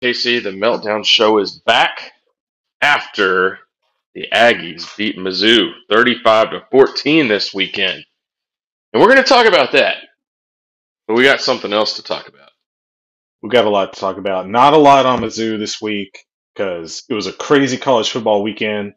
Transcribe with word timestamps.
Casey, 0.00 0.38
the 0.38 0.50
Meltdown 0.50 1.04
Show 1.04 1.38
is 1.38 1.58
back 1.58 2.12
after 2.80 3.58
the 4.14 4.26
Aggies 4.32 4.96
beat 4.96 5.18
Mizzou 5.18 5.72
35 5.90 6.50
to 6.50 6.66
14 6.70 7.28
this 7.28 7.52
weekend. 7.52 8.04
And 8.92 9.00
we're 9.00 9.08
going 9.08 9.22
to 9.22 9.28
talk 9.28 9.46
about 9.46 9.72
that. 9.72 9.98
But 11.06 11.16
we 11.16 11.22
got 11.24 11.42
something 11.42 11.72
else 11.72 11.96
to 11.96 12.02
talk 12.02 12.28
about. 12.28 12.50
We've 13.42 13.52
got 13.52 13.66
a 13.66 13.70
lot 13.70 13.92
to 13.92 14.00
talk 14.00 14.16
about. 14.16 14.48
Not 14.48 14.72
a 14.72 14.78
lot 14.78 15.04
on 15.06 15.20
Mizzou 15.20 15.58
this 15.58 15.82
week 15.82 16.24
because 16.54 17.04
it 17.08 17.14
was 17.14 17.26
a 17.26 17.32
crazy 17.32 17.76
college 17.76 18.10
football 18.10 18.42
weekend 18.42 18.94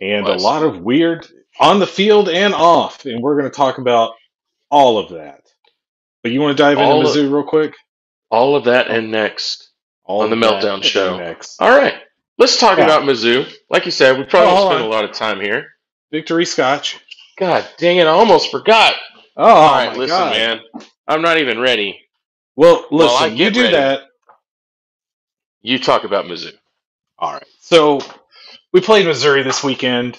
and 0.00 0.26
a 0.26 0.36
lot 0.36 0.62
of 0.62 0.80
weird 0.80 1.26
on 1.58 1.78
the 1.80 1.86
field 1.86 2.30
and 2.30 2.54
off. 2.54 3.04
And 3.04 3.22
we're 3.22 3.38
going 3.38 3.50
to 3.50 3.56
talk 3.56 3.76
about 3.78 4.14
all 4.70 4.96
of 4.98 5.10
that. 5.10 5.42
But 6.22 6.32
you 6.32 6.40
want 6.40 6.56
to 6.56 6.62
dive 6.62 6.78
All 6.78 7.00
into 7.00 7.10
of- 7.10 7.16
Mizzou 7.16 7.32
real 7.32 7.44
quick? 7.44 7.74
All 8.30 8.56
of 8.56 8.64
that 8.64 8.88
and 8.88 9.10
next. 9.10 9.69
All 10.10 10.22
On 10.22 10.30
the 10.30 10.34
Meltdown 10.36 10.82
Show. 10.82 11.18
Next. 11.18 11.62
All 11.62 11.70
right. 11.70 11.94
Let's 12.36 12.58
talk 12.58 12.78
Yeah. 12.78 12.84
about 12.84 13.02
Mizzou. 13.02 13.46
Like 13.70 13.84
you 13.84 13.92
said, 13.92 14.18
we 14.18 14.24
probably 14.24 14.50
Oh, 14.50 14.54
won't 14.54 14.72
spend 14.72 14.84
a 14.84 14.88
lot 14.88 15.04
of 15.04 15.12
time 15.12 15.40
here. 15.40 15.68
Victory 16.10 16.44
Scotch. 16.44 16.98
God 17.38 17.64
dang 17.78 17.98
it, 17.98 18.06
I 18.06 18.10
almost 18.10 18.50
forgot. 18.50 18.94
Oh, 19.36 19.44
All 19.44 19.72
right, 19.72 19.86
my 19.92 19.96
listen, 19.96 20.16
God. 20.16 20.32
man. 20.32 20.60
I'm 21.06 21.22
not 21.22 21.38
even 21.38 21.60
ready. 21.60 22.00
Well, 22.56 22.86
Well, 22.90 23.06
listen, 23.14 23.22
I 23.22 23.26
you 23.36 23.50
do 23.50 23.62
ready. 23.62 23.76
that. 23.76 24.00
You 25.62 25.78
talk 25.78 26.02
about 26.04 26.24
Mizzou. 26.24 26.52
All 27.18 27.32
right. 27.32 27.46
So 27.60 28.00
we 28.72 28.80
played 28.80 29.06
Missouri 29.06 29.42
this 29.44 29.62
weekend, 29.62 30.18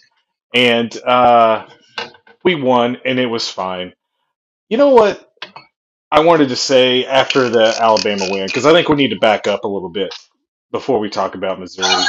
and 0.53 0.95
uh, 1.03 1.67
we 2.45 2.55
won, 2.55 2.97
and 3.03 3.19
it 3.19 3.25
was 3.27 3.49
fine. 3.49 3.93
You 4.69 4.77
know 4.77 4.89
what? 4.89 5.30
I 6.11 6.21
wanted 6.21 6.49
to 6.49 6.55
say 6.55 7.05
after 7.05 7.49
the 7.49 7.75
Alabama 7.79 8.27
win, 8.29 8.47
because 8.47 8.65
I 8.65 8.73
think 8.73 8.89
we 8.89 8.95
need 8.95 9.11
to 9.11 9.19
back 9.19 9.47
up 9.47 9.63
a 9.63 9.67
little 9.67 9.89
bit 9.89 10.13
before 10.71 10.99
we 10.99 11.09
talk 11.09 11.35
about 11.35 11.59
Missouri. 11.59 12.03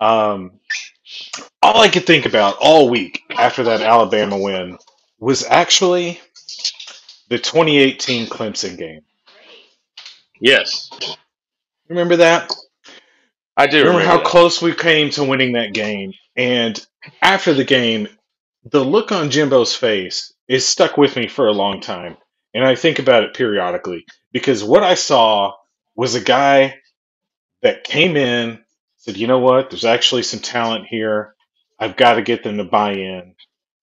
Um, 0.00 0.60
all 1.62 1.80
I 1.80 1.88
could 1.88 2.06
think 2.06 2.26
about 2.26 2.56
all 2.60 2.88
week 2.88 3.22
after 3.36 3.64
that 3.64 3.82
Alabama 3.82 4.38
win 4.38 4.78
was 5.18 5.44
actually 5.44 6.20
the 7.28 7.38
2018 7.38 8.28
Clemson 8.28 8.78
game. 8.78 9.02
Yes, 10.40 10.90
Remember 11.88 12.16
that? 12.16 12.50
I 13.56 13.66
do 13.66 13.78
remember, 13.78 13.98
remember, 13.98 14.10
how 14.10 14.16
that. 14.18 14.26
close 14.26 14.62
we 14.62 14.74
came 14.74 15.10
to 15.10 15.24
winning 15.24 15.52
that 15.52 15.74
game 15.74 16.14
and 16.36 16.84
after 17.20 17.52
the 17.52 17.64
game 17.64 18.08
the 18.64 18.82
look 18.82 19.12
on 19.12 19.30
jimbo's 19.30 19.76
face 19.76 20.32
is 20.48 20.66
stuck 20.66 20.96
with 20.96 21.16
me 21.16 21.28
for 21.28 21.48
a 21.48 21.52
long 21.52 21.80
time 21.82 22.16
and 22.54 22.64
i 22.64 22.74
think 22.76 22.98
about 23.00 23.24
it 23.24 23.34
periodically 23.34 24.04
because 24.32 24.64
what 24.64 24.82
i 24.84 24.94
saw 24.94 25.52
was 25.96 26.14
a 26.16 26.20
guy 26.22 26.70
that 27.62 27.84
came 27.84 28.16
in 28.16 28.60
said 28.98 29.18
you 29.18 29.28
know 29.28 29.40
what? 29.40 29.70
There's 29.70 29.86
actually 29.86 30.24
some 30.24 30.40
talent 30.40 30.86
here. 30.90 31.34
I've 31.80 31.96
got 31.96 32.14
to 32.16 32.22
get 32.22 32.44
them 32.44 32.58
to 32.58 32.64
buy 32.64 32.94
in. 32.94 33.36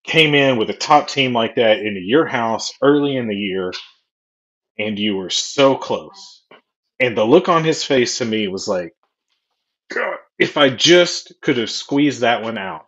Came 0.06 0.36
in 0.36 0.58
with 0.59 0.70
a 0.72 0.76
top 0.76 1.09
team 1.09 1.34
like 1.34 1.56
that 1.56 1.80
into 1.80 2.02
your 2.02 2.28
house 2.28 2.73
early 2.84 3.17
in 3.17 3.28
the 3.30 3.36
year 3.36 3.73
and 4.80 5.00
you 5.00 5.16
were 5.17 5.30
so 5.31 5.76
close. 5.76 6.44
And 7.00 7.17
the 7.17 7.26
look 7.26 7.50
on 7.50 7.64
his 7.66 7.83
face 7.83 8.20
to 8.20 8.26
me 8.26 8.48
was 8.50 8.67
like 8.67 8.94
God, 9.94 10.17
if 10.39 10.58
I 10.58 10.70
just 10.70 11.33
could 11.42 11.58
have 11.58 11.72
squeezed 11.72 12.22
that 12.22 12.44
one 12.44 12.58
out, 12.58 12.88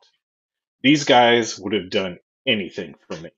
these 0.83 1.05
guys 1.05 1.59
would 1.59 1.73
have 1.73 1.89
done 1.91 2.19
anything 2.47 2.95
for 3.09 3.17
me. 3.17 3.31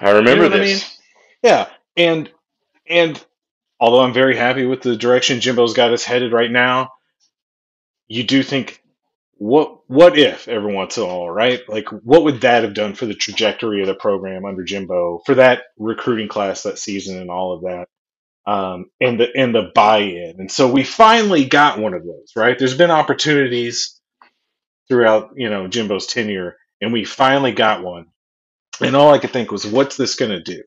I 0.00 0.10
remember 0.10 0.44
You 0.44 0.50
know 0.50 0.56
what 0.56 0.60
I 0.60 0.64
this. 0.64 0.98
Yeah, 1.42 1.68
and 1.96 2.30
and 2.88 3.24
although 3.80 4.00
I'm 4.00 4.12
very 4.14 4.36
happy 4.36 4.66
with 4.66 4.82
the 4.82 4.96
direction 4.96 5.40
Jimbo's 5.40 5.74
got 5.74 5.92
us 5.92 6.04
headed 6.04 6.32
right 6.32 6.50
now, 6.50 6.90
you 8.08 8.24
do 8.24 8.42
think 8.42 8.82
what 9.36 9.80
what 9.88 10.18
if 10.18 10.48
every 10.48 10.72
once 10.72 10.96
in 10.96 11.04
a 11.04 11.06
while, 11.06 11.30
right? 11.30 11.60
Like 11.68 11.88
what 11.90 12.24
would 12.24 12.42
that 12.42 12.64
have 12.64 12.74
done 12.74 12.94
for 12.94 13.06
the 13.06 13.14
trajectory 13.14 13.80
of 13.80 13.86
the 13.86 13.94
program 13.94 14.44
under 14.44 14.64
Jimbo 14.64 15.22
for 15.26 15.34
that 15.36 15.62
recruiting 15.78 16.28
class 16.28 16.62
that 16.62 16.78
season 16.78 17.18
and 17.20 17.30
all 17.30 17.54
of 17.54 17.62
that? 17.62 17.88
Um, 18.46 18.86
and 19.00 19.18
the 19.18 19.28
and 19.34 19.54
the 19.54 19.70
buy-in, 19.74 20.36
and 20.38 20.52
so 20.52 20.70
we 20.70 20.84
finally 20.84 21.46
got 21.46 21.78
one 21.78 21.94
of 21.94 22.04
those, 22.04 22.32
right? 22.36 22.58
There's 22.58 22.76
been 22.76 22.90
opportunities 22.90 23.98
throughout, 24.88 25.30
you 25.36 25.48
know, 25.48 25.66
Jimbo's 25.66 26.06
tenure, 26.06 26.56
and 26.80 26.92
we 26.92 27.04
finally 27.04 27.52
got 27.52 27.82
one. 27.82 28.06
And 28.80 28.96
all 28.96 29.12
I 29.12 29.18
could 29.18 29.30
think 29.30 29.50
was, 29.50 29.66
what's 29.66 29.96
this 29.96 30.16
going 30.16 30.32
to 30.32 30.42
do? 30.42 30.62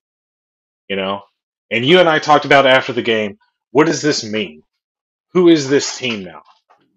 You 0.88 0.95
know? 0.95 1.22
And 1.69 1.85
you 1.85 2.00
and 2.00 2.07
I 2.07 2.19
talked 2.19 2.45
about 2.45 2.66
after 2.66 2.94
the 2.94 3.01
game, 3.01 3.38
what 3.72 3.88
does 3.88 4.01
this 4.01 4.23
mean? 4.23 4.63
Who 5.34 5.50
is 5.50 5.69
this 5.69 5.97
team 5.97 6.23
now? 6.23 6.44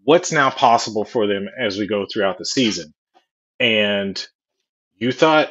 What's 0.04 0.32
now 0.32 0.50
possible 0.50 1.04
for 1.04 1.26
them 1.26 1.48
as 1.58 1.78
we 1.78 1.86
go 1.86 2.06
throughout 2.06 2.38
the 2.38 2.44
season? 2.44 2.94
And 3.58 4.24
you 4.96 5.12
thought 5.12 5.50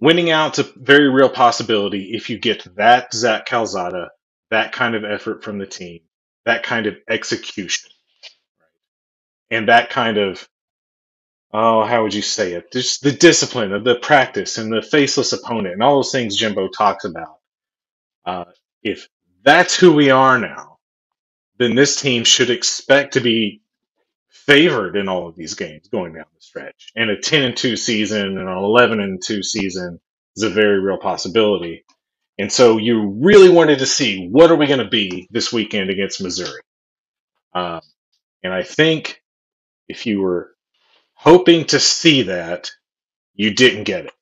winning 0.00 0.30
out's 0.30 0.58
a 0.58 0.64
very 0.76 1.08
real 1.08 1.28
possibility 1.28 2.12
if 2.14 2.30
you 2.30 2.38
get 2.38 2.66
that 2.76 3.12
Zach 3.12 3.46
Calzada, 3.46 4.10
that 4.50 4.72
kind 4.72 4.94
of 4.94 5.04
effort 5.04 5.42
from 5.42 5.58
the 5.58 5.66
team, 5.66 6.00
that 6.44 6.62
kind 6.62 6.86
of 6.86 6.96
execution, 7.08 7.90
and 9.50 9.68
that 9.68 9.90
kind 9.90 10.18
of 10.18 10.48
oh, 11.56 11.84
how 11.84 12.02
would 12.02 12.12
you 12.12 12.22
say 12.22 12.52
it? 12.52 12.70
Just 12.70 13.02
the 13.02 13.12
discipline 13.12 13.72
of 13.72 13.82
the 13.82 13.96
practice 13.96 14.58
and 14.58 14.70
the 14.70 14.82
faceless 14.82 15.32
opponent 15.32 15.72
and 15.72 15.82
all 15.82 15.96
those 15.96 16.12
things 16.12 16.36
Jimbo 16.36 16.68
talks 16.68 17.06
about. 17.06 17.38
Uh, 18.26 18.44
if 18.82 19.08
that's 19.42 19.74
who 19.74 19.94
we 19.94 20.10
are 20.10 20.38
now, 20.38 20.78
then 21.58 21.74
this 21.74 22.00
team 22.00 22.24
should 22.24 22.50
expect 22.50 23.14
to 23.14 23.20
be 23.20 23.62
favored 24.28 24.96
in 24.96 25.08
all 25.08 25.28
of 25.28 25.34
these 25.34 25.54
games 25.54 25.88
going 25.88 26.12
down 26.12 26.26
the 26.34 26.40
stretch. 26.40 26.92
And 26.94 27.08
a 27.10 27.18
10 27.18 27.42
and 27.42 27.56
2 27.56 27.76
season 27.76 28.38
and 28.38 28.48
an 28.48 28.48
11 28.48 29.00
and 29.00 29.22
2 29.22 29.42
season 29.42 29.98
is 30.36 30.42
a 30.42 30.50
very 30.50 30.80
real 30.80 30.98
possibility. 30.98 31.84
And 32.38 32.52
so 32.52 32.76
you 32.76 33.18
really 33.22 33.48
wanted 33.48 33.78
to 33.78 33.86
see 33.86 34.28
what 34.28 34.50
are 34.50 34.56
we 34.56 34.66
going 34.66 34.80
to 34.80 34.88
be 34.88 35.26
this 35.30 35.52
weekend 35.52 35.88
against 35.88 36.22
Missouri. 36.22 36.60
Um, 37.54 37.80
and 38.42 38.52
I 38.52 38.62
think 38.62 39.22
if 39.88 40.06
you 40.06 40.20
were 40.20 40.55
hoping 41.16 41.66
to 41.66 41.80
see 41.80 42.22
that, 42.22 42.70
you 43.34 43.54
didn't 43.54 43.84
get 43.84 44.06
it. 44.06 44.12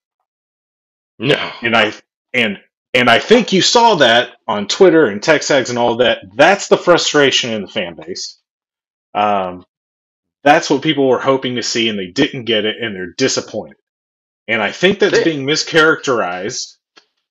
No. 1.18 1.52
And 1.62 1.76
I 1.76 1.92
and 2.32 2.58
and 2.94 3.10
I 3.10 3.18
think 3.18 3.52
you 3.52 3.62
saw 3.62 3.96
that 3.96 4.32
on 4.46 4.68
Twitter 4.68 5.06
and 5.06 5.20
TexAgs 5.20 5.68
and 5.68 5.78
all 5.78 5.96
that. 5.98 6.18
That's 6.34 6.68
the 6.68 6.76
frustration 6.76 7.52
in 7.52 7.62
the 7.62 7.68
fan 7.68 7.94
base. 7.96 8.38
Um, 9.14 9.64
that's 10.42 10.70
what 10.70 10.82
people 10.82 11.08
were 11.08 11.20
hoping 11.20 11.56
to 11.56 11.62
see, 11.62 11.88
and 11.88 11.98
they 11.98 12.08
didn't 12.08 12.44
get 12.44 12.64
it, 12.64 12.76
and 12.80 12.94
they're 12.94 13.14
disappointed. 13.16 13.76
And 14.46 14.62
I 14.62 14.72
think 14.72 14.98
that's 14.98 15.24
being 15.24 15.46
mischaracterized 15.46 16.76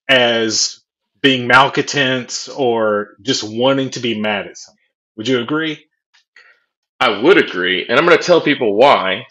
as 0.09 0.81
being 1.21 1.47
malcontents 1.47 2.49
or 2.49 3.15
just 3.21 3.43
wanting 3.43 3.91
to 3.91 3.99
be 3.99 4.19
mad 4.19 4.47
at 4.47 4.57
something. 4.57 4.79
Would 5.15 5.27
you 5.27 5.39
agree? 5.39 5.85
I 6.99 7.21
would 7.21 7.37
agree, 7.37 7.85
and 7.87 7.99
I'm 7.99 8.05
going 8.05 8.17
to 8.17 8.23
tell 8.23 8.41
people 8.41 8.75
why 8.75 9.25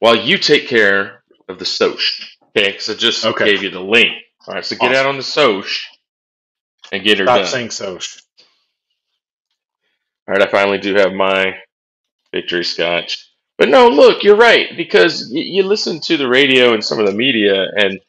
while 0.00 0.16
you 0.16 0.38
take 0.38 0.68
care 0.68 1.22
of 1.48 1.58
the 1.58 1.64
Soch. 1.64 2.00
Okay, 2.56 2.72
because 2.72 2.90
I 2.90 2.94
just 2.94 3.24
Okay. 3.26 3.44
gave 3.44 3.62
you 3.62 3.70
the 3.70 3.80
link. 3.80 4.10
All 4.48 4.54
right, 4.54 4.64
so 4.64 4.76
get 4.76 4.92
Awesome. 4.92 4.94
out 4.94 5.06
on 5.06 5.16
the 5.16 5.22
Soch 5.22 5.80
and 6.92 7.04
get 7.04 7.18
her 7.18 7.26
Stop 7.26 7.34
done. 7.34 7.46
saying 7.46 7.70
so. 7.70 7.92
All 10.28 10.34
right, 10.34 10.42
I 10.42 10.50
finally 10.50 10.78
do 10.78 10.94
have 10.96 11.12
my 11.12 11.54
victory 12.32 12.64
scotch. 12.64 13.28
But 13.58 13.68
no, 13.70 13.88
look, 13.88 14.22
you're 14.24 14.36
right 14.36 14.68
because 14.76 15.30
y- 15.34 15.40
you 15.42 15.62
listen 15.64 16.00
to 16.02 16.16
the 16.16 16.28
radio 16.28 16.74
and 16.74 16.84
some 16.84 17.00
of 17.00 17.06
the 17.06 17.12
media, 17.14 17.66
and 17.76 18.00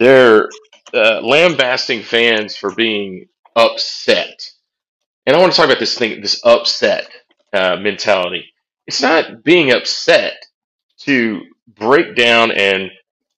they're 0.00 0.48
uh, 0.94 1.20
lambasting 1.22 2.02
fans 2.02 2.56
for 2.56 2.72
being 2.74 3.26
upset. 3.56 4.40
And 5.26 5.36
I 5.36 5.40
want 5.40 5.52
to 5.52 5.56
talk 5.56 5.66
about 5.66 5.80
this 5.80 5.98
thing, 5.98 6.20
this 6.22 6.40
upset 6.44 7.08
uh, 7.52 7.76
mentality. 7.78 8.46
It's 8.86 9.02
not 9.02 9.44
being 9.44 9.72
upset 9.72 10.34
to 11.06 11.42
break 11.68 12.16
down 12.16 12.52
and 12.52 12.90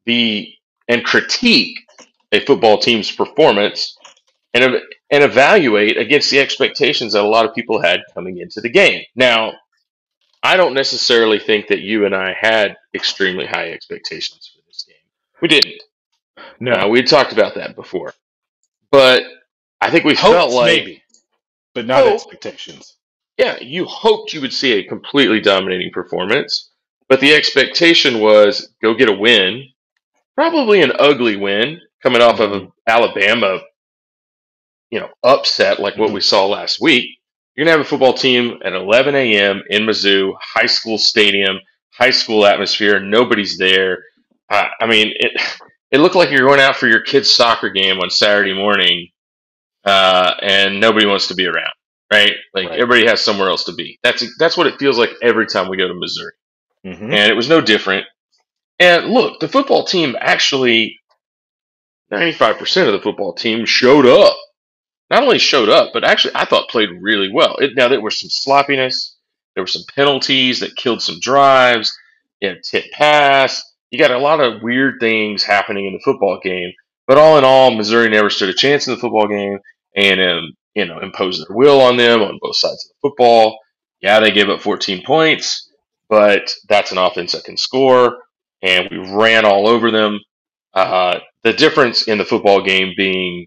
be 0.07 0.59
and 0.89 1.05
critique 1.05 1.79
a 2.33 2.41
football 2.45 2.79
team's 2.79 3.11
performance 3.13 3.97
and 4.55 4.65
and 5.11 5.25
evaluate 5.25 5.97
against 5.99 6.31
the 6.31 6.41
expectations 6.41 7.15
that 7.15 7.25
a 7.25 7.29
lot 7.29 7.47
of 7.47 7.55
people 7.55 7.81
had 7.81 8.01
coming 8.15 8.39
into 8.39 8.61
the 8.61 8.71
game. 8.71 9.03
Now, 9.17 9.53
I 10.43 10.57
don't 10.57 10.75
necessarily 10.75 11.39
think 11.39 11.69
that 11.69 11.81
you 11.81 12.07
and 12.07 12.15
I 12.15 12.35
had 12.39 12.77
extremely 12.95 13.47
high 13.47 13.71
expectations 13.73 14.53
for 14.55 14.63
this 14.67 14.85
game. 14.87 14.97
We 15.43 15.49
didn't. 15.49 15.83
No, 16.61 16.73
Uh, 16.73 16.89
we 16.89 17.03
talked 17.03 17.33
about 17.33 17.55
that 17.57 17.77
before, 17.77 18.15
but 18.91 19.23
I 19.81 19.91
think 19.91 20.05
we 20.05 20.15
Hopes, 20.15 20.35
felt 20.35 20.53
like 20.53 20.67
maybe, 20.67 21.03
but 21.75 21.87
not 21.87 22.05
Hope. 22.05 22.15
expectations. 22.15 22.97
yeah, 23.39 23.59
you 23.61 23.85
hoped 23.87 24.33
you 24.33 24.41
would 24.41 24.53
see 24.53 24.73
a 24.75 24.85
completely 24.85 25.41
dominating 25.41 25.91
performance, 25.93 26.68
but 27.09 27.21
the 27.21 27.35
expectation 27.35 28.21
was 28.21 28.73
go 28.83 28.95
get 28.95 29.09
a 29.09 29.13
win, 29.13 29.65
probably 30.35 30.83
an 30.83 30.93
ugly 30.99 31.37
win 31.37 31.81
coming 32.03 32.23
off 32.23 32.41
of 32.41 32.53
an 32.53 32.73
Alabama, 32.87 33.61
you 34.91 35.01
know, 35.01 35.11
upset 35.25 35.81
like 35.81 35.97
what 35.97 36.13
we 36.13 36.21
saw 36.21 36.47
last 36.47 36.81
week. 36.81 37.11
You're 37.57 37.65
gonna 37.67 37.79
have 37.79 37.87
a 37.87 37.89
football 37.89 38.15
team 38.15 38.61
at 38.65 38.73
11 38.75 39.15
a.m. 39.15 39.63
in 39.71 39.83
Mizzou, 39.83 40.35
high 40.41 40.67
school 40.67 40.99
stadium, 40.99 41.59
high 41.93 42.11
school 42.11 42.47
atmosphere. 42.47 43.01
Nobody's 43.01 43.59
there. 43.59 44.05
Uh, 44.51 44.69
I 44.81 44.87
mean, 44.87 45.13
it 45.17 45.41
it 45.93 45.99
looked 46.01 46.17
like 46.17 46.31
you're 46.31 46.47
going 46.47 46.61
out 46.61 46.77
for 46.77 46.89
your 46.89 47.03
kid's 47.03 47.33
soccer 47.33 47.71
game 47.71 47.99
on 48.01 48.11
Saturday 48.11 48.55
morning, 48.55 49.09
uh, 49.85 50.35
and 50.43 50.81
nobody 50.81 51.07
wants 51.07 51.29
to 51.29 51.35
be 51.35 51.47
around. 51.47 51.73
Right? 52.13 52.33
Like 52.55 52.69
Right. 52.71 52.81
everybody 52.81 53.07
has 53.09 53.21
somewhere 53.23 53.49
else 53.51 53.65
to 53.65 53.73
be. 53.75 53.99
That's 54.05 54.25
that's 54.39 54.57
what 54.57 54.67
it 54.69 54.79
feels 54.79 54.99
like 54.99 55.11
every 55.23 55.47
time 55.47 55.69
we 55.69 55.77
go 55.79 55.89
to 55.89 55.95
Missouri 55.95 56.33
hmm 56.95 57.05
and 57.13 57.31
it 57.31 57.37
was 57.37 57.49
no 57.49 57.61
different. 57.61 58.07
And 58.79 59.07
look, 59.07 59.41
the 59.41 59.49
football 59.49 59.85
team 59.85 60.17
actually, 60.19 60.99
95% 62.13 62.87
of 62.87 62.93
the 62.93 63.01
football 63.01 63.35
team 63.35 63.65
showed 63.67 64.07
up. 64.07 64.37
Not 65.11 65.23
only 65.23 65.39
showed 65.39 65.69
up, 65.69 65.91
but 65.93 66.05
actually 66.05 66.35
I 66.35 66.45
thought 66.45 66.69
played 66.71 66.91
really 67.01 67.31
well. 67.33 67.57
It, 67.57 67.73
now 67.77 67.89
there 67.89 68.01
was 68.01 68.21
some 68.21 68.31
sloppiness, 68.31 69.17
there 69.55 69.63
were 69.65 69.69
some 69.69 69.85
penalties 69.95 70.61
that 70.61 70.77
killed 70.77 71.03
some 71.03 71.19
drives. 71.21 71.97
You 72.41 72.51
had 72.51 72.63
tip 72.63 72.85
pass. 72.93 73.63
You 73.91 73.99
got 73.99 74.11
a 74.13 74.19
lot 74.19 74.41
of 74.41 74.63
weird 74.63 74.97
things 75.01 75.43
happening 75.43 75.87
in 75.87 75.95
the 75.95 76.03
football 76.05 76.39
game. 76.43 76.73
But 77.09 77.19
all 77.19 77.39
in 77.39 77.45
all, 77.45 77.73
Missouri 77.73 78.09
never 78.11 78.31
stood 78.31 78.51
a 78.51 78.55
chance 78.55 78.87
in 78.87 78.95
the 78.95 79.01
football 79.01 79.27
game, 79.27 79.59
and 79.97 80.21
um, 80.21 80.53
you 80.75 80.85
know 80.85 81.01
imposed 81.01 81.41
their 81.41 81.57
will 81.57 81.81
on 81.81 81.97
them 81.97 82.23
on 82.23 82.39
both 82.41 82.57
sides 82.57 82.85
of 82.85 82.91
the 82.91 83.09
football. 83.09 83.59
Yeah, 84.01 84.21
they 84.21 84.31
gave 84.31 84.49
up 84.49 84.61
14 84.61 85.03
points, 85.05 85.68
but 86.09 86.53
that's 86.69 86.93
an 86.93 86.99
offense 86.99 87.33
that 87.33 87.45
can 87.45 87.57
score, 87.57 88.19
and 88.63 88.89
we 88.91 88.99
ran 88.99 89.45
all 89.45 89.69
over 89.69 89.91
them. 89.91 90.21
Uh, 90.75 91.19
the 91.43 91.53
difference 91.53 92.09
in 92.09 92.19
the 92.19 92.25
football 92.25 92.63
game 92.63 92.95
being, 92.97 93.47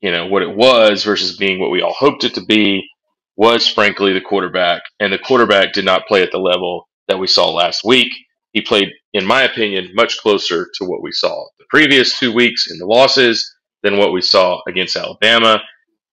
you 0.00 0.10
know, 0.10 0.26
what 0.26 0.42
it 0.42 0.54
was 0.54 1.04
versus 1.04 1.36
being 1.36 1.60
what 1.60 1.70
we 1.70 1.82
all 1.82 1.94
hoped 1.94 2.24
it 2.24 2.34
to 2.34 2.44
be 2.44 2.82
was 3.36 3.66
frankly 3.66 4.12
the 4.12 4.20
quarterback, 4.20 4.82
and 5.00 5.12
the 5.12 5.18
quarterback 5.18 5.72
did 5.72 5.84
not 5.84 6.06
play 6.06 6.22
at 6.22 6.30
the 6.32 6.38
level 6.38 6.88
that 7.08 7.18
we 7.18 7.26
saw 7.26 7.50
last 7.50 7.84
week. 7.84 8.12
He 8.52 8.60
played, 8.60 8.90
in 9.14 9.24
my 9.24 9.42
opinion, 9.42 9.90
much 9.94 10.18
closer 10.18 10.68
to 10.74 10.84
what 10.84 11.02
we 11.02 11.12
saw 11.12 11.46
the 11.58 11.64
previous 11.70 12.18
two 12.18 12.32
weeks 12.32 12.70
in 12.70 12.78
the 12.78 12.86
losses 12.86 13.54
than 13.82 13.96
what 13.96 14.12
we 14.12 14.20
saw 14.20 14.60
against 14.68 14.96
Alabama. 14.96 15.60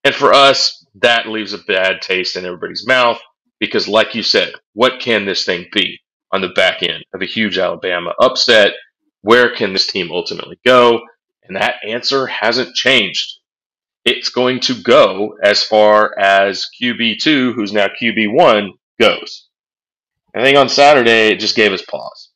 And 0.04 0.16
for 0.16 0.34
us, 0.34 0.86
that 1.02 1.28
leaves 1.28 1.54
a 1.54 1.58
bad 1.60 2.02
taste 2.02 2.36
in 2.36 2.46
everybody's 2.46 2.88
mouth 2.88 3.20
because, 3.60 3.88
like 3.88 4.16
you 4.16 4.24
said, 4.24 4.54
what 4.74 5.00
can 5.00 5.26
this 5.26 5.46
thing 5.46 5.68
be 5.72 6.00
on 6.32 6.42
the 6.42 6.50
back 6.50 6.84
end 6.84 7.04
of 7.14 7.22
a 7.22 7.26
huge 7.26 7.58
Alabama 7.58 8.14
upset? 8.20 8.74
Where 9.22 9.54
can 9.54 9.74
this 9.74 9.88
team 9.88 10.12
ultimately 10.12 10.60
go? 10.66 11.02
And 11.44 11.58
that 11.58 11.76
answer 11.86 12.28
hasn't 12.28 12.76
changed. 12.76 13.40
It's 14.06 14.30
going 14.30 14.62
to 14.62 14.82
go 14.82 15.36
as 15.44 15.64
far 15.64 16.18
as 16.18 16.68
QB2, 16.82 17.54
who's 17.54 17.74
now 17.74 17.88
QB1, 17.88 18.70
goes. 19.00 19.48
I 20.36 20.44
think 20.44 20.58
on 20.58 20.70
Saturday, 20.70 21.30
it 21.30 21.40
just 21.40 21.56
gave 21.56 21.74
us 21.74 21.82
pause. 21.82 22.30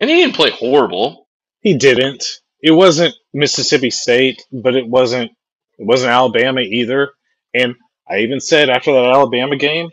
And 0.00 0.08
he 0.08 0.16
didn't 0.16 0.34
play 0.34 0.50
horrible. 0.50 1.28
He 1.60 1.76
didn't. 1.76 2.24
It 2.62 2.72
wasn't 2.72 3.14
Mississippi 3.32 3.90
State, 3.90 4.42
but 4.50 4.74
it 4.74 4.86
wasn't 4.86 5.30
it 5.78 5.86
wasn't 5.86 6.12
Alabama 6.12 6.60
either. 6.60 7.12
And 7.54 7.74
I 8.08 8.18
even 8.18 8.40
said 8.40 8.68
after 8.70 8.92
that 8.92 9.04
Alabama 9.04 9.56
game, 9.56 9.88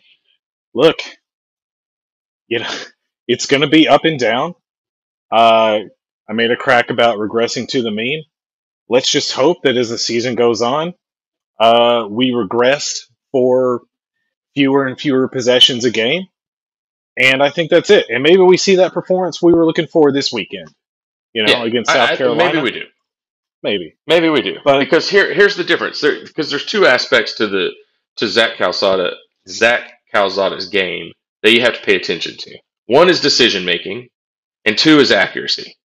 look, 0.74 1.00
you 2.48 2.60
know, 2.60 2.70
it's 3.28 3.46
going 3.46 3.62
to 3.62 3.68
be 3.70 3.88
up 3.88 4.06
and 4.06 4.20
down. 4.20 4.54
Uh, 5.32 5.80
I 6.30 6.34
made 6.34 6.52
a 6.52 6.56
crack 6.58 6.90
about 6.90 7.18
regressing 7.18 7.68
to 7.70 7.82
the 7.82 7.92
mean. 7.92 8.24
Let's 8.90 9.10
just 9.12 9.34
hope 9.34 9.64
that 9.64 9.76
as 9.76 9.90
the 9.90 9.98
season 9.98 10.36
goes 10.36 10.62
on, 10.62 10.94
uh, 11.60 12.08
we 12.10 12.32
regress 12.32 13.06
for 13.32 13.82
fewer 14.56 14.86
and 14.88 15.00
fewer 15.00 15.28
possessions 15.28 15.84
a 15.86 15.92
game. 15.92 16.24
And 17.18 17.42
I 17.44 17.50
think 17.50 17.70
that's 17.70 17.90
it. 17.90 18.06
And 18.10 18.24
maybe 18.24 18.42
we 18.42 18.58
see 18.58 18.76
that 18.76 18.94
performance 18.94 19.42
we 19.42 19.52
were 19.54 19.66
looking 19.66 19.88
for 19.88 20.12
this 20.12 20.32
weekend. 20.32 20.70
You 21.34 21.46
know, 21.46 21.52
Yeah, 21.52 21.64
against 21.66 21.90
I- 21.90 21.94
South 21.94 22.10
I- 22.12 22.16
Carolina. 22.16 22.54
Maybe 22.54 22.62
we 22.64 22.72
do. 22.72 22.86
Maybe. 23.64 23.96
Maybe 24.08 24.30
we 24.30 24.42
do. 24.42 24.58
But- 24.64 24.80
because 24.80 25.10
here, 25.10 25.34
here's 25.34 25.56
the 25.58 25.64
difference. 25.64 26.00
There, 26.00 26.24
because 26.24 26.50
there's 26.50 26.66
two 26.66 26.86
aspects 26.86 27.34
to 27.36 27.48
the 27.48 27.72
to 28.18 28.28
Zach 28.28 28.58
Calzada, 28.58 29.12
Zach 29.48 29.92
Calzada's 30.18 30.70
game 30.70 31.12
that 31.44 31.52
you 31.52 31.62
have 31.62 31.76
to 31.76 31.82
pay 31.86 31.96
attention 31.96 32.36
to. 32.38 32.58
One 32.88 33.10
is 33.10 33.22
decision 33.22 33.66
making, 33.66 34.10
and 34.66 34.76
two 34.78 35.00
is 35.00 35.12
accuracy. 35.12 35.78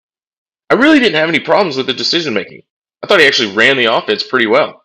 I 0.69 0.75
really 0.75 0.99
didn't 0.99 1.19
have 1.19 1.27
any 1.27 1.39
problems 1.41 1.75
with 1.75 1.87
the 1.87 1.93
decision 1.93 2.33
making. 2.33 2.61
I 3.03 3.07
thought 3.07 3.19
he 3.19 3.27
actually 3.27 3.55
ran 3.55 3.75
the 3.75 3.93
offense 3.93 4.23
pretty 4.23 4.47
well. 4.47 4.83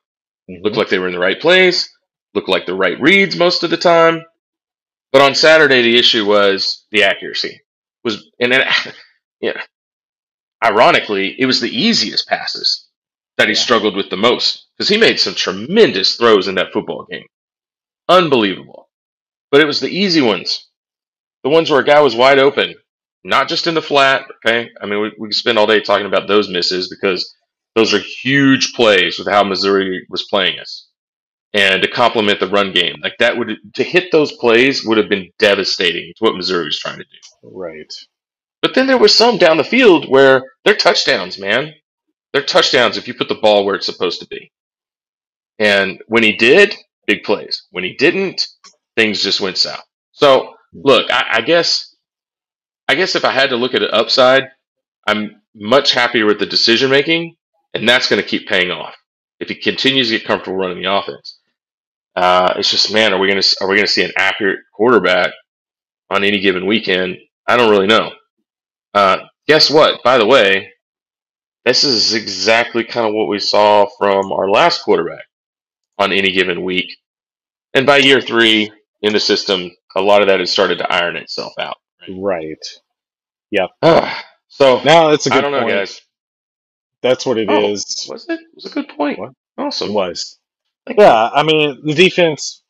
Mm-hmm. 0.50 0.64
Looked 0.64 0.76
like 0.76 0.88
they 0.88 0.98
were 0.98 1.06
in 1.06 1.12
the 1.12 1.20
right 1.20 1.40
place. 1.40 1.88
Looked 2.34 2.48
like 2.48 2.66
the 2.66 2.74
right 2.74 3.00
reads 3.00 3.36
most 3.36 3.62
of 3.62 3.70
the 3.70 3.76
time. 3.76 4.22
But 5.12 5.22
on 5.22 5.34
Saturday, 5.36 5.82
the 5.82 5.98
issue 5.98 6.26
was 6.26 6.84
the 6.90 7.04
accuracy. 7.04 7.60
Was 8.02 8.28
and 8.40 8.50
then, 8.52 8.66
yeah, 9.40 9.62
ironically, 10.64 11.36
it 11.38 11.46
was 11.46 11.60
the 11.60 11.70
easiest 11.70 12.26
passes 12.28 12.88
that 13.38 13.48
he 13.48 13.54
Yeah. 13.54 13.60
struggled 13.60 13.94
with 13.96 14.10
the 14.10 14.16
most 14.16 14.66
because 14.76 14.88
he 14.88 14.96
made 14.96 15.20
some 15.20 15.34
tremendous 15.34 16.16
throws 16.16 16.48
in 16.48 16.56
that 16.56 16.72
football 16.72 17.06
game, 17.08 17.26
unbelievable. 18.08 18.85
But 19.50 19.60
it 19.60 19.66
was 19.66 19.80
the 19.80 19.88
easy 19.88 20.20
ones, 20.20 20.68
the 21.44 21.50
ones 21.50 21.70
where 21.70 21.80
a 21.80 21.84
guy 21.84 22.00
was 22.00 22.14
wide 22.14 22.38
open, 22.38 22.74
not 23.24 23.48
just 23.48 23.66
in 23.66 23.74
the 23.74 23.82
flat. 23.82 24.26
Okay, 24.44 24.70
I 24.80 24.86
mean 24.86 25.00
we 25.00 25.12
we 25.18 25.28
could 25.28 25.36
spend 25.36 25.58
all 25.58 25.66
day 25.66 25.80
talking 25.80 26.06
about 26.06 26.28
those 26.28 26.48
misses 26.48 26.88
because 26.88 27.34
those 27.74 27.94
are 27.94 27.98
huge 27.98 28.72
plays 28.74 29.18
with 29.18 29.28
how 29.28 29.44
Missouri 29.44 30.06
was 30.08 30.26
playing 30.28 30.58
us. 30.58 30.88
And 31.52 31.80
to 31.82 31.88
complement 31.88 32.40
the 32.40 32.48
run 32.48 32.72
game, 32.72 32.96
like 33.02 33.14
that 33.18 33.38
would 33.38 33.56
to 33.74 33.84
hit 33.84 34.10
those 34.12 34.32
plays 34.32 34.84
would 34.84 34.98
have 34.98 35.08
been 35.08 35.30
devastating 35.38 36.12
to 36.16 36.24
what 36.24 36.36
Missouri 36.36 36.64
was 36.64 36.78
trying 36.78 36.98
to 36.98 37.04
do. 37.04 37.50
Right. 37.50 37.92
But 38.62 38.74
then 38.74 38.86
there 38.86 38.98
was 38.98 39.14
some 39.14 39.38
down 39.38 39.56
the 39.56 39.64
field 39.64 40.08
where 40.08 40.42
they're 40.64 40.76
touchdowns, 40.76 41.38
man. 41.38 41.72
They're 42.32 42.42
touchdowns 42.42 42.96
if 42.96 43.06
you 43.06 43.14
put 43.14 43.28
the 43.28 43.36
ball 43.36 43.64
where 43.64 43.76
it's 43.76 43.86
supposed 43.86 44.20
to 44.20 44.26
be. 44.26 44.50
And 45.58 46.02
when 46.08 46.22
he 46.22 46.36
did, 46.36 46.74
big 47.06 47.22
plays. 47.22 47.66
When 47.70 47.84
he 47.84 47.94
didn't, 47.94 48.46
things 48.96 49.22
just 49.22 49.40
went 49.40 49.58
south. 49.58 49.84
So 50.12 50.54
look, 50.72 51.10
I, 51.10 51.26
I 51.34 51.40
guess, 51.42 51.94
I 52.88 52.94
guess 52.94 53.14
if 53.14 53.24
I 53.24 53.32
had 53.32 53.50
to 53.50 53.56
look 53.56 53.74
at 53.74 53.82
an 53.82 53.90
upside, 53.92 54.44
I'm 55.06 55.42
much 55.54 55.92
happier 55.92 56.26
with 56.26 56.38
the 56.38 56.46
decision 56.46 56.90
making, 56.90 57.36
and 57.74 57.88
that's 57.88 58.08
going 58.08 58.20
to 58.20 58.28
keep 58.28 58.48
paying 58.48 58.70
off 58.70 58.94
if 59.40 59.48
he 59.48 59.54
continues 59.54 60.08
to 60.08 60.18
get 60.18 60.26
comfortable 60.26 60.56
running 60.56 60.82
the 60.82 60.92
offense. 60.92 61.38
Uh, 62.14 62.54
it's 62.56 62.70
just, 62.70 62.92
man, 62.92 63.12
are 63.12 63.18
we 63.18 63.28
going 63.28 63.40
to 63.40 63.56
are 63.60 63.68
we 63.68 63.76
going 63.76 63.86
to 63.86 63.92
see 63.92 64.02
an 64.02 64.12
accurate 64.16 64.60
quarterback 64.72 65.32
on 66.10 66.24
any 66.24 66.40
given 66.40 66.66
weekend? 66.66 67.16
I 67.46 67.56
don't 67.56 67.70
really 67.70 67.86
know. 67.86 68.10
Uh, 68.94 69.18
guess 69.46 69.70
what? 69.70 70.02
By 70.02 70.16
the 70.16 70.26
way, 70.26 70.72
this 71.66 71.84
is 71.84 72.14
exactly 72.14 72.84
kind 72.84 73.06
of 73.06 73.12
what 73.12 73.28
we 73.28 73.38
saw 73.38 73.86
from 73.98 74.32
our 74.32 74.48
last 74.48 74.82
quarterback 74.82 75.24
on 75.98 76.12
any 76.12 76.32
given 76.32 76.62
week. 76.62 76.96
And 77.74 77.84
by 77.84 77.98
year 77.98 78.20
three 78.22 78.70
in 79.06 79.12
the 79.12 79.20
system, 79.20 79.70
a 79.94 80.00
lot 80.02 80.22
of 80.22 80.28
that 80.28 80.40
has 80.40 80.50
started 80.50 80.78
to 80.78 80.92
iron 80.92 81.16
itself 81.16 81.52
out. 81.58 81.76
Right. 82.08 82.64
Yep. 83.50 83.70
So 84.48 84.80
Now 84.84 85.10
that's 85.10 85.26
a 85.26 85.30
good 85.30 85.38
I 85.38 85.40
don't 85.42 85.52
know, 85.52 85.60
point. 85.60 85.72
guys. 85.74 86.00
That's 87.02 87.24
what 87.26 87.38
it 87.38 87.48
Oh, 87.50 87.70
is. 87.72 88.06
Was 88.10 88.26
it? 88.28 88.40
It 88.40 88.46
was 88.54 88.66
a 88.66 88.70
good 88.70 88.88
point. 88.88 89.18
What? 89.18 89.32
Awesome. 89.58 89.90
It 89.90 89.92
was. 89.92 90.38
Thank 90.86 90.98
you. 90.98 91.04
Yeah, 91.04 91.30
I 91.32 91.42
mean 91.42 91.80
the 91.84 91.94
defense 91.94 92.62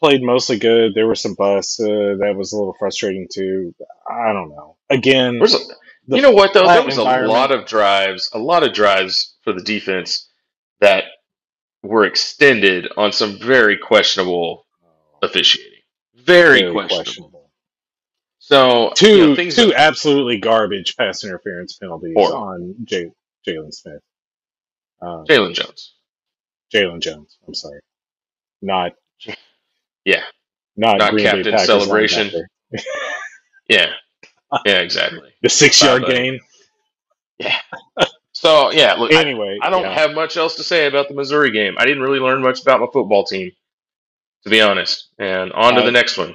played 0.00 0.22
mostly 0.22 0.58
good. 0.58 0.94
There 0.94 1.06
were 1.06 1.14
some 1.14 1.34
busts. 1.34 1.80
Uh, 1.80 2.16
that 2.20 2.34
was 2.36 2.52
a 2.52 2.56
little 2.56 2.74
frustrating 2.78 3.28
too. 3.32 3.74
I 4.10 4.32
don't 4.32 4.50
know. 4.50 4.76
Again, 4.90 5.40
a- 5.42 6.16
you 6.16 6.22
know 6.22 6.32
what 6.32 6.52
though? 6.54 6.66
There 6.66 6.84
was 6.84 6.96
a 6.96 7.02
lot 7.04 7.52
of 7.52 7.66
drives, 7.66 8.30
a 8.32 8.38
lot 8.38 8.62
of 8.66 8.72
drives 8.74 9.36
for 9.42 9.52
the 9.52 9.62
defense 9.62 10.28
that 10.80 11.04
were 11.82 12.04
extended 12.04 12.88
on 12.96 13.12
some 13.12 13.38
very 13.38 13.78
questionable 13.78 14.66
officiating. 15.22 15.71
Very, 16.24 16.60
very 16.60 16.72
questionable. 16.88 17.50
So 18.38 18.92
Two 18.96 19.08
you 19.16 19.26
know, 19.28 19.36
things 19.36 19.56
two 19.56 19.66
that- 19.68 19.80
absolutely 19.80 20.38
garbage 20.38 20.96
pass 20.96 21.24
interference 21.24 21.76
penalties 21.78 22.14
Horrible. 22.16 22.42
on 22.42 22.74
J- 22.84 23.12
Jalen 23.46 23.72
Smith. 23.72 24.00
Uh, 25.00 25.24
Jaylon 25.24 25.54
Jones. 25.54 25.94
Jaylon 26.74 27.00
Jones. 27.00 27.38
I'm 27.46 27.54
sorry, 27.54 27.80
not 28.62 28.92
Yeah, 30.04 30.22
not, 30.76 30.98
Not 30.98 31.12
captain 31.18 31.44
Packers 31.52 31.66
celebration. 31.66 32.30
yeah, 33.68 33.92
yeah, 34.66 34.78
exactly. 34.80 35.32
The 35.42 35.48
six 35.50 35.82
yard 35.82 36.02
Bye-bye. 36.02 36.14
gain. 36.14 36.40
So 38.32 38.72
yeah, 38.72 38.94
look, 38.94 39.12
I, 39.12 39.20
Anyway, 39.20 39.58
I 39.62 39.70
don't 39.70 39.82
yeah. 39.82 39.94
have 39.94 40.14
much 40.14 40.36
else 40.36 40.56
to 40.56 40.64
say 40.64 40.86
about 40.86 41.08
the 41.08 41.14
Missouri 41.14 41.50
game. 41.52 41.76
I 41.78 41.84
didn't 41.86 42.02
really 42.02 42.20
learn 42.20 42.42
much 42.42 42.62
about 42.62 42.80
my 42.80 42.86
football 42.92 43.24
team, 43.24 43.52
to 44.44 44.50
be 44.50 44.60
honest. 44.60 45.08
And 45.18 45.52
on 45.52 45.74
to 45.74 45.82
I- 45.82 45.84
the 45.84 45.92
next 45.92 46.18
one. 46.18 46.34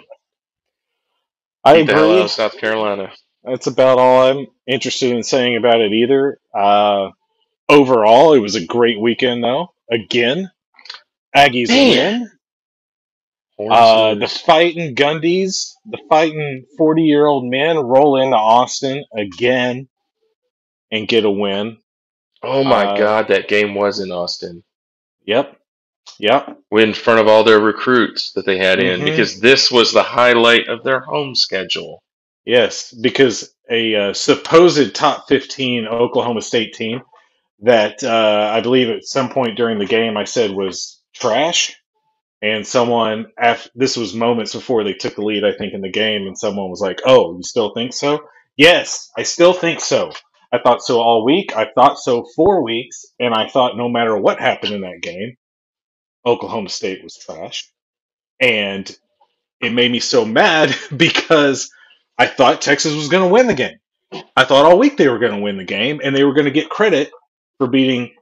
I 1.63 1.75
Beat 1.75 1.87
the 1.87 1.93
hell 1.93 2.11
out 2.11 2.19
agree. 2.21 2.27
South 2.29 2.57
Carolina. 2.57 3.11
That's 3.43 3.67
about 3.67 3.99
all 3.99 4.23
I'm 4.31 4.47
interested 4.67 5.11
in 5.11 5.23
saying 5.23 5.57
about 5.57 5.81
it 5.81 5.91
either. 5.91 6.39
Uh, 6.53 7.09
overall, 7.69 8.33
it 8.33 8.39
was 8.39 8.55
a 8.55 8.65
great 8.65 8.99
weekend, 8.99 9.43
though. 9.43 9.73
Again, 9.91 10.49
Aggies 11.35 11.69
Man. 11.69 12.31
win. 13.59 13.71
Uh, 13.71 14.15
the 14.15 14.27
fighting 14.27 14.95
Gundies, 14.95 15.73
the 15.85 15.99
fighting 16.09 16.65
40 16.77 17.03
year 17.03 17.25
old 17.25 17.45
men 17.49 17.77
roll 17.77 18.21
into 18.21 18.37
Austin 18.37 19.03
again 19.15 19.87
and 20.91 21.07
get 21.07 21.25
a 21.25 21.31
win. 21.31 21.77
oh 22.43 22.63
my 22.63 22.85
uh, 22.85 22.97
God, 22.97 23.27
that 23.29 23.47
game 23.47 23.75
was 23.75 23.99
in 23.99 24.11
Austin. 24.11 24.63
Yep. 25.25 25.59
Yep. 26.19 26.57
in 26.71 26.93
front 26.93 27.19
of 27.19 27.27
all 27.27 27.43
their 27.43 27.59
recruits 27.59 28.31
that 28.33 28.45
they 28.45 28.57
had 28.57 28.79
in 28.79 29.01
Mhm. 29.01 29.05
because 29.05 29.39
this 29.39 29.71
was 29.71 29.91
the 29.93 30.03
highlight 30.03 30.67
of 30.67 30.83
their 30.83 30.99
home 30.99 31.35
schedule. 31.35 32.01
Yes, 32.45 32.91
because 32.93 33.53
a 33.69 33.95
uh, 33.95 34.13
supposed 34.13 34.95
top 34.95 35.27
15 35.27 35.87
Oklahoma 35.87 36.41
State 36.41 36.73
team 36.73 37.01
that 37.61 38.03
uh, 38.03 38.51
I 38.53 38.61
believe 38.61 38.89
at 38.89 39.03
some 39.03 39.29
point 39.29 39.57
during 39.57 39.79
the 39.79 39.85
game 39.85 40.17
I 40.17 40.23
said 40.23 40.51
was 40.51 41.01
trash. 41.13 41.75
And 42.41 42.65
someone, 42.67 43.27
af 43.39 43.67
this 43.73 43.97
was 43.97 44.13
moments 44.13 44.53
before 44.53 44.83
they 44.83 44.93
took 44.93 45.15
the 45.15 45.23
lead, 45.23 45.43
I 45.43 45.53
think, 45.53 45.73
in 45.73 45.81
the 45.81 45.89
game, 45.89 46.27
and 46.27 46.37
someone 46.37 46.69
was 46.69 46.81
like, 46.81 47.01
Oh, 47.05 47.35
you 47.35 47.43
still 47.43 47.73
think 47.73 47.93
so? 47.93 48.19
Yes, 48.55 49.09
I 49.17 49.23
still 49.23 49.53
think 49.53 49.79
so. 49.79 50.11
I 50.53 50.59
thought 50.59 50.81
so 50.83 51.01
all 51.01 51.25
week. 51.25 51.55
I 51.57 51.67
thought 51.75 51.97
so 51.99 52.25
four 52.35 52.63
weeks. 52.63 53.05
And 53.19 53.33
I 53.33 53.49
thought 53.49 53.75
no 53.75 53.89
matter 53.89 54.15
what 54.15 54.39
happened 54.39 54.73
in 54.73 54.81
that 54.81 55.01
game, 55.01 55.35
Oklahoma 56.27 56.69
State 56.69 57.03
was 57.03 57.17
trash. 57.17 57.71
And 58.39 58.89
it 59.61 59.73
made 59.73 59.91
me 59.91 59.99
so 59.99 60.25
mad 60.25 60.75
because 60.97 61.71
I 62.17 62.27
thought 62.27 62.61
Texas 62.61 62.95
was 62.95 63.09
going 63.09 63.27
to 63.27 63.33
win 63.33 63.47
the 63.47 63.55
game. 63.55 63.77
I 64.35 64.45
thought 64.45 64.65
all 64.65 64.79
week 64.79 64.97
they 64.97 65.09
were 65.09 65.19
going 65.19 65.35
to 65.35 65.41
win 65.41 65.57
the 65.57 65.65
game 65.65 66.01
and 66.03 66.15
they 66.15 66.23
were 66.23 66.33
going 66.33 66.45
to 66.45 66.51
get 66.51 66.69
credit 66.69 67.11
for 67.57 67.67
beating, 67.67 68.13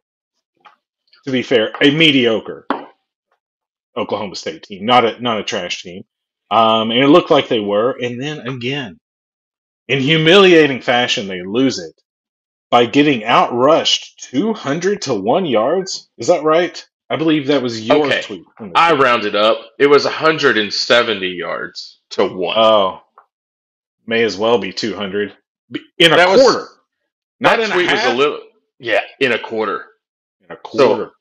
to 1.25 1.31
be 1.31 1.43
fair, 1.43 1.71
a 1.81 1.91
mediocre 1.91 2.67
Oklahoma 3.97 4.35
State 4.35 4.63
team, 4.63 4.85
not 4.85 5.05
a 5.05 5.21
not 5.21 5.39
a 5.39 5.43
trash 5.43 5.83
team. 5.83 6.03
Um, 6.51 6.91
and 6.91 6.99
it 6.99 7.07
looked 7.07 7.31
like 7.31 7.47
they 7.47 7.59
were. 7.59 7.91
And 7.91 8.21
then 8.21 8.47
again, 8.47 8.99
in 9.87 9.99
humiliating 9.99 10.81
fashion, 10.81 11.27
they 11.27 11.43
lose 11.43 11.79
it 11.79 11.93
by 12.71 12.85
getting 12.85 13.21
outrushed 13.21 14.15
200 14.17 15.03
to 15.03 15.13
one 15.13 15.45
yards. 15.45 16.09
Is 16.17 16.27
that 16.27 16.43
right? 16.43 16.85
I 17.09 17.17
believe 17.17 17.47
that 17.47 17.61
was 17.61 17.81
your 17.87 18.05
Okay. 18.07 18.21
tweet. 18.21 18.43
I 18.75 18.93
rounded 18.93 19.35
up. 19.35 19.59
It 19.77 19.87
was 19.87 20.05
170 20.05 21.27
yards 21.27 21.99
to 22.11 22.25
one. 22.25 22.57
Oh, 22.57 23.01
may 24.07 24.23
as 24.23 24.37
well 24.37 24.57
be 24.57 24.73
200 24.73 25.35
in 25.99 26.13
a 26.13 26.15
That 26.15 26.29
was- 26.29 26.41
quarter. 26.41 26.67
Not 27.39 27.57
that 27.57 27.65
in 27.65 27.71
tweet 27.71 27.89
a 27.89 27.93
was 27.93 28.05
a 28.05 28.13
little, 28.13 28.39
yeah, 28.79 29.01
in 29.19 29.31
a 29.33 29.39
quarter. 29.39 29.85
in 30.41 30.51
a 30.51 30.57
quarter. 30.57 31.11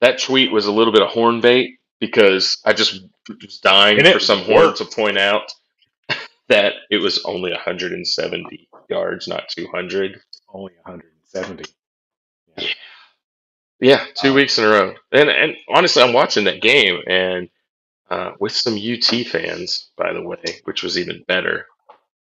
That 0.00 0.18
tweet 0.20 0.50
was 0.52 0.66
a 0.66 0.72
little 0.72 0.92
bit 0.92 1.02
of 1.02 1.08
horn 1.10 1.40
bait 1.40 1.78
because 1.98 2.60
I 2.64 2.72
just 2.72 3.02
was 3.28 3.58
dying 3.58 4.02
for 4.12 4.20
some 4.20 4.40
horn 4.40 4.74
to 4.76 4.84
point 4.84 5.18
out 5.18 5.52
that 6.48 6.74
it 6.90 6.98
was 6.98 7.22
only 7.24 7.50
170 7.52 8.68
yards, 8.88 9.28
not 9.28 9.48
200. 9.50 10.20
Only 10.52 10.72
170. 10.84 11.64
Yeah, 12.56 12.68
two 14.14 14.30
Wow. 14.30 14.34
weeks 14.34 14.58
in 14.58 14.64
a 14.64 14.68
row. 14.68 14.94
And 15.12 15.30
and 15.30 15.56
honestly, 15.68 16.02
I'm 16.02 16.12
watching 16.14 16.44
that 16.44 16.62
game 16.62 17.00
and 17.06 17.48
uh, 18.10 18.32
with 18.40 18.52
some 18.52 18.76
UT 18.76 19.26
fans, 19.26 19.90
by 19.96 20.12
the 20.12 20.22
way, 20.22 20.42
which 20.64 20.82
was 20.82 20.98
even 20.98 21.24
better. 21.28 21.66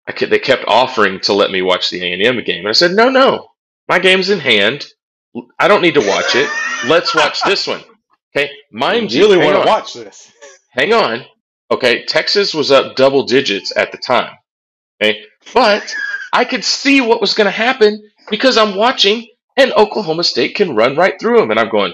I 0.07 0.13
could, 0.13 0.31
they 0.31 0.39
kept 0.41 0.65
offering 0.67 1.21
to 1.23 1.35
let 1.35 1.51
me 1.51 1.63
watch 1.63 1.91
the 1.91 2.03
A 2.05 2.13
and 2.15 2.23
M 2.23 2.45
game, 2.45 2.61
and 2.61 2.69
I 2.69 2.73
said, 2.73 2.93
no, 2.93 3.11
no, 3.11 3.49
my 3.89 3.99
game's 3.99 4.31
in 4.31 4.41
hand. 4.41 4.87
I 5.59 5.69
don't 5.69 5.83
need 5.83 5.95
to 5.95 6.07
watch 6.07 6.35
it. 6.35 6.51
Let's 6.89 7.15
watch 7.15 7.43
this 7.43 7.67
one. 7.67 7.83
Okay, 8.37 8.51
mind 8.73 9.13
you, 9.13 9.23
really 9.23 9.39
want 9.39 9.63
to 9.63 9.69
watch 9.69 9.95
this. 9.95 10.33
Hang 10.71 10.93
on. 10.93 11.25
Okay, 11.71 12.05
Texas 12.07 12.55
was 12.55 12.71
up 12.71 12.97
double 12.97 13.25
digits 13.25 13.73
at 13.77 13.93
the 13.93 13.99
time. 13.99 14.35
Okay, 15.03 15.21
but 15.55 15.95
I 16.33 16.45
could 16.45 16.65
see 16.65 17.01
what 17.01 17.21
was 17.21 17.35
going 17.35 17.47
to 17.47 17.51
happen 17.53 18.03
because 18.31 18.59
I'm 18.59 18.77
watching, 18.77 19.27
and 19.59 19.73
Oklahoma 19.75 20.25
State 20.25 20.55
can 20.55 20.75
run 20.75 20.97
right 20.97 21.21
through 21.21 21.39
them, 21.39 21.51
and 21.51 21.61
I'm 21.61 21.69
going, 21.69 21.93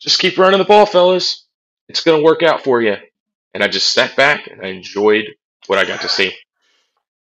just 0.00 0.18
keep 0.18 0.36
running 0.36 0.58
the 0.58 0.64
ball, 0.66 0.84
fellas. 0.84 1.46
It's 1.88 2.02
going 2.02 2.18
to 2.18 2.24
work 2.24 2.42
out 2.42 2.62
for 2.64 2.82
you. 2.82 2.96
And 3.54 3.62
I 3.62 3.68
just 3.68 3.92
sat 3.92 4.16
back 4.16 4.48
and 4.48 4.60
I 4.60 4.68
enjoyed 4.68 5.26
what 5.66 5.78
I 5.78 5.84
got 5.86 6.02
to 6.02 6.08
see. 6.08 6.32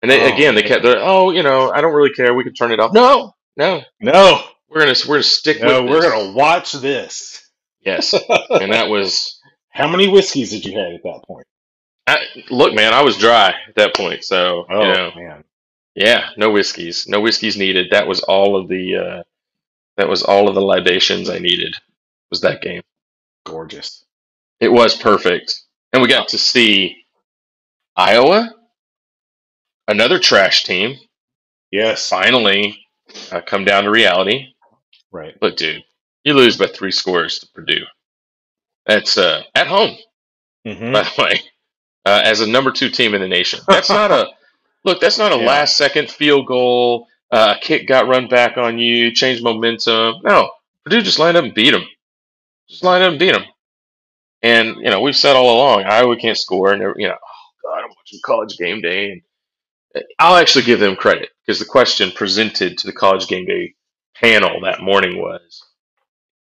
And 0.02 0.12
they, 0.12 0.22
Oh, 0.22 0.36
again, 0.36 0.54
they 0.56 0.62
kept, 0.64 0.84
they're, 0.84 1.00
oh, 1.00 1.32
you 1.32 1.42
know, 1.42 1.72
I 1.72 1.82
don't 1.82 1.94
really 1.96 2.12
care. 2.14 2.34
We 2.34 2.44
can 2.44 2.54
turn 2.54 2.72
it 2.72 2.80
off. 2.80 2.94
No, 2.94 3.34
no, 3.56 3.82
No, 4.00 4.44
we're 4.70 4.82
gonna 4.82 4.94
we're 5.08 5.16
gonna 5.16 5.24
stick 5.24 5.62
no, 5.62 5.82
with 5.84 5.92
we're 5.92 6.02
this. 6.02 6.12
gonna 6.12 6.34
watch 6.34 6.74
this. 6.74 7.50
yes. 7.82 8.14
And 8.50 8.74
that 8.74 8.90
was 8.90 9.40
How 9.70 9.88
many 9.88 10.08
whiskeys 10.10 10.52
did 10.52 10.66
you 10.66 10.78
have 10.78 10.94
at 10.94 11.04
that 11.04 11.24
point? 11.26 11.48
I, 12.06 12.18
look, 12.50 12.74
man. 12.76 12.94
I 12.94 13.02
was 13.04 13.18
dry 13.18 13.54
at 13.68 13.76
that 13.76 13.96
point, 13.96 14.24
so 14.24 14.66
Oh 14.70 14.82
you 14.82 14.94
know, 14.94 15.12
man, 15.16 15.44
Yeah, 15.96 16.30
no 16.38 16.52
whiskeys, 16.52 17.08
no 17.08 17.22
whiskeys 17.22 17.58
needed. 17.58 17.88
That 17.92 18.08
was 18.08 18.20
all 18.22 18.56
of 18.58 18.68
the 18.68 18.96
uh, 18.96 19.24
that 19.98 20.10
was 20.10 20.24
all 20.24 20.48
of 20.50 20.56
the 20.56 20.62
libations 20.62 21.30
I 21.30 21.40
needed. 21.40 21.76
Was 22.30 22.42
that 22.42 22.62
game? 22.62 22.82
gorgeous. 23.46 24.04
It 24.60 24.70
was 24.70 24.96
perfect, 24.96 25.62
and 25.94 26.02
we 26.02 26.08
got 26.10 26.30
to 26.30 26.38
see 26.38 26.98
Iowa, 27.96 28.54
another 29.88 30.20
trash 30.20 30.64
team, 30.64 30.98
Yes, 31.72 32.10
finally 32.10 32.80
uh, 33.32 33.42
come 33.42 33.66
down 33.66 33.84
to 33.86 33.92
reality. 33.92 34.48
right. 35.12 35.36
Look, 35.42 35.58
dude, 35.58 35.84
you 36.24 36.34
lose 36.34 36.58
by 36.58 36.68
three 36.68 36.92
scores 36.92 37.40
to 37.40 37.48
Purdue. 37.54 37.84
That's 38.86 39.18
uh, 39.18 39.44
at 39.56 39.68
home, 39.68 39.98
hmm 40.66 40.94
by 40.94 41.04
the 41.04 41.14
way, 41.22 41.42
uh, 42.06 42.22
as 42.24 42.42
a 42.42 42.48
number 42.48 42.72
two 42.72 42.90
team 42.90 43.14
in 43.16 43.22
the 43.22 43.28
nation. 43.28 43.60
That's 43.68 43.90
not 43.90 44.12
a 44.12 44.30
look. 44.84 45.00
That's 45.02 45.18
not 45.18 45.32
a 45.34 45.38
Yeah. 45.40 45.46
last 45.48 45.78
second 45.78 46.10
field 46.10 46.48
goal. 46.48 47.08
Uh, 47.30 47.56
a 47.58 47.60
kick 47.62 47.88
got 47.88 48.08
run 48.08 48.28
back 48.28 48.58
on 48.58 48.78
you, 48.80 49.12
changed 49.12 49.44
momentum. 49.44 50.16
No, 50.24 50.50
Purdue 50.84 51.02
just 51.02 51.20
lined 51.20 51.36
up 51.38 51.44
and 51.44 51.54
beat 51.54 51.72
them. 51.72 51.86
Just 52.70 52.84
lined 52.84 53.04
up 53.04 53.12
and 53.12 53.20
beat 53.20 53.34
them. 53.34 53.46
And 54.42 54.78
you 54.78 54.90
know 54.90 55.02
we've 55.02 55.16
said 55.16 55.36
all 55.36 55.56
along 55.58 55.84
Iowa 55.84 56.16
can't 56.16 56.38
score, 56.38 56.72
and 56.72 56.82
you 56.98 57.08
know, 57.08 57.16
oh 57.16 57.52
God, 57.64 57.84
I'm 57.84 57.90
watching 57.90 58.20
College 58.24 58.58
Game 58.58 58.82
Day, 58.82 59.12
and 59.12 59.22
uh, 59.96 60.02
I'll 60.20 60.38
actually 60.38 60.66
give 60.66 60.80
them 60.80 60.96
credit 60.96 61.30
because 61.46 61.60
the 61.60 61.66
question 61.66 62.12
presented 62.12 62.78
to 62.78 62.88
the 62.88 62.94
College 62.94 63.28
Game 63.28 63.46
Day 63.46 63.74
panel 64.16 64.62
that 64.62 64.82
morning 64.82 65.18
was, 65.18 65.64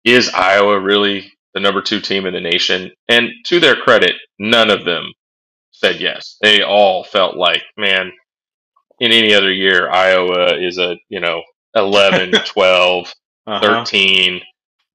"Is 0.05 0.28
Iowa 0.28 0.78
really 0.78 1.33
the 1.55 1.61
number 1.61 1.83
two 1.83 2.00
team 2.00 2.26
in 2.26 2.35
the 2.35 2.40
nation?" 2.40 2.93
And 3.09 3.31
to 3.47 3.59
their 3.59 3.76
credit, 3.76 4.12
none 4.38 4.71
of 4.71 4.85
them 4.85 5.12
said 5.73 6.00
yes. 6.00 6.37
They 6.40 6.62
all 6.62 7.02
felt 7.05 7.37
like, 7.37 7.62
man, 7.76 8.12
in 9.00 9.12
any 9.12 9.34
other 9.34 9.52
year, 9.52 9.90
Iowa 9.90 10.56
is 10.56 10.78
a, 10.78 10.96
you 11.08 11.20
know, 11.20 11.42
11, 11.74 12.32
12, 12.46 13.14
Uh-huh. 13.46 13.60
13, 13.60 14.40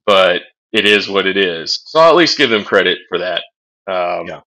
but 0.06 0.42
it 0.72 0.84
is 0.86 1.08
what 1.08 1.26
it 1.26 1.36
is. 1.36 1.82
So 1.86 2.00
I'll 2.00 2.10
at 2.10 2.16
least 2.16 2.38
give 2.38 2.50
them 2.50 2.64
credit 2.64 2.98
for 3.08 3.18
that. 3.18 3.42
Um, 3.86 4.26
Yeah. 4.26 4.40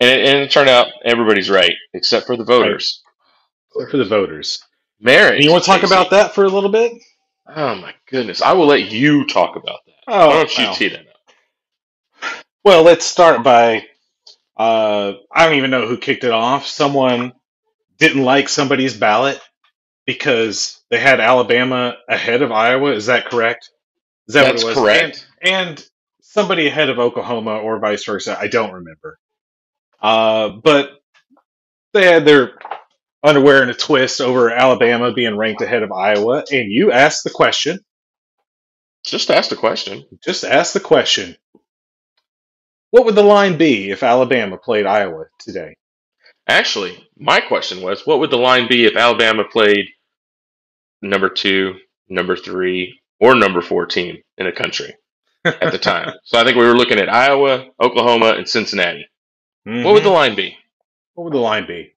And 0.00 0.10
it, 0.10 0.26
and 0.26 0.38
it 0.38 0.50
turned 0.50 0.68
out 0.68 0.88
everybody's 1.04 1.48
right, 1.48 1.74
except 1.94 2.26
for 2.26 2.36
the 2.36 2.44
voters. 2.44 3.02
For 3.72 3.96
the 3.96 4.04
voters. 4.04 4.60
Marriage. 5.00 5.44
You 5.44 5.52
want 5.52 5.62
to 5.64 5.70
talk 5.70 5.84
about 5.84 6.10
that 6.10 6.34
for 6.34 6.44
a 6.44 6.48
little 6.48 6.70
bit? 6.70 6.92
Oh 7.46 7.74
my 7.76 7.94
goodness! 8.08 8.42
I 8.42 8.52
will 8.52 8.66
let 8.66 8.90
you 8.90 9.26
talk 9.26 9.56
about 9.56 9.78
that. 9.86 9.94
Oh, 10.08 10.26
Why 10.28 10.32
don't 10.34 10.58
you 10.58 10.64
well. 10.64 10.74
tee 10.74 10.88
that 10.88 11.00
up? 11.00 12.32
Well, 12.64 12.82
let's 12.82 13.04
start 13.04 13.42
by 13.42 13.86
uh, 14.56 15.12
I 15.32 15.46
don't 15.46 15.56
even 15.56 15.70
know 15.70 15.86
who 15.86 15.98
kicked 15.98 16.24
it 16.24 16.30
off. 16.30 16.66
Someone 16.66 17.32
didn't 18.02 18.24
like 18.24 18.50
somebody's 18.50 18.96
ballot 18.96 19.40
because 20.06 20.82
they 20.90 21.00
had 21.00 21.20
Alabama 21.20 21.96
ahead 22.08 22.42
of 22.42 22.52
Iowa. 22.52 22.92
Is 22.92 23.06
that 23.06 23.26
correct? 23.26 23.70
Is 24.28 24.34
that 24.34 24.44
That's 24.44 24.62
what 24.62 24.62
it 24.62 24.66
was? 24.66 24.76
correct. 24.76 25.26
And, 25.42 25.54
and 25.54 25.86
somebody 26.22 26.68
ahead 26.68 26.90
of 26.90 26.98
Oklahoma 27.00 27.58
or 27.58 27.80
vice 27.80 28.04
versa. 28.04 28.38
I 28.38 28.48
don't 28.48 28.72
remember. 28.72 29.18
Uh, 30.02 30.50
but 30.50 30.90
they 31.94 32.04
had 32.06 32.26
their 32.26 32.52
underwear 33.24 33.62
in 33.62 33.70
a 33.70 33.74
twist 33.74 34.20
over 34.20 34.50
Alabama 34.50 35.12
being 35.12 35.36
ranked 35.36 35.62
ahead 35.62 35.82
of 35.84 35.92
Iowa. 35.92 36.44
And 36.52 36.70
you 36.72 36.92
asked 36.92 37.24
the 37.24 37.30
question. 37.30 37.80
Just 39.04 39.30
ask 39.30 39.50
the 39.50 39.56
question. 39.56 40.04
Just 40.24 40.44
ask 40.44 40.74
the 40.74 40.80
question. 40.80 41.36
What 42.90 43.06
would 43.06 43.16
the 43.16 43.24
line 43.24 43.58
be 43.58 43.90
if 43.90 44.02
Alabama 44.04 44.58
played 44.58 44.86
Iowa 44.86 45.26
today? 45.40 45.76
Actually, 46.52 47.08
my 47.16 47.40
question 47.40 47.80
was, 47.80 48.06
what 48.06 48.18
would 48.20 48.30
the 48.30 48.36
line 48.36 48.68
be 48.68 48.84
if 48.84 48.94
Alabama 48.94 49.42
played 49.50 49.86
number 51.00 51.30
two, 51.30 51.76
number 52.10 52.36
three, 52.36 53.00
or 53.20 53.34
number 53.34 53.62
four 53.62 53.86
team 53.86 54.18
in 54.36 54.44
the 54.44 54.52
country 54.52 54.94
at 55.46 55.72
the 55.72 55.78
time? 55.78 56.12
so 56.24 56.38
I 56.38 56.44
think 56.44 56.58
we 56.58 56.66
were 56.66 56.76
looking 56.76 56.98
at 56.98 57.08
Iowa, 57.08 57.68
Oklahoma, 57.80 58.34
and 58.36 58.46
Cincinnati. 58.46 59.06
What 59.64 59.94
would 59.94 60.04
the 60.04 60.10
Mhm. 60.10 60.14
line 60.14 60.34
be? 60.34 60.56
what 61.14 61.24
would 61.24 61.32
the 61.34 61.38
line 61.38 61.66
be? 61.66 61.94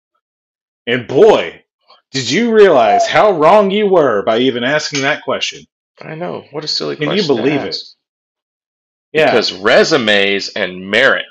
And 0.88 1.08
boy, 1.08 1.64
did 2.12 2.30
you 2.30 2.54
realize 2.54 3.08
how 3.08 3.32
wrong 3.32 3.72
you 3.72 3.88
were 3.88 4.24
by 4.24 4.38
even 4.40 4.64
asking 4.64 5.02
that 5.02 5.24
question? 5.24 5.66
I 6.02 6.16
know. 6.16 6.46
What 6.52 6.64
a 6.64 6.68
silly 6.68 6.96
question. 6.96 7.18
Can 7.18 7.18
you 7.18 7.28
believe 7.28 7.62
it? 7.64 7.78
Yeah, 9.14 9.32
Because 9.32 9.52
resumes 9.54 10.50
and 10.50 10.90
merit 10.90 11.26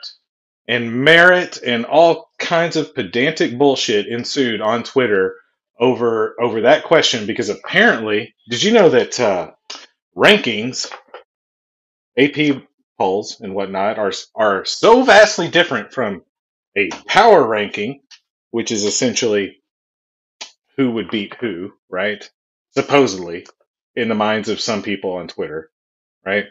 and 0.68 1.04
merit 1.04 1.60
and 1.64 1.84
all 1.86 2.30
kinds 2.38 2.76
of 2.76 2.94
pedantic 2.94 3.58
bullshit 3.58 4.06
ensued 4.06 4.60
on 4.60 4.84
Twitter 4.84 5.36
over 5.80 6.36
over 6.40 6.62
that 6.62 6.84
question 6.84 7.26
because 7.26 7.50
apparently, 7.50 8.34
did 8.48 8.62
you 8.62 8.72
know 8.72 8.90
that 8.90 9.20
uh, 9.20 9.52
rankings, 10.16 10.90
AP 12.18 12.62
polls 12.98 13.40
and 13.40 13.54
whatnot 13.54 13.98
are 13.98 14.12
are 14.34 14.64
so 14.64 15.02
vastly 15.04 15.48
different 15.48 15.92
from 15.92 16.22
a 16.76 16.90
power 17.08 17.46
ranking, 17.46 18.02
which 18.52 18.72
is 18.72 18.84
essentially 18.84 19.58
who 20.76 20.92
would 20.92 21.10
beat 21.10 21.34
who, 21.40 21.72
right? 21.90 22.28
Supposedly, 22.72 23.46
in 23.96 24.08
the 24.08 24.14
minds 24.16 24.48
of 24.48 24.60
some 24.60 24.82
people 24.82 25.14
on 25.14 25.28
Twitter, 25.28 25.70
right? 26.26 26.46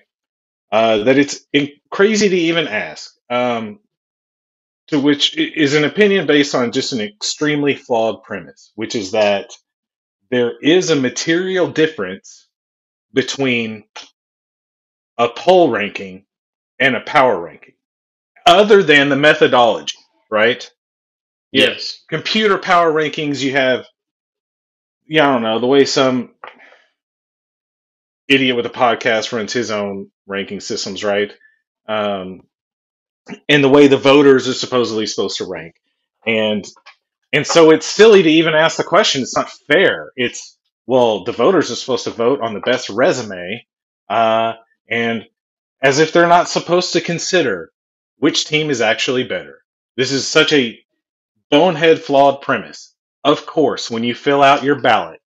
Uh, 0.72 1.00
that 1.06 1.18
it's 1.20 1.46
in- 1.54 1.72
crazy 1.92 2.30
to 2.30 2.36
even 2.38 2.68
ask. 2.68 3.14
Um, 3.30 3.80
to 4.88 5.00
which 5.00 5.38
is 5.38 5.74
an 5.76 5.86
opinion 5.86 6.28
based 6.28 6.56
on 6.56 6.72
just 6.72 6.94
an 6.94 7.02
extremely 7.02 7.76
flawed 7.76 8.24
premise, 8.24 8.72
which 8.76 8.96
is 8.96 9.12
that 9.12 9.52
there 10.30 10.54
is 10.62 10.90
a 10.90 10.96
material 10.96 11.70
difference 11.70 12.48
between 13.14 13.86
a 15.18 15.30
poll 15.30 15.70
ranking 15.70 16.26
and 16.80 16.96
a 16.96 17.02
power 17.02 17.40
ranking, 17.40 17.76
other 18.46 18.84
than 18.84 19.10
the 19.10 19.16
methodology, 19.16 19.98
right? 20.30 20.70
Yes. 21.52 22.02
computer 22.10 22.58
power 22.58 22.92
rankings, 22.92 23.42
you 23.42 23.52
have, 23.52 23.86
yeah, 25.08 25.30
I 25.30 25.34
don't 25.34 25.44
know, 25.44 25.60
the 25.60 25.68
way 25.68 25.86
some 25.86 26.34
idiot 28.28 28.56
with 28.56 28.66
a 28.66 28.70
podcast 28.70 29.32
runs 29.32 29.54
his 29.54 29.70
own 29.70 30.10
ranking 30.26 30.60
systems, 30.60 31.04
right? 31.04 31.32
Um, 31.88 32.42
and 33.50 33.64
the 33.64 33.70
way 33.70 33.88
the 33.88 33.98
voters 33.98 34.48
are 34.48 34.54
supposedly 34.54 35.06
supposed 35.06 35.38
to 35.38 35.46
rank. 35.46 35.76
And 36.26 36.66
and 37.32 37.48
so 37.48 37.72
it's 37.72 37.86
silly 37.86 38.22
to 38.24 38.30
even 38.30 38.54
ask 38.54 38.78
the 38.78 38.84
question. 38.84 39.22
It's 39.22 39.36
not 39.36 39.52
fair. 39.68 40.12
It's 40.16 40.58
well, 40.86 41.24
the 41.24 41.32
voters 41.32 41.72
are 41.72 41.76
supposed 41.76 42.04
to 42.06 42.12
vote 42.12 42.42
on 42.42 42.54
the 42.54 42.60
best 42.60 42.90
resume, 42.90 43.66
uh, 44.10 44.54
and 44.90 45.26
as 45.82 46.00
if 46.00 46.12
they're 46.12 46.28
not 46.28 46.50
supposed 46.50 46.94
to 46.94 47.02
consider 47.02 47.72
which 48.18 48.46
team 48.46 48.70
is 48.70 48.82
actually 48.82 49.24
better. 49.24 49.64
This 49.98 50.12
is 50.12 50.28
such 50.28 50.54
a 50.54 50.80
bonehead 51.50 52.02
flawed 52.02 52.42
premise. 52.42 52.96
Of 53.24 53.46
course, 53.46 53.90
when 53.90 54.04
you 54.04 54.16
fill 54.16 54.44
out 54.44 54.64
your 54.64 54.80
ballot, 54.82 55.22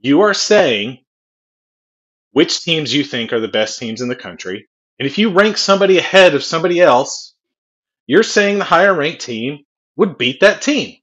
you 0.00 0.20
are 0.20 0.34
saying 0.34 0.98
which 2.32 2.62
teams 2.62 2.94
you 2.94 3.04
think 3.04 3.32
are 3.32 3.40
the 3.40 3.48
best 3.48 3.78
teams 3.78 4.00
in 4.00 4.08
the 4.08 4.16
country. 4.16 4.68
And 4.98 5.06
if 5.06 5.18
you 5.18 5.30
rank 5.30 5.56
somebody 5.56 5.98
ahead 5.98 6.34
of 6.34 6.42
somebody 6.42 6.80
else, 6.80 7.34
you're 8.06 8.22
saying 8.22 8.58
the 8.58 8.64
higher 8.64 8.94
ranked 8.94 9.20
team 9.20 9.64
would 9.96 10.18
beat 10.18 10.40
that 10.40 10.62
team. 10.62 10.96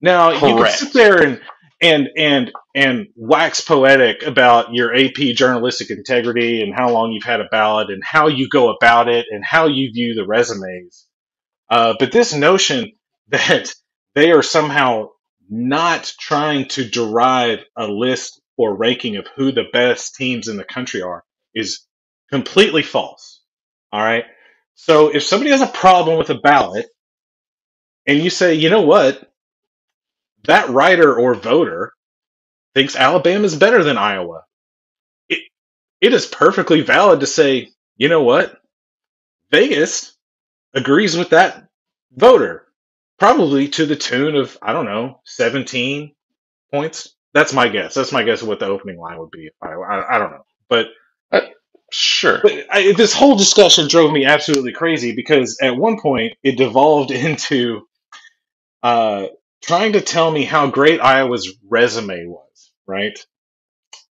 Now 0.00 0.30
you 0.30 0.38
can 0.38 0.70
sit 0.70 0.92
there 0.92 1.22
and 1.22 1.40
and 1.80 2.08
and 2.16 2.52
and 2.74 3.06
wax 3.16 3.60
poetic 3.60 4.22
about 4.22 4.72
your 4.72 4.94
AP 4.94 5.34
journalistic 5.34 5.90
integrity 5.90 6.62
and 6.62 6.74
how 6.74 6.90
long 6.90 7.12
you've 7.12 7.24
had 7.24 7.40
a 7.40 7.48
ballot 7.50 7.90
and 7.90 8.02
how 8.04 8.28
you 8.28 8.48
go 8.48 8.70
about 8.70 9.08
it 9.08 9.26
and 9.30 9.44
how 9.44 9.66
you 9.66 9.90
view 9.92 10.14
the 10.14 10.26
resumes. 10.26 11.06
Uh, 11.70 11.94
but 11.98 12.12
this 12.12 12.32
notion 12.32 12.92
that 13.28 13.72
they 14.14 14.32
are 14.32 14.42
somehow 14.42 15.08
not 15.50 16.12
trying 16.18 16.66
to 16.68 16.88
derive 16.88 17.60
a 17.76 17.86
list 17.86 18.40
or 18.56 18.76
ranking 18.76 19.16
of 19.16 19.26
who 19.36 19.52
the 19.52 19.64
best 19.72 20.14
teams 20.14 20.48
in 20.48 20.56
the 20.56 20.64
country 20.64 21.02
are 21.02 21.24
is 21.54 21.80
completely 22.30 22.82
false. 22.82 23.42
All 23.92 24.02
right. 24.02 24.24
So 24.74 25.14
if 25.14 25.22
somebody 25.24 25.50
has 25.50 25.62
a 25.62 25.66
problem 25.66 26.18
with 26.18 26.30
a 26.30 26.36
ballot 26.36 26.86
and 28.06 28.18
you 28.18 28.30
say, 28.30 28.54
you 28.54 28.70
know 28.70 28.82
what, 28.82 29.30
that 30.44 30.70
writer 30.70 31.14
or 31.16 31.34
voter 31.34 31.92
thinks 32.74 32.96
Alabama 32.96 33.44
is 33.44 33.56
better 33.56 33.84
than 33.84 33.98
Iowa, 33.98 34.42
it, 35.28 35.40
it 36.00 36.14
is 36.14 36.26
perfectly 36.26 36.82
valid 36.82 37.20
to 37.20 37.26
say, 37.26 37.70
you 37.96 38.08
know 38.08 38.22
what, 38.22 38.60
Vegas 39.52 40.16
agrees 40.74 41.16
with 41.16 41.30
that 41.30 41.68
voter, 42.12 42.66
probably 43.18 43.68
to 43.68 43.86
the 43.86 43.96
tune 43.96 44.36
of, 44.36 44.56
I 44.62 44.72
don't 44.72 44.86
know, 44.86 45.20
17 45.24 46.14
points. 46.72 47.14
That's 47.34 47.52
my 47.54 47.68
guess. 47.68 47.94
That's 47.94 48.12
my 48.12 48.24
guess 48.24 48.42
of 48.42 48.48
what 48.48 48.60
the 48.60 48.66
opening 48.66 48.98
line 48.98 49.18
would 49.18 49.30
be. 49.30 49.50
I, 49.62 49.68
I, 49.68 50.16
I 50.16 50.18
don't 50.18 50.32
know. 50.32 50.44
But 50.68 50.88
sure. 51.92 52.42
but 52.42 52.52
I, 52.70 52.92
this 52.92 53.14
whole 53.14 53.36
discussion 53.36 53.88
drove 53.88 54.12
me 54.12 54.24
absolutely 54.26 54.72
crazy 54.72 55.14
because 55.14 55.58
at 55.62 55.76
one 55.76 56.00
point 56.00 56.34
it 56.42 56.56
devolved 56.58 57.10
into 57.12 57.82
uh, 58.82 59.28
trying 59.64 59.94
to 59.94 60.02
tell 60.02 60.30
me 60.30 60.44
how 60.44 60.70
great 60.70 61.00
Iowa's 61.00 61.54
resume 61.68 62.26
was, 62.28 62.72
right? 62.88 63.18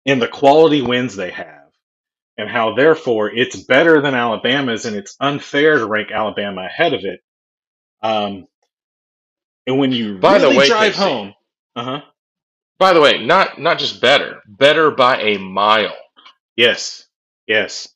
And 0.05 0.21
the 0.21 0.27
quality 0.29 0.81
wins 0.81 1.15
they 1.15 1.31
have, 1.31 1.69
and 2.37 2.49
how 2.49 2.75
therefore 2.75 3.29
it's 3.29 3.57
better 3.57 4.01
than 4.01 4.15
Alabama's, 4.15 4.85
and 4.85 4.95
it's 4.95 5.15
unfair 5.19 5.77
to 5.79 5.87
rank 5.87 6.11
Alabama 6.11 6.63
ahead 6.65 6.93
of 6.93 7.05
it. 7.05 7.21
Um, 8.03 8.47
and 9.67 9.79
when 9.79 9.91
you 9.91 10.19
By 10.19 10.39
the 10.39 10.49
way, 10.51 10.67
drive 10.67 10.93
Casey, 10.93 10.99
home, 10.99 11.33
uh 11.75 11.83
huh, 11.83 12.01
by 12.79 12.93
the 12.93 13.01
way, 13.01 13.25
not 13.25 13.59
not 13.59 13.79
just 13.79 14.01
better, 14.01 14.41
better 14.47 14.91
by 14.91 15.21
a 15.21 15.37
mile. 15.39 15.95
yes, 16.57 17.07
yes, 17.51 17.89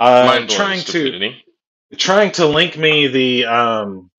uh, 0.00 0.46
trying 0.48 0.80
to 0.86 1.20
trying 1.96 2.32
to 2.32 2.46
link 2.46 2.78
me 2.78 3.08
the 3.08 3.46
um 3.46 4.10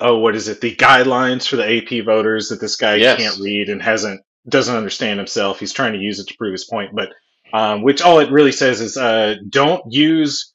oh 0.00 0.18
what 0.18 0.36
is 0.36 0.48
it? 0.48 0.60
The 0.60 0.76
guidelines 0.76 1.48
for 1.48 1.56
the 1.56 1.78
AP 1.78 2.04
voters 2.04 2.48
that 2.50 2.60
this 2.60 2.76
guy 2.76 2.98
can't 3.00 3.40
read 3.40 3.68
and 3.70 3.82
hasn't 3.82 4.22
doesn't 4.48 4.76
understand 4.76 5.18
himself. 5.18 5.60
He's 5.60 5.72
trying 5.72 5.94
to 5.94 6.00
use 6.00 6.20
it 6.20 6.28
to 6.28 6.36
prove 6.38 6.52
his 6.52 6.66
point 6.66 6.92
but 6.94 7.10
um 7.54 7.82
which 7.82 8.02
all 8.02 8.20
it 8.20 8.32
really 8.32 8.52
says 8.52 8.80
is 8.80 8.96
uh 8.96 9.36
don't 9.50 9.82
use 9.92 10.52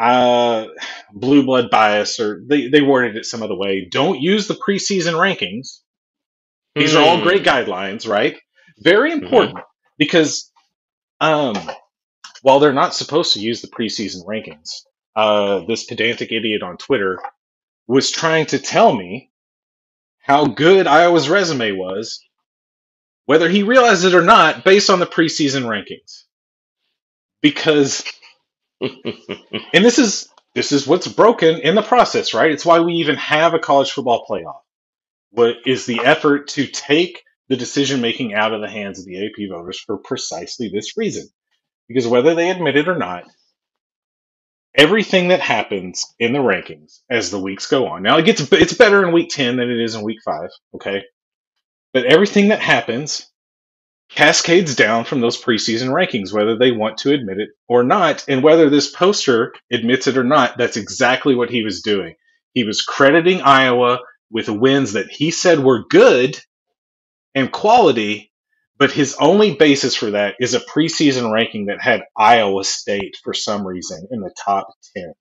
uh 0.00 0.66
blue 1.12 1.44
blood 1.44 1.70
bias 1.70 2.20
or 2.20 2.42
they 2.48 2.68
they 2.68 2.82
worded 2.82 3.16
it 3.16 3.26
some 3.26 3.42
other 3.42 3.56
way. 3.56 3.88
Don't 3.90 4.20
use 4.20 4.48
the 4.48 4.54
preseason 4.68 5.14
rankings. 5.14 5.80
These 6.78 6.96
are 6.96 7.02
all 7.02 7.20
great 7.22 7.42
Hmm. 7.42 7.48
guidelines 7.48 8.08
right? 8.08 8.36
Very 8.78 9.12
Mhm. 9.22 9.22
important 9.22 9.64
because 9.98 10.52
um 11.20 11.56
while 12.44 12.60
they're 12.60 12.74
not 12.74 12.94
supposed 12.94 13.34
to 13.34 13.40
use 13.40 13.62
the 13.62 13.68
preseason 13.68 14.26
rankings, 14.26 14.82
uh, 15.16 15.60
this 15.66 15.86
pedantic 15.86 16.32
idiot 16.32 16.62
on 16.62 16.78
Twitter 16.78 17.18
was 17.88 18.10
trying 18.10 18.46
to 18.46 18.58
tell 18.58 18.94
me 18.94 19.30
how 20.20 20.46
good 20.46 20.86
Iowa's 20.86 21.28
resume 21.28 21.72
was, 21.72 22.20
whether 23.26 23.48
he 23.48 23.62
realized 23.64 24.04
it 24.04 24.14
or 24.14 24.22
not, 24.22 24.64
based 24.64 24.90
on 24.90 25.00
the 25.00 25.06
preseason 25.06 25.64
rankings. 25.64 26.24
Because, 27.42 28.04
and 28.80 29.84
this 29.84 29.98
is 29.98 30.28
this 30.54 30.72
is 30.72 30.86
what's 30.86 31.08
broken 31.08 31.60
in 31.60 31.74
the 31.76 31.82
process, 31.82 32.34
right? 32.34 32.52
It's 32.52 32.66
why 32.66 32.80
we 32.80 32.94
even 32.94 33.16
have 33.16 33.54
a 33.54 33.60
college 33.60 33.92
football 33.92 34.26
playoff. 34.28 34.60
What 35.32 35.56
is 35.66 35.86
the 35.86 36.00
effort 36.00 36.48
to 36.50 36.66
take 36.66 37.22
the 37.48 37.56
decision 37.56 38.00
making 38.02 38.34
out 38.34 38.54
of 38.54 38.62
the 38.62 38.70
hands 38.70 39.00
of 39.00 39.06
the 39.06 39.26
AP 39.26 39.50
voters 39.50 39.80
for 39.80 39.98
precisely 39.98 40.70
this 40.70 40.96
reason? 40.96 41.28
Because 41.88 42.06
whether 42.06 42.34
they 42.34 42.50
admit 42.50 42.76
it 42.76 42.88
or 42.88 42.96
not, 42.96 43.24
everything 44.76 45.28
that 45.28 45.40
happens 45.40 46.14
in 46.18 46.32
the 46.32 46.38
rankings 46.38 47.00
as 47.10 47.30
the 47.30 47.38
weeks 47.38 47.66
go 47.66 47.86
on. 47.88 48.02
Now 48.02 48.18
it 48.18 48.24
gets 48.24 48.40
it's 48.52 48.74
better 48.74 49.06
in 49.06 49.12
week 49.12 49.30
10 49.30 49.56
than 49.56 49.70
it 49.70 49.80
is 49.80 49.94
in 49.94 50.02
week 50.02 50.18
5, 50.24 50.50
okay? 50.76 51.02
But 51.92 52.06
everything 52.06 52.48
that 52.48 52.60
happens 52.60 53.30
cascades 54.10 54.74
down 54.74 55.04
from 55.04 55.20
those 55.20 55.42
preseason 55.42 55.88
rankings 55.88 56.32
whether 56.32 56.58
they 56.58 56.70
want 56.70 56.98
to 56.98 57.12
admit 57.12 57.38
it 57.38 57.48
or 57.68 57.82
not 57.82 58.24
and 58.28 58.42
whether 58.42 58.68
this 58.68 58.90
poster 58.90 59.54
admits 59.72 60.06
it 60.06 60.18
or 60.18 60.22
not 60.22 60.58
that's 60.58 60.76
exactly 60.76 61.34
what 61.34 61.50
he 61.50 61.64
was 61.64 61.82
doing. 61.82 62.14
He 62.52 62.64
was 62.64 62.82
crediting 62.82 63.40
Iowa 63.40 64.00
with 64.30 64.48
wins 64.48 64.92
that 64.92 65.08
he 65.10 65.30
said 65.30 65.60
were 65.60 65.86
good 65.88 66.38
and 67.34 67.50
quality 67.50 68.30
but 68.84 68.92
his 68.92 69.16
only 69.20 69.54
basis 69.56 69.96
for 69.96 70.12
that 70.12 70.36
is 70.40 70.54
a 70.54 70.60
preseason 70.60 71.32
ranking 71.32 71.66
that 71.66 71.82
had 71.82 72.02
Iowa 72.16 72.64
State 72.64 73.16
for 73.24 73.34
some 73.34 73.66
reason 73.66 74.08
in 74.12 74.20
the 74.20 74.34
top 74.44 74.68
10. 74.96 75.14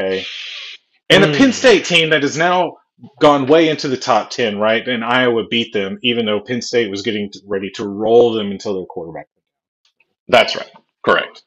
Okay. 0.00 0.26
And 1.10 1.24
a 1.24 1.28
Penn 1.28 1.52
Hmm. 1.52 1.54
State 1.54 1.84
team 1.86 2.10
that 2.10 2.22
has 2.22 2.36
now 2.36 2.78
gone 3.20 3.46
way 3.46 3.68
into 3.68 3.88
the 3.88 3.96
top 3.98 4.30
10, 4.30 4.58
right? 4.58 4.86
And 4.88 5.04
Iowa 5.04 5.44
beat 5.50 5.72
them, 5.72 5.98
even 6.02 6.26
though 6.26 6.40
Penn 6.40 6.62
State 6.62 6.90
was 6.90 7.02
getting 7.02 7.30
ready 7.46 7.70
to 7.76 7.88
roll 7.88 8.32
them 8.32 8.50
until 8.52 8.74
their 8.76 8.86
quarterback. 8.86 9.28
That's 10.28 10.56
right. 10.56 10.70
Correct. 11.04 11.42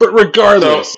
But 0.00 0.12
So, 0.60 0.82
regardless, 0.82 0.96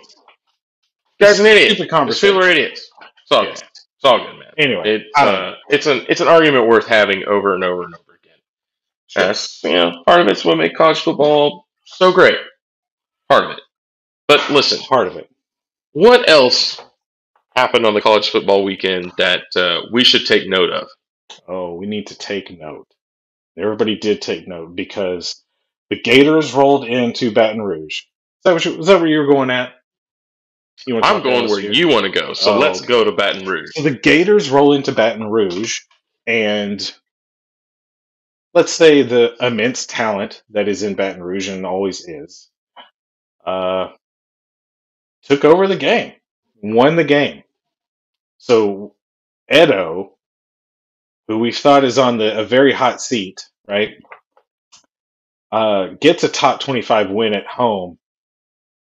guy's 1.20 1.40
an 1.40 1.46
idiot. 1.46 1.74
stupid 1.74 1.88
These 2.06 2.20
people 2.20 2.40
are 2.44 2.50
idiots. 2.50 2.90
It's 3.24 3.32
all 3.32 3.44
Yes. 3.44 3.60
good. 3.60 3.64
It's 3.64 4.04
all 4.04 4.18
good, 4.20 4.38
man. 4.38 4.52
Anyway, 4.58 4.84
It's 4.84 5.04
I 5.16 5.24
don't 5.26 5.34
know. 5.34 5.40
uh, 5.40 5.54
it's 5.68 5.86
an 5.86 6.06
it's 6.08 6.20
an 6.22 6.28
argument 6.28 6.68
worth 6.68 6.86
having 6.88 7.24
over 7.26 7.54
and 7.54 7.64
over 7.64 7.84
and 7.84 7.94
over 7.94 8.11
That's 9.14 9.62
you 9.64 9.74
know 9.74 10.02
part 10.06 10.20
of 10.20 10.28
it's 10.28 10.44
what 10.44 10.58
makes 10.58 10.76
college 10.76 11.00
football 11.00 11.66
so 11.84 12.12
great. 12.12 12.38
Part 13.28 13.44
of 13.44 13.50
it. 13.52 13.60
But 14.28 14.50
listen, 14.50 14.78
Part 14.80 15.08
of 15.08 15.16
it. 15.16 15.28
what 15.92 16.28
else 16.28 16.80
happened 17.54 17.86
on 17.86 17.94
the 17.94 18.00
college 18.00 18.30
football 18.30 18.64
weekend 18.64 19.12
that 19.18 19.44
uh, 19.56 19.82
we 19.92 20.04
should 20.04 20.26
take 20.26 20.48
note 20.48 20.70
of? 20.70 20.88
Oh, 21.48 21.74
we 21.74 21.86
need 21.86 22.06
to 22.08 22.16
take 22.16 22.58
note. 22.58 22.86
Everybody 23.58 23.96
did 23.96 24.22
take 24.22 24.48
note 24.48 24.74
because 24.74 25.42
the 25.90 26.00
Gators 26.00 26.54
rolled 26.54 26.86
into 26.86 27.32
Baton 27.32 27.60
Rouge. 27.60 27.98
Is 27.98 28.04
that, 28.44 28.52
what 28.54 28.64
you, 28.64 28.78
is 28.78 28.86
that 28.86 28.98
where 28.98 29.08
you 29.08 29.18
were 29.18 29.26
going 29.26 29.50
at? 29.50 29.72
You 30.86 30.94
want 30.94 31.06
I'm 31.06 31.22
going 31.22 31.48
where 31.48 31.60
you 31.60 31.88
want 31.88 32.06
to 32.06 32.20
go, 32.20 32.32
so 32.32 32.54
oh, 32.54 32.58
let's 32.58 32.80
go 32.80 33.04
to 33.04 33.12
Baton 33.12 33.46
Rouge. 33.46 33.70
So 33.74 33.82
the 33.82 33.90
Gators 33.90 34.50
roll 34.50 34.72
into 34.72 34.92
Baton 34.92 35.28
Rouge, 35.28 35.80
and 36.26 36.92
let's 38.54 38.72
say 38.72 39.02
the 39.02 39.34
immense 39.40 39.86
talent 39.86 40.42
that 40.50 40.68
is 40.68 40.82
in 40.82 40.94
Baton 40.94 41.22
Rouge 41.22 41.48
and 41.48 41.66
always 41.66 42.06
is, 42.06 42.50
uh, 43.46 43.88
took 45.22 45.44
over 45.44 45.66
the 45.66 45.76
game, 45.76 46.12
won 46.62 46.96
the 46.96 47.04
game. 47.04 47.42
So 48.38 48.94
Ed 49.48 49.70
O, 49.70 50.16
who 51.28 51.38
we 51.38 51.52
thought 51.52 51.84
is 51.84 51.98
on 51.98 52.18
the 52.18 52.38
a 52.40 52.44
very 52.44 52.72
hot 52.72 53.00
seat, 53.00 53.48
right, 53.66 53.94
uh, 55.50 55.88
gets 56.00 56.24
a 56.24 56.28
top 56.28 56.60
twenty-five 56.60 57.10
win 57.10 57.34
at 57.34 57.46
home, 57.46 57.98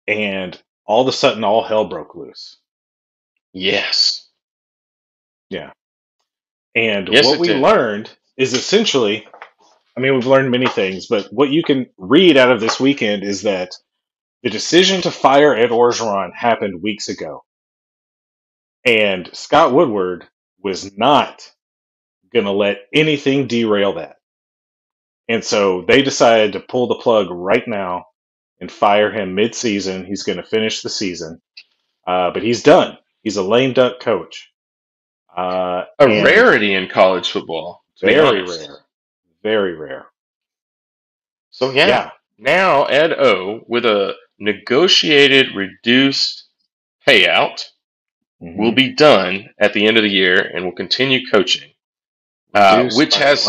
and 0.06 0.60
all 0.84 1.02
of 1.02 1.08
a 1.08 1.12
sudden, 1.12 1.44
all 1.44 1.62
hell 1.62 1.86
broke 1.86 2.14
loose. 2.14 2.58
Yes. 3.52 4.28
Yeah. 5.50 5.70
And 6.74 7.08
yes, 7.10 7.24
what 7.24 7.40
we 7.40 7.48
did. 7.48 7.62
learned 7.62 8.10
is 8.36 8.54
essentially 8.54 9.26
I 9.98 10.00
mean, 10.00 10.14
we've 10.14 10.26
learned 10.26 10.52
many 10.52 10.68
things, 10.68 11.06
but 11.08 11.26
what 11.32 11.50
you 11.50 11.64
can 11.64 11.86
read 11.96 12.36
out 12.36 12.52
of 12.52 12.60
this 12.60 12.78
weekend 12.78 13.24
is 13.24 13.42
that 13.42 13.72
the 14.44 14.48
decision 14.48 15.02
to 15.02 15.10
fire 15.10 15.56
Ed 15.56 15.70
Orgeron 15.70 16.32
happened 16.32 16.80
weeks 16.80 17.08
ago. 17.08 17.42
And 18.84 19.28
Scott 19.32 19.74
Woodward 19.74 20.24
was 20.62 20.96
not 20.96 21.50
going 22.32 22.44
to 22.44 22.52
let 22.52 22.82
anything 22.94 23.48
derail 23.48 23.94
that. 23.94 24.18
And 25.28 25.42
so 25.42 25.82
they 25.82 26.02
decided 26.02 26.52
to 26.52 26.60
pull 26.60 26.86
the 26.86 26.94
plug 26.94 27.26
right 27.30 27.66
now 27.66 28.04
and 28.60 28.70
fire 28.70 29.10
him 29.10 29.34
mid-season. 29.34 30.06
He's 30.06 30.22
going 30.22 30.38
to 30.38 30.44
finish 30.44 30.80
the 30.80 30.90
season, 30.90 31.42
uh, 32.06 32.30
but 32.30 32.44
he's 32.44 32.62
done. 32.62 32.98
He's 33.22 33.36
a 33.36 33.42
lame 33.42 33.72
duck 33.72 33.98
coach. 33.98 34.48
Uh, 35.36 35.86
a 35.98 36.06
rarity 36.22 36.74
in 36.74 36.88
college 36.88 37.32
football. 37.32 37.82
Very 38.00 38.42
rare. 38.42 38.84
Very 39.42 39.74
rare. 39.74 40.06
So 41.50 41.70
yeah, 41.70 41.86
yeah. 41.86 42.10
now 42.38 42.84
Ed 42.84 43.12
O 43.12 43.60
with 43.66 43.84
a 43.84 44.14
negotiated 44.38 45.54
reduced 45.54 46.44
payout 47.06 47.64
mm-hmm. 48.42 48.58
will 48.60 48.72
be 48.72 48.92
done 48.94 49.50
at 49.58 49.72
the 49.72 49.86
end 49.86 49.96
of 49.96 50.02
the 50.02 50.10
year 50.10 50.40
and 50.40 50.64
will 50.64 50.72
continue 50.72 51.20
coaching, 51.30 51.70
uh, 52.54 52.88
which 52.94 53.16
has 53.16 53.48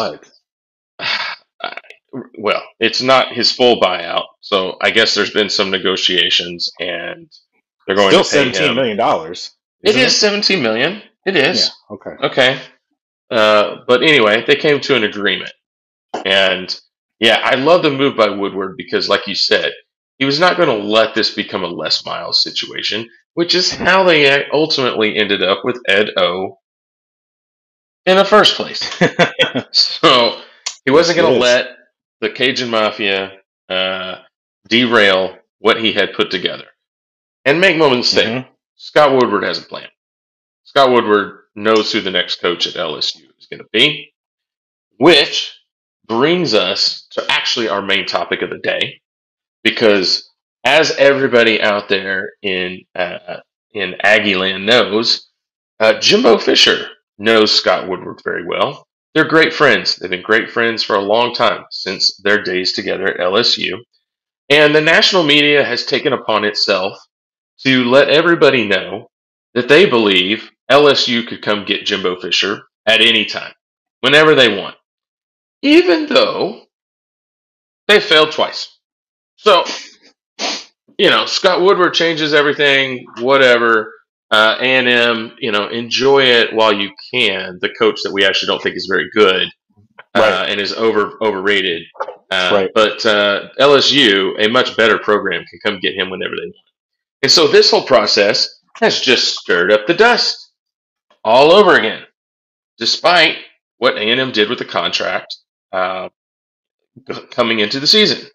well, 2.38 2.64
it's 2.80 3.02
not 3.02 3.34
his 3.34 3.52
full 3.52 3.80
buyout, 3.80 4.26
so 4.42 4.78
I 4.82 4.92
guess 4.92 5.14
there's 5.14 5.32
been 5.32 5.50
some 5.50 5.72
negotiations, 5.72 6.72
and 6.80 7.30
they're 7.86 7.96
going 7.96 8.10
Still 8.10 8.24
to 8.24 8.30
pay 8.30 8.38
seventeen 8.38 8.70
him. 8.70 8.76
million 8.76 8.98
dollars. 8.98 9.52
It 9.82 9.96
is 9.96 10.14
it? 10.14 10.18
seventeen 10.18 10.62
million. 10.62 11.02
It 11.26 11.36
is. 11.36 11.72
Yeah, 11.90 11.96
okay. 11.96 12.28
Okay. 12.28 12.62
Uh, 13.30 13.78
but 13.88 14.02
anyway, 14.02 14.44
they 14.46 14.56
came 14.56 14.80
to 14.82 14.96
an 14.96 15.04
agreement, 15.04 15.52
and 16.26 16.80
yeah, 17.20 17.42
I 17.44 17.56
love 17.56 17.84
the 17.84 17.92
move 17.92 18.16
by 18.16 18.30
Woodward 18.30 18.76
because, 18.78 19.10
like 19.10 19.28
you 19.28 19.36
said, 19.36 19.72
he 20.18 20.26
was 20.26 20.40
not 20.40 20.58
going 20.58 20.70
to 20.70 20.86
let 20.86 21.16
this 21.16 21.34
become 21.34 21.64
a 21.64 21.68
Les 21.68 22.06
Miles 22.06 22.42
situation, 22.42 23.10
which 23.34 23.56
is 23.56 23.72
how 23.72 24.04
they 24.04 24.48
ultimately 24.50 25.18
ended 25.18 25.44
up 25.44 25.60
with 25.64 25.82
Ed 25.88 26.10
O 26.18 26.58
in 28.06 28.18
the 28.18 28.26
first 28.26 28.56
place. 28.56 28.82
so 29.72 30.42
he 30.86 30.92
wasn't 30.92 31.18
going 31.18 31.34
to 31.34 31.40
let 31.40 31.68
the 32.22 32.30
Cajun 32.30 32.70
Mafia 32.70 33.34
uh, 33.70 34.16
derail 34.68 35.38
what 35.60 35.80
he 35.80 35.94
had 35.94 36.14
put 36.14 36.32
together. 36.32 36.66
And 37.46 37.62
make 37.62 37.78
no 37.78 37.90
mistake, 37.90 38.28
mm-hmm. 38.28 38.52
Scott 38.76 39.14
Woodward 39.14 39.44
has 39.44 39.60
a 39.60 39.64
plan. 39.64 39.88
Scott 40.64 40.92
Woodward 40.92 41.40
knows 41.56 41.92
who 41.92 42.02
the 42.02 42.12
next 42.12 42.42
coach 42.42 42.68
at 42.68 42.74
LSU 42.74 43.24
is 43.38 43.48
going 43.50 43.60
to 43.60 43.68
be, 43.72 44.14
which 44.98 45.59
brings 46.10 46.54
us 46.54 47.08
to 47.12 47.26
actually 47.32 47.70
our 47.70 47.82
main 47.82 48.06
topic 48.06 48.42
of 48.42 48.50
the 48.50 48.58
day, 48.58 49.00
because 49.64 50.30
as 50.66 50.92
everybody 50.98 51.62
out 51.62 51.88
there 51.88 52.32
in 52.42 52.82
uh, 52.96 53.38
in 53.74 53.96
Aggie 54.04 54.36
land 54.36 54.66
knows, 54.66 55.30
uh, 55.80 56.00
Jimbo 56.00 56.40
Fisher 56.40 56.90
knows 57.18 57.52
Scott 57.52 57.88
Woodward 57.88 58.20
very 58.24 58.46
well. 58.46 58.86
They're 59.14 59.28
great 59.28 59.54
friends. 59.54 59.96
They've 59.96 60.10
been 60.10 60.22
great 60.22 60.50
friends 60.50 60.84
for 60.84 60.96
a 60.96 61.02
long 61.02 61.34
time 61.34 61.66
since 61.72 62.18
their 62.18 62.44
days 62.44 62.74
together 62.74 63.08
at 63.08 63.20
LSU. 63.20 63.78
And 64.50 64.74
the 64.74 64.82
national 64.82 65.24
media 65.24 65.64
has 65.64 65.86
taken 65.86 66.14
upon 66.14 66.44
itself 66.44 66.98
to 67.64 67.84
let 67.86 68.10
everybody 68.10 68.68
know 68.68 69.10
that 69.54 69.68
they 69.68 69.86
believe 69.86 70.50
LSU 70.72 71.28
could 71.28 71.42
come 71.42 71.66
get 71.66 71.86
Jimbo 71.86 72.20
Fisher 72.20 72.62
at 72.86 73.02
any 73.02 73.26
time, 73.26 73.54
whenever 74.02 74.36
they 74.36 74.56
want, 74.56 74.76
even 75.62 76.08
though 76.08 76.62
they 77.88 78.00
failed 78.00 78.32
twice. 78.32 78.78
So, 79.38 79.64
you 80.98 81.10
know, 81.10 81.26
Scott 81.26 81.62
Woodward 81.62 81.94
changes 81.94 82.34
everything, 82.34 83.06
whatever 83.20 83.94
uh, 84.32 84.58
A&M, 84.60 85.36
you 85.40 85.52
know, 85.52 85.68
enjoy 85.68 86.24
it 86.24 86.54
while 86.54 86.74
you 86.74 86.92
can. 87.14 87.58
The 87.62 87.74
coach 87.78 88.02
that 88.04 88.14
we 88.14 88.26
actually 88.26 88.48
don't 88.48 88.62
think 88.62 88.76
is 88.76 88.86
very 88.86 89.10
good 89.14 89.48
uh, 90.14 90.20
right. 90.20 90.50
and 90.50 90.62
is 90.62 90.74
over 90.74 91.18
overrated. 91.22 91.84
Uh, 92.32 92.50
right. 92.54 92.70
But 92.74 93.06
uh, 93.06 93.50
LSU, 93.60 94.34
a 94.44 94.50
much 94.50 94.78
better 94.78 95.00
program, 95.00 95.44
can 95.50 95.60
come 95.66 95.80
get 95.80 95.96
him 95.96 96.10
whenever 96.10 96.36
they 96.36 96.46
want. 96.46 96.56
And 97.24 97.32
so 97.32 97.48
this 97.48 97.72
whole 97.72 97.86
process 97.86 98.60
has 98.76 99.02
just 99.02 99.36
stirred 99.36 99.72
up 99.72 99.88
the 99.88 99.94
dust 99.94 100.52
all 101.24 101.52
over 101.52 101.76
again, 101.76 102.04
despite 102.78 103.38
what 103.78 103.98
A&M 103.98 104.32
did 104.32 104.50
with 104.50 104.60
the 104.60 104.66
contract 104.66 105.36
uh, 105.72 106.10
coming 107.32 107.60
into 107.60 107.80
the 107.80 107.88
season. 107.88 108.28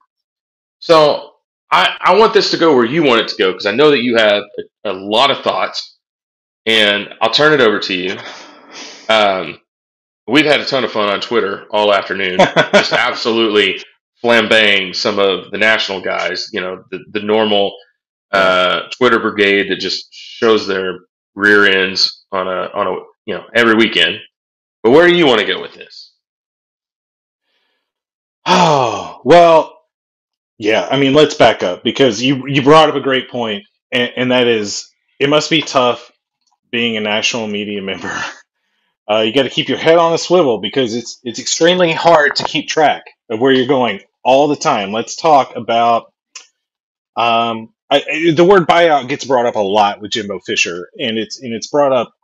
So 0.78 1.30
I, 1.70 1.96
I 2.00 2.16
want 2.16 2.34
this 2.34 2.50
to 2.52 2.56
go 2.56 2.74
where 2.74 2.84
you 2.84 3.02
want 3.02 3.22
it 3.22 3.28
to 3.28 3.36
go 3.36 3.52
because 3.52 3.66
I 3.66 3.72
know 3.72 3.90
that 3.90 4.02
you 4.02 4.16
have 4.16 4.42
a, 4.84 4.90
a, 4.90 4.92
lot 4.92 5.30
of 5.30 5.42
thoughts, 5.42 5.98
and 6.66 7.08
I'll 7.20 7.32
turn 7.32 7.52
it 7.52 7.60
over 7.60 7.78
to 7.80 7.94
you. 7.94 8.16
Um, 9.08 9.58
we've 10.26 10.46
had 10.46 10.60
a 10.60 10.64
ton 10.64 10.84
of 10.84 10.92
fun 10.92 11.08
on 11.08 11.20
Twitter 11.20 11.66
all 11.70 11.92
afternoon, 11.92 12.38
just 12.72 12.92
absolutely 12.92 13.82
flambeing 14.22 14.94
some 14.94 15.18
of 15.18 15.50
the 15.50 15.58
national 15.58 16.00
guys. 16.00 16.48
You 16.52 16.60
know, 16.60 16.84
the 16.90 17.00
the 17.12 17.22
normal 17.22 17.74
uh, 18.30 18.82
Twitter 18.96 19.18
brigade 19.18 19.70
that 19.70 19.80
just 19.80 20.08
shows 20.12 20.66
their 20.66 20.98
rear 21.34 21.66
ends 21.66 22.24
on 22.30 22.46
a 22.46 22.70
on 22.74 22.86
a 22.86 22.90
you 23.26 23.34
know 23.34 23.44
every 23.54 23.74
weekend. 23.74 24.18
But 24.82 24.90
where 24.90 25.08
do 25.08 25.14
you 25.14 25.26
want 25.26 25.40
to 25.40 25.46
go 25.46 25.62
with 25.62 25.72
this? 25.72 26.03
Oh 28.56 29.20
well, 29.24 29.78
yeah, 30.58 30.86
I 30.90 30.96
mean, 30.96 31.14
let's 31.14 31.34
back 31.34 31.62
up 31.62 31.82
because 31.82 32.22
you 32.22 32.46
you 32.46 32.62
brought 32.62 32.88
up 32.88 32.94
a 32.94 33.00
great 33.00 33.30
point, 33.30 33.64
and, 33.92 34.12
and 34.16 34.32
that 34.32 34.46
is 34.46 34.88
it 35.18 35.28
must 35.28 35.50
be 35.50 35.60
tough 35.60 36.10
being 36.70 36.96
a 36.96 37.00
national 37.00 37.46
media 37.46 37.82
member. 37.82 38.12
Uh, 39.06 39.20
you 39.20 39.34
got 39.34 39.42
to 39.42 39.50
keep 39.50 39.68
your 39.68 39.76
head 39.76 39.98
on 39.98 40.14
a 40.14 40.18
swivel 40.18 40.60
because 40.60 40.94
it's 40.94 41.20
it's 41.24 41.38
extremely 41.38 41.92
hard 41.92 42.34
to 42.36 42.44
keep 42.44 42.66
track 42.66 43.02
of 43.28 43.38
where 43.38 43.52
you're 43.52 43.66
going 43.66 44.00
all 44.24 44.48
the 44.48 44.56
time. 44.56 44.92
Let's 44.92 45.14
talk 45.14 45.56
about 45.56 46.10
um, 47.14 47.74
I, 47.90 48.32
the 48.34 48.44
word 48.44 48.66
buyout 48.66 49.08
gets 49.08 49.26
brought 49.26 49.44
up 49.44 49.56
a 49.56 49.60
lot 49.60 50.00
with 50.00 50.10
Jimbo 50.10 50.40
Fisher, 50.46 50.88
and 50.98 51.18
it's 51.18 51.38
and 51.42 51.52
it's 51.52 51.66
brought 51.66 51.92
up 51.92 52.14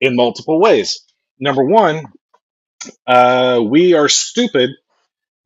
in 0.00 0.14
multiple 0.14 0.60
ways. 0.60 1.00
Number 1.40 1.64
one, 1.64 2.06
uh, 3.06 3.60
we 3.64 3.94
are 3.94 4.08
stupid 4.08 4.70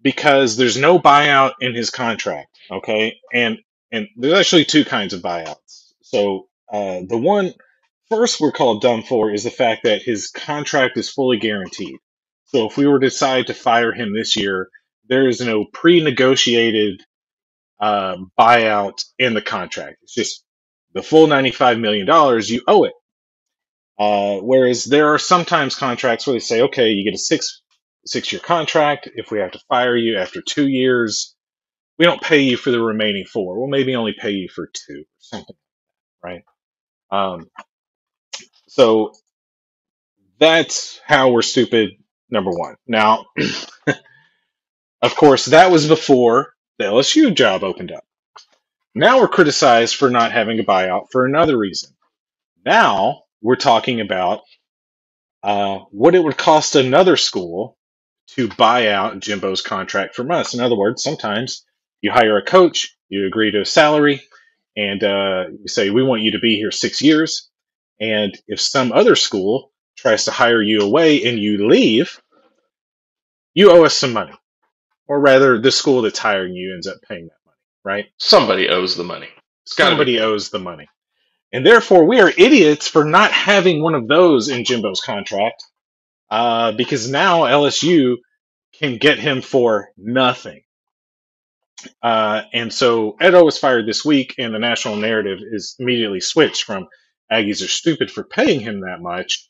because 0.06 0.56
there's 0.56 0.76
no 0.76 1.00
buyout 1.00 1.54
in 1.60 1.74
his 1.74 1.90
contract. 1.90 2.56
Okay, 2.70 3.16
and 3.34 3.58
and 3.90 4.06
there's 4.16 4.38
actually 4.38 4.64
two 4.64 4.84
kinds 4.84 5.12
of 5.12 5.20
buyouts. 5.20 5.94
So 6.02 6.46
uh, 6.72 7.00
the 7.08 7.18
one 7.18 7.52
first 8.08 8.40
we're 8.40 8.52
called 8.52 8.82
dumb 8.82 9.02
for 9.02 9.32
is 9.32 9.42
the 9.42 9.50
fact 9.50 9.82
that 9.82 10.02
his 10.02 10.30
contract 10.30 10.96
is 10.96 11.10
fully 11.10 11.38
guaranteed. 11.38 11.96
So 12.44 12.68
if 12.68 12.76
we 12.76 12.86
were 12.86 13.00
to 13.00 13.08
decide 13.08 13.48
to 13.48 13.54
fire 13.54 13.92
him 13.92 14.14
this 14.14 14.36
year, 14.36 14.68
there 15.08 15.26
is 15.26 15.40
no 15.40 15.64
pre-negotiated 15.72 17.02
uh, 17.80 18.18
buyout 18.38 19.02
in 19.18 19.34
the 19.34 19.42
contract. 19.42 19.96
It's 20.02 20.14
just 20.14 20.44
the 20.94 21.02
full 21.02 21.26
$95 21.26 21.80
million, 21.80 22.06
you 22.44 22.62
owe 22.68 22.84
it. 22.84 22.92
Uh, 23.98 24.40
whereas 24.40 24.84
there 24.84 25.08
are 25.08 25.18
sometimes 25.18 25.74
contracts 25.74 26.28
where 26.28 26.34
they 26.34 26.40
say, 26.40 26.62
okay, 26.62 26.90
you 26.90 27.02
get 27.02 27.14
a 27.14 27.18
six 27.18 27.62
six 28.06 28.32
year 28.32 28.40
contract. 28.40 29.08
If 29.16 29.30
we 29.30 29.40
have 29.40 29.52
to 29.52 29.60
fire 29.68 29.96
you 29.96 30.18
after 30.18 30.42
two 30.42 30.68
years, 30.68 31.34
we 31.98 32.06
don't 32.06 32.22
pay 32.22 32.40
you 32.40 32.56
for 32.56 32.70
the 32.72 32.80
remaining 32.82 33.26
four. 33.26 33.58
We'll 33.58 33.68
maybe 33.68 33.96
only 33.96 34.14
pay 34.18 34.32
you 34.32 34.48
for 34.48 34.68
two 34.88 35.00
or 35.02 35.04
something, 35.20 35.56
right? 36.24 36.42
Um, 37.12 37.46
So 38.68 39.12
that's 40.40 41.00
how 41.06 41.30
we're 41.30 41.42
stupid. 41.42 41.92
Number 42.30 42.50
one. 42.50 42.76
Now, 42.86 43.26
of 45.02 45.16
course, 45.16 45.46
that 45.46 45.70
was 45.72 45.88
before 45.88 46.54
the 46.78 46.84
LSU 46.86 47.34
job 47.34 47.64
opened 47.64 47.92
up. 47.92 48.04
Now 48.94 49.20
we're 49.20 49.28
criticized 49.28 49.96
for 49.96 50.10
not 50.10 50.32
having 50.32 50.60
a 50.60 50.64
buyout 50.64 51.06
for 51.12 51.26
another 51.26 51.58
reason. 51.58 51.90
Now 52.64 53.22
we're 53.42 53.56
talking 53.56 54.00
about 54.00 54.42
uh, 55.42 55.80
what 55.90 56.14
it 56.14 56.24
would 56.24 56.38
cost 56.38 56.76
another 56.76 57.16
school 57.16 57.78
to 58.34 58.48
buy 58.48 58.88
out 58.88 59.20
Jimbo's 59.20 59.62
contract 59.62 60.14
from 60.14 60.30
us. 60.30 60.54
In 60.54 60.60
other 60.60 60.76
words, 60.76 61.02
sometimes 61.02 61.64
you 62.00 62.10
hire 62.10 62.36
a 62.36 62.44
coach, 62.44 62.96
you 63.08 63.26
agree 63.26 63.50
to 63.52 63.60
a 63.60 63.66
salary, 63.66 64.22
and 64.76 65.02
uh, 65.02 65.44
you 65.50 65.68
say, 65.68 65.90
We 65.90 66.02
want 66.02 66.22
you 66.22 66.32
to 66.32 66.38
be 66.38 66.56
here 66.56 66.70
six 66.70 67.00
years. 67.00 67.48
And 68.00 68.36
if 68.46 68.60
some 68.60 68.92
other 68.92 69.16
school 69.16 69.72
tries 69.96 70.24
to 70.24 70.30
hire 70.30 70.60
you 70.60 70.80
away 70.80 71.24
and 71.24 71.38
you 71.38 71.66
leave, 71.68 72.20
you 73.54 73.70
owe 73.70 73.84
us 73.84 73.96
some 73.96 74.12
money. 74.12 74.34
Or 75.08 75.18
rather, 75.20 75.58
the 75.60 75.70
school 75.70 76.02
that's 76.02 76.18
hiring 76.18 76.54
you 76.54 76.74
ends 76.74 76.86
up 76.86 76.98
paying 77.08 77.26
that 77.26 77.38
money, 77.46 77.56
right? 77.84 78.06
Somebody 78.18 78.68
owes 78.68 78.96
the 78.96 79.04
money. 79.04 79.28
To 79.28 79.32
be. 79.32 79.82
Somebody 79.82 80.20
owes 80.20 80.50
the 80.50 80.58
money. 80.58 80.88
And 81.52 81.64
therefore, 81.64 82.04
we 82.04 82.20
are 82.20 82.28
idiots 82.28 82.88
for 82.88 83.04
not 83.04 83.30
having 83.32 83.82
one 83.82 83.94
of 83.94 84.08
those 84.08 84.48
in 84.48 84.64
Jimbo's 84.64 85.00
contract 85.00 85.62
uh, 86.30 86.72
because 86.72 87.10
now 87.10 87.42
LSU 87.42 88.16
can 88.78 88.98
get 88.98 89.18
him 89.18 89.42
for 89.42 89.88
nothing. 89.96 90.62
Uh, 92.02 92.42
and 92.52 92.72
so 92.72 93.16
Ed 93.20 93.34
O 93.34 93.44
was 93.44 93.58
fired 93.58 93.86
this 93.86 94.04
week, 94.04 94.34
and 94.38 94.54
the 94.54 94.58
national 94.58 94.96
narrative 94.96 95.38
is 95.52 95.76
immediately 95.78 96.20
switched 96.20 96.64
from 96.64 96.88
Aggies 97.32 97.64
are 97.64 97.68
stupid 97.68 98.10
for 98.10 98.24
paying 98.24 98.60
him 98.60 98.80
that 98.82 99.00
much 99.00 99.48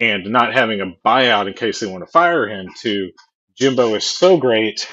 and 0.00 0.26
not 0.26 0.54
having 0.54 0.80
a 0.80 0.92
buyout 1.06 1.46
in 1.46 1.54
case 1.54 1.80
they 1.80 1.86
want 1.86 2.04
to 2.04 2.10
fire 2.10 2.48
him 2.48 2.68
to 2.80 3.10
Jimbo 3.58 3.94
is 3.94 4.04
so 4.04 4.36
great 4.38 4.88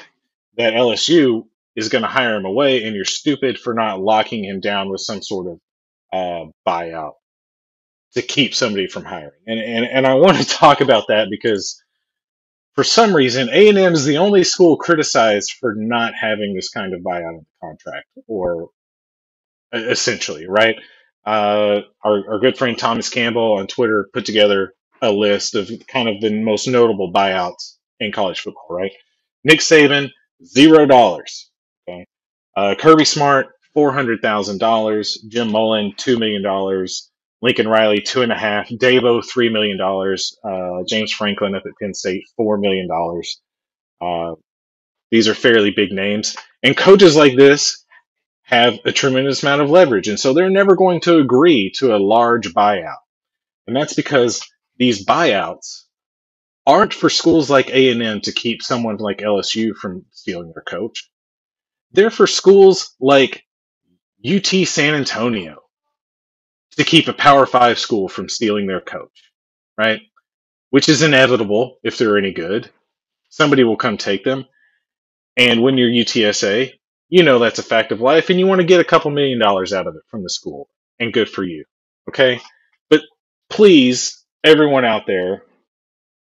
that 0.58 0.74
LSU 0.74 1.46
is 1.76 1.90
going 1.90 2.04
to 2.04 2.08
hire 2.10 2.36
him 2.36 2.46
away, 2.46 2.84
and 2.84 2.96
you're 2.96 3.06
stupid 3.06 3.58
for 3.58 3.74
not 3.74 4.02
locking 4.02 4.44
him 4.44 4.60
down 4.60 4.90
with 4.90 5.02
some 5.02 5.22
sort 5.22 5.48
of 5.48 5.60
uh, 6.14 6.52
buyout 6.68 7.14
to 8.16 8.22
keep 8.22 8.56
somebody 8.56 8.88
from 8.88 9.06
hiring. 9.06 9.32
And, 9.48 9.60
and 9.60 9.86
and 9.86 10.08
I 10.08 10.16
want 10.16 10.38
to 10.38 10.46
talk 10.50 10.82
about 10.82 11.06
that 11.10 11.30
because 11.30 11.82
for 12.76 12.84
some 12.84 13.16
reason 13.16 13.50
A 13.52 13.70
and 13.70 13.78
M 13.78 13.94
is 13.94 14.06
the 14.06 14.18
only 14.20 14.44
school 14.44 14.78
criticized 14.78 15.54
for 15.60 15.76
not 15.76 16.14
having 16.16 16.56
this 16.56 16.70
kind 16.70 16.94
of 16.94 17.02
buyout 17.02 17.32
in 17.40 17.46
the 17.62 17.68
contract, 17.68 18.08
or 18.28 18.70
essentially, 19.74 20.48
right? 20.48 20.76
Uh, 21.26 21.82
our 22.04 22.24
our 22.34 22.40
good 22.40 22.58
friend 22.58 22.78
Thomas 22.78 23.10
Campbell 23.10 23.54
on 23.54 23.68
Twitter 23.68 24.10
put 24.14 24.26
together 24.26 24.74
a 25.02 25.12
list 25.12 25.56
of 25.56 25.72
kind 25.88 26.10
of 26.10 26.22
the 26.22 26.32
most 26.42 26.68
notable 26.68 27.12
buyouts 27.14 27.78
in 28.00 28.12
college 28.12 28.42
football, 28.42 28.68
right? 28.70 28.92
Nick 29.44 29.60
Saban, 29.60 30.10
zero 30.44 30.86
dollars. 30.86 31.52
Okay. 31.90 32.06
Uh, 32.56 32.76
Kirby 32.80 33.06
Smart, 33.06 33.48
four 33.74 33.92
hundred 33.94 34.22
thousand 34.22 34.60
dollars. 34.60 35.24
Jim 35.30 35.52
Mullen, 35.52 35.94
two 35.98 36.18
million 36.20 36.42
dollars. 36.44 37.09
Lincoln 37.42 37.68
Riley, 37.68 38.02
two 38.02 38.22
and 38.22 38.32
a 38.32 38.38
half. 38.38 38.70
Dabo, 38.70 39.26
three 39.26 39.50
million 39.50 39.78
dollars. 39.78 40.38
Uh, 40.44 40.84
James 40.88 41.12
Franklin 41.12 41.56
up 41.56 41.64
at 41.66 41.74
Penn 41.82 41.94
State, 41.94 42.26
four 42.36 42.58
million 42.58 42.88
dollars. 42.88 43.40
Uh, 44.02 44.36
these 45.12 45.28
are 45.28 45.34
fairly 45.36 45.72
big 45.72 45.92
names, 45.92 46.36
and 46.64 46.76
coaches 46.78 47.16
like 47.16 47.36
this 47.36 47.84
have 48.44 48.80
a 48.86 48.92
tremendous 48.92 49.44
amount 49.44 49.62
of 49.62 49.70
leverage, 49.70 50.08
and 50.08 50.20
so 50.20 50.34
they're 50.34 50.50
never 50.50 50.76
going 50.76 51.02
to 51.02 51.18
agree 51.18 51.72
to 51.78 51.96
a 51.96 51.98
large 51.98 52.54
buyout, 52.54 52.98
and 53.68 53.76
that's 53.76 53.94
because 53.94 54.42
these 54.78 55.06
buyouts 55.06 55.84
aren't 56.66 56.94
for 56.94 57.10
schools 57.10 57.50
like 57.50 57.70
A&M 57.70 58.22
to 58.22 58.32
keep 58.32 58.62
someone 58.62 58.98
like 58.98 59.20
LSU 59.20 59.74
from 59.76 60.06
stealing 60.12 60.52
their 60.54 60.64
coach. 60.64 61.10
They're 61.92 62.12
for 62.12 62.28
schools 62.28 62.96
like 63.00 63.44
UT 64.26 64.46
San 64.46 64.94
Antonio 64.94 65.60
to 66.78 66.84
keep 66.84 67.08
a 67.08 67.14
Power 67.14 67.46
5 67.46 67.80
school 67.80 68.10
from 68.10 68.30
stealing 68.30 68.68
their 68.68 68.82
coach, 68.82 69.32
right? 69.78 70.02
Which 70.72 70.90
is 70.90 71.04
inevitable 71.04 71.78
if 71.84 71.98
they're 71.98 72.18
any 72.18 72.32
good. 72.34 72.70
Somebody 73.30 73.64
will 73.64 73.78
come 73.78 73.98
take 73.98 74.24
them. 74.24 74.46
And 75.38 75.62
when 75.64 75.78
you're 75.78 75.90
UTSA, 75.90 76.74
you 77.10 77.24
know 77.24 77.40
that's 77.40 77.60
a 77.60 77.64
fact 77.64 77.92
of 77.92 78.02
life 78.02 78.30
and 78.30 78.40
you 78.40 78.48
want 78.48 78.62
to 78.62 78.68
get 78.68 78.82
a 78.82 78.86
couple 78.86 79.12
million 79.12 79.40
dollars 79.40 79.74
out 79.74 79.88
of 79.88 79.96
it 79.96 80.04
from 80.10 80.24
the 80.24 80.30
school. 80.30 80.70
And 81.00 81.14
good 81.14 81.30
for 81.30 81.44
you. 81.44 81.66
Okay? 82.10 82.42
But 82.90 83.02
please, 83.50 84.24
everyone 84.44 84.86
out 84.86 85.08
there, 85.08 85.44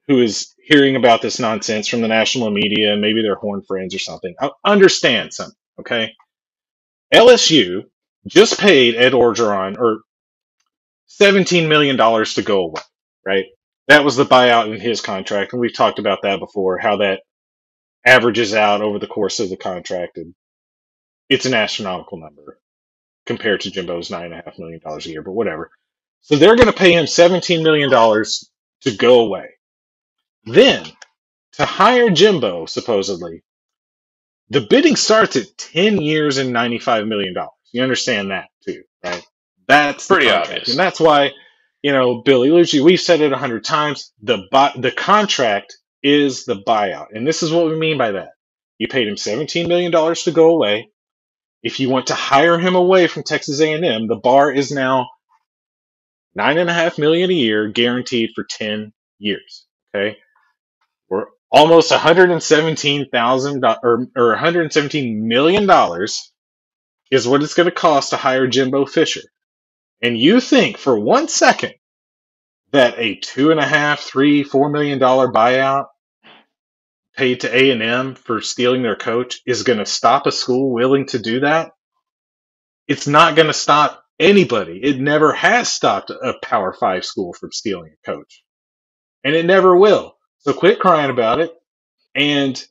who 0.08 0.20
is 0.22 0.54
hearing 0.64 0.96
about 0.96 1.22
this 1.22 1.40
nonsense 1.40 1.88
from 1.88 2.00
the 2.02 2.08
national 2.08 2.50
media 2.50 2.96
maybe 2.96 3.22
their 3.22 3.36
horn 3.36 3.62
friends 3.62 3.94
or 3.94 3.98
something, 4.00 4.34
understand 4.64 5.32
something, 5.34 5.56
okay? 5.80 6.12
LSU 7.12 7.84
just 8.26 8.58
paid 8.60 8.96
Ed 8.96 9.12
Orgeron 9.12 9.78
or 9.78 10.00
$17 11.20 11.68
million 11.68 11.96
to 11.96 12.42
go 12.42 12.64
away, 12.64 12.82
right? 13.26 13.46
That 13.88 14.04
was 14.04 14.16
the 14.16 14.24
buyout 14.24 14.72
in 14.74 14.80
his 14.80 15.00
contract, 15.00 15.52
and 15.52 15.60
we've 15.60 15.74
talked 15.74 15.98
about 15.98 16.22
that 16.22 16.40
before, 16.40 16.78
how 16.78 16.98
that 16.98 17.20
averages 18.06 18.54
out 18.54 18.82
over 18.82 18.98
the 18.98 19.06
course 19.06 19.40
of 19.40 19.50
the 19.50 19.56
contract, 19.56 20.18
and 20.18 20.34
it's 21.28 21.46
an 21.46 21.54
astronomical 21.54 22.18
number 22.18 22.58
compared 23.26 23.62
to 23.62 23.70
Jimbo's 23.70 24.10
$9.5 24.10 24.58
million 24.58 24.80
a 24.84 24.98
year, 25.00 25.22
but 25.22 25.32
whatever. 25.32 25.70
So 26.22 26.36
they're 26.36 26.56
going 26.56 26.68
to 26.68 26.74
pay 26.74 26.92
him 26.94 27.06
$17 27.06 27.62
million 27.62 27.90
to 27.90 28.96
go 28.96 29.20
away. 29.20 29.50
Then, 30.44 30.84
to 31.54 31.64
hire 31.64 32.10
Jimbo, 32.10 32.66
supposedly, 32.66 33.42
the 34.50 34.62
bidding 34.62 34.96
starts 34.96 35.36
at 35.36 35.56
10 35.58 36.00
years 36.00 36.38
and 36.38 36.54
$95 36.54 37.08
million. 37.08 37.34
You 37.72 37.82
understand 37.82 38.30
that 38.30 38.48
too, 38.66 38.82
right? 39.04 39.24
That's 39.66 40.06
Pretty 40.06 40.30
obvious. 40.30 40.68
And 40.70 40.78
that's 40.78 41.00
why, 41.00 41.32
you 41.82 41.92
know, 41.92 42.22
Billy 42.22 42.50
Lucci, 42.50 42.82
we've 42.82 43.00
said 43.00 43.20
it 43.20 43.32
a 43.32 43.36
hundred 43.38 43.64
times, 43.64 44.12
the 44.22 44.38
bu- 44.50 44.80
the 44.80 44.92
contract 44.92 45.76
is 46.02 46.44
the 46.44 46.56
buyout. 46.56 47.08
And 47.14 47.26
this 47.26 47.42
is 47.42 47.50
what 47.50 47.66
we 47.66 47.76
mean 47.78 47.98
by 47.98 48.12
that. 48.12 48.30
You 48.78 48.88
paid 48.88 49.08
him 49.08 49.14
$17 49.14 49.68
million 49.68 49.92
to 49.92 50.32
go 50.32 50.50
away. 50.50 50.90
If 51.62 51.80
you 51.80 51.88
want 51.88 52.08
to 52.08 52.14
hire 52.14 52.58
him 52.58 52.74
away 52.74 53.06
from 53.06 53.22
Texas 53.22 53.60
A&M, 53.60 54.06
the 54.06 54.16
bar 54.16 54.52
is 54.52 54.70
now 54.70 55.08
nine 56.34 56.58
and 56.58 56.68
a 56.68 56.74
half 56.74 56.98
million 56.98 57.30
a 57.30 57.34
year 57.34 57.68
guaranteed 57.68 58.30
for 58.34 58.44
10 58.44 58.92
years. 59.18 59.66
Okay. 59.94 60.18
We're 61.08 61.26
almost 61.50 61.90
117,000 61.90 63.64
or, 63.64 64.08
or 64.16 64.28
117 64.30 65.28
million 65.28 65.66
dollars 65.66 66.32
is 67.10 67.28
what 67.28 67.42
it's 67.42 67.54
going 67.54 67.68
to 67.68 67.74
cost 67.74 68.10
to 68.10 68.16
hire 68.16 68.46
Jimbo 68.46 68.86
Fisher. 68.86 69.22
And 70.04 70.18
you 70.18 70.40
think 70.40 70.78
for 70.78 71.00
one 71.00 71.28
second 71.28 71.74
that 72.72 72.98
a 72.98 73.16
two 73.16 73.52
and 73.52 73.60
a 73.60 73.66
half, 73.66 74.00
three, 74.00 74.44
four 74.44 74.70
million 74.70 74.98
dollar 75.00 75.28
buyout 75.32 75.86
paid 77.16 77.40
to 77.40 77.56
A 77.56 77.70
and 77.70 77.82
M 77.82 78.14
for 78.16 78.40
stealing 78.40 78.82
their 78.82 78.96
coach 78.96 79.40
is 79.46 79.64
going 79.64 79.80
to 79.80 79.86
stop 79.86 80.26
a 80.26 80.32
school 80.32 80.72
willing 80.72 81.06
to 81.08 81.18
do 81.20 81.40
that? 81.40 81.72
It's 82.88 83.06
not 83.06 83.36
going 83.36 83.48
to 83.48 83.54
stop 83.54 84.04
anybody. 84.20 84.80
It 84.82 85.00
never 85.00 85.32
has 85.32 85.72
stopped 85.72 86.10
a 86.10 86.34
Power 86.42 86.72
Five 86.74 87.04
school 87.04 87.32
from 87.34 87.52
stealing 87.52 87.94
a 87.94 88.10
coach, 88.10 88.44
and 89.24 89.34
it 89.34 89.46
never 89.46 89.76
will. 89.76 90.16
So 90.40 90.52
quit 90.54 90.80
crying 90.80 91.10
about 91.10 91.40
it. 91.40 91.52
And 92.14 92.62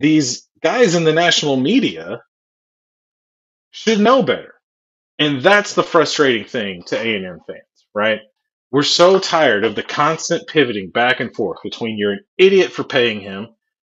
these 0.00 0.48
guys 0.62 0.94
in 0.96 1.04
the 1.04 1.12
national 1.14 1.56
media 1.56 2.22
should 3.72 4.00
know 4.00 4.22
better. 4.22 4.51
And 5.22 5.40
that's 5.40 5.74
the 5.74 5.84
frustrating 5.84 6.44
thing 6.44 6.82
to 6.88 6.98
A&M 6.98 7.38
fans, 7.46 7.86
right? 7.94 8.22
We're 8.72 8.82
so 8.82 9.20
tired 9.20 9.64
of 9.64 9.76
the 9.76 9.84
constant 9.84 10.48
pivoting 10.48 10.90
back 10.90 11.20
and 11.20 11.32
forth 11.32 11.60
between 11.62 11.96
you're 11.96 12.14
an 12.14 12.24
idiot 12.38 12.72
for 12.72 12.82
paying 12.82 13.20
him 13.20 13.46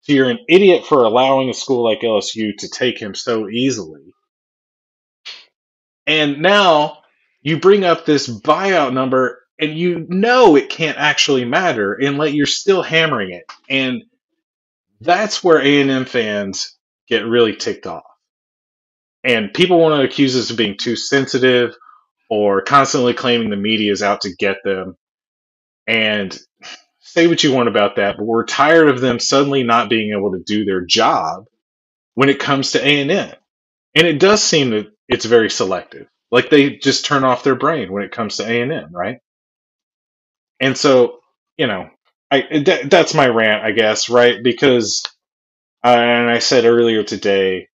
to 0.05 0.13
you're 0.13 0.29
an 0.29 0.37
idiot 0.47 0.85
for 0.85 1.03
allowing 1.03 1.49
a 1.49 1.53
school 1.55 1.83
like 1.83 2.01
LSU 2.01 2.55
to 2.59 2.69
take 2.69 2.99
him 2.99 3.15
so 3.15 3.49
easily. 3.49 4.13
And 6.05 6.43
now 6.43 6.99
you 7.41 7.59
bring 7.59 7.83
up 7.83 8.05
this 8.05 8.29
buyout 8.29 8.93
number 8.93 9.41
and 9.59 9.75
you 9.75 10.05
know 10.07 10.55
it 10.55 10.69
can't 10.69 10.99
actually 10.99 11.43
matter 11.43 11.95
and 11.95 12.19
let 12.19 12.35
you're 12.35 12.45
still 12.45 12.83
hammering 12.83 13.31
it. 13.31 13.51
And 13.67 14.03
that's 15.01 15.43
where 15.43 15.59
A&M 15.59 16.05
fans 16.05 16.77
get 17.07 17.25
really 17.25 17.55
ticked 17.55 17.87
off. 17.87 18.03
And 19.25 19.53
people 19.53 19.79
want 19.79 19.99
to 20.01 20.05
accuse 20.07 20.35
us 20.37 20.51
of 20.51 20.57
being 20.57 20.77
too 20.77 20.97
sensitive 20.97 21.75
or 22.29 22.61
constantly 22.63 23.13
claiming 23.15 23.51
the 23.51 23.57
media 23.57 23.91
is 23.91 24.03
out 24.03 24.21
to 24.23 24.35
get 24.35 24.57
them. 24.65 24.97
And 25.87 26.37
say 27.01 27.27
what 27.27 27.43
you 27.43 27.53
want 27.53 27.69
about 27.69 27.97
that, 27.97 28.17
but 28.17 28.25
we're 28.25 28.45
tired 28.45 28.89
of 28.89 29.01
them 29.01 29.19
suddenly 29.19 29.63
not 29.63 29.89
being 29.89 30.11
able 30.17 30.33
to 30.33 30.43
do 30.43 30.65
their 30.65 30.81
job 30.85 31.45
when 32.15 32.29
it 32.29 32.39
comes 32.39 32.73
to 32.73 32.85
A&M. 32.85 33.09
And 33.95 34.07
it 34.07 34.19
does 34.19 34.43
seem 34.43 34.71
that 34.71 34.87
it's 35.09 35.25
very 35.25 35.49
selective. 35.49 36.07
Like 36.31 36.49
they 36.49 36.77
just 36.77 37.05
turn 37.05 37.23
off 37.25 37.43
their 37.43 37.55
brain 37.55 37.91
when 37.91 38.03
it 38.03 38.11
comes 38.11 38.37
to 38.37 38.45
A&M, 38.49 38.89
right? 38.93 39.15
and 40.61 40.77
so 40.77 41.19
you 41.57 41.67
know, 41.67 41.89
I 42.31 42.43
that, 42.65 42.91
that's 42.91 43.15
my 43.15 43.27
rant, 43.27 43.63
I 43.65 43.71
guess, 43.73 44.09
right? 44.09 44.43
Because 44.43 45.03
uh, 45.83 45.89
and 45.89 46.29
I 46.29 46.39
said 46.39 46.65
earlier 46.65 47.03
today, 47.03 47.69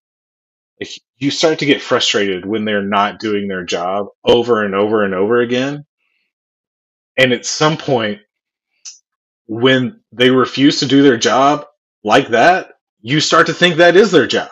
if 0.82 0.98
you 1.18 1.30
start 1.30 1.60
to 1.60 1.66
get 1.66 1.82
frustrated 1.82 2.46
when 2.46 2.64
they're 2.64 2.82
not 2.84 3.20
doing 3.20 3.48
their 3.48 3.64
job 3.64 4.08
over 4.24 4.64
and 4.64 4.74
over 4.74 5.04
and 5.04 5.14
over 5.14 5.40
again, 5.40 5.84
and 7.18 7.32
at 7.32 7.46
some 7.46 7.76
point 7.76 8.20
when 9.46 10.00
they 10.12 10.30
refuse 10.30 10.80
to 10.80 10.86
do 10.86 11.02
their 11.02 11.16
job 11.18 11.66
like 12.04 12.28
that, 12.28 12.72
you 13.00 13.20
start 13.20 13.48
to 13.48 13.54
think 13.54 13.76
that 13.76 13.96
is 13.96 14.10
their 14.12 14.26
job, 14.26 14.50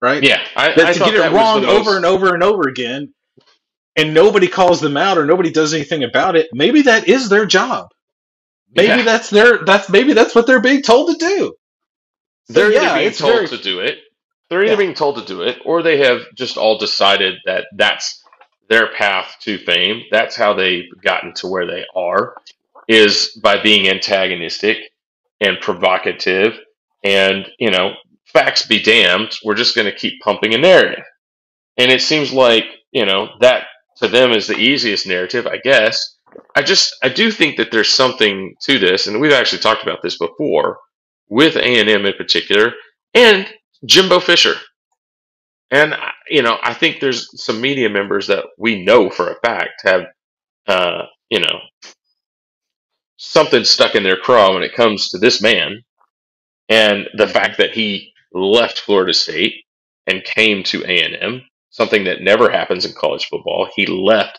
right? 0.00 0.22
Yeah, 0.22 0.42
I, 0.56 0.74
That 0.76 0.86
I 0.86 0.94
to 0.94 1.00
get 1.00 1.14
it 1.14 1.32
wrong 1.32 1.62
the 1.62 1.68
over 1.68 1.96
and 1.96 2.06
over 2.06 2.34
and 2.34 2.42
over 2.42 2.68
again, 2.68 3.14
and 3.96 4.14
nobody 4.14 4.48
calls 4.48 4.80
them 4.80 4.96
out 4.96 5.18
or 5.18 5.26
nobody 5.26 5.50
does 5.50 5.74
anything 5.74 6.04
about 6.04 6.36
it. 6.36 6.48
Maybe 6.52 6.82
that 6.82 7.08
is 7.08 7.28
their 7.28 7.46
job. 7.46 7.88
Maybe 8.74 8.88
Yeah, 8.88 9.04
that's 9.04 9.30
their 9.30 9.64
that's 9.64 9.90
maybe 9.90 10.14
that's 10.14 10.34
what 10.34 10.46
they're 10.46 10.60
being 10.60 10.82
told 10.82 11.10
to 11.10 11.18
do. 11.18 11.54
So 12.44 12.54
they're 12.54 12.72
yeah, 12.72 12.94
being 12.94 13.08
it's 13.08 13.18
told 13.18 13.34
very 13.34 13.48
to 13.48 13.58
do 13.58 13.80
it. 13.80 13.98
They're 14.52 14.64
either 14.64 14.72
yeah. 14.72 14.76
being 14.76 14.94
told 14.94 15.16
to 15.16 15.24
do 15.24 15.40
it, 15.40 15.60
or 15.64 15.82
they 15.82 15.96
have 16.00 16.20
just 16.34 16.58
all 16.58 16.76
decided 16.76 17.36
that 17.46 17.68
that's 17.74 18.22
their 18.68 18.92
path 18.92 19.34
to 19.44 19.56
fame. 19.56 20.02
That's 20.10 20.36
how 20.36 20.52
they've 20.52 20.90
gotten 21.02 21.32
to 21.36 21.46
where 21.46 21.66
they 21.66 21.86
are, 21.96 22.36
is 22.86 23.30
by 23.42 23.62
being 23.62 23.88
antagonistic 23.88 24.76
and 25.40 25.58
provocative. 25.58 26.58
And 27.02 27.48
you 27.58 27.70
know, 27.70 27.94
facts 28.26 28.66
be 28.66 28.82
damned. 28.82 29.32
We're 29.42 29.54
just 29.54 29.74
going 29.74 29.90
to 29.90 29.96
keep 29.96 30.20
pumping 30.20 30.52
a 30.52 30.58
narrative, 30.58 31.04
and 31.78 31.90
it 31.90 32.02
seems 32.02 32.30
like 32.30 32.64
you 32.90 33.06
know 33.06 33.30
that 33.40 33.68
to 34.00 34.08
them 34.08 34.32
is 34.32 34.48
the 34.48 34.58
easiest 34.58 35.06
narrative, 35.06 35.46
I 35.46 35.60
guess. 35.64 36.18
I 36.54 36.60
just 36.60 36.94
I 37.02 37.08
do 37.08 37.30
think 37.30 37.56
that 37.56 37.70
there's 37.70 37.88
something 37.88 38.54
to 38.64 38.78
this, 38.78 39.06
and 39.06 39.18
we've 39.18 39.32
actually 39.32 39.60
talked 39.60 39.82
about 39.82 40.02
this 40.02 40.18
before 40.18 40.76
with 41.30 41.56
A 41.56 41.80
and 41.80 41.88
M 41.88 42.04
in 42.04 42.12
particular, 42.18 42.74
and 43.14 43.48
Jimbo 43.84 44.20
Fisher. 44.20 44.54
And 45.70 45.94
you 46.28 46.42
know, 46.42 46.58
I 46.62 46.74
think 46.74 47.00
there's 47.00 47.28
some 47.42 47.60
media 47.60 47.88
members 47.88 48.26
that 48.26 48.44
we 48.58 48.84
know 48.84 49.10
for 49.10 49.30
a 49.30 49.40
fact 49.40 49.82
have, 49.84 50.04
uh, 50.66 51.04
you 51.30 51.40
know, 51.40 51.60
something 53.16 53.64
stuck 53.64 53.94
in 53.94 54.02
their 54.02 54.16
craw 54.16 54.54
when 54.54 54.62
it 54.62 54.74
comes 54.74 55.10
to 55.10 55.18
this 55.18 55.40
man, 55.40 55.82
and 56.68 57.08
the 57.16 57.26
fact 57.28 57.58
that 57.58 57.72
he 57.72 58.12
left 58.32 58.80
Florida 58.80 59.14
State 59.14 59.54
and 60.06 60.24
came 60.24 60.62
to 60.64 60.84
A 60.84 61.02
and 61.04 61.16
M, 61.20 61.42
something 61.70 62.04
that 62.04 62.22
never 62.22 62.50
happens 62.50 62.84
in 62.84 62.92
college 62.92 63.26
football. 63.26 63.68
He 63.74 63.86
left 63.86 64.38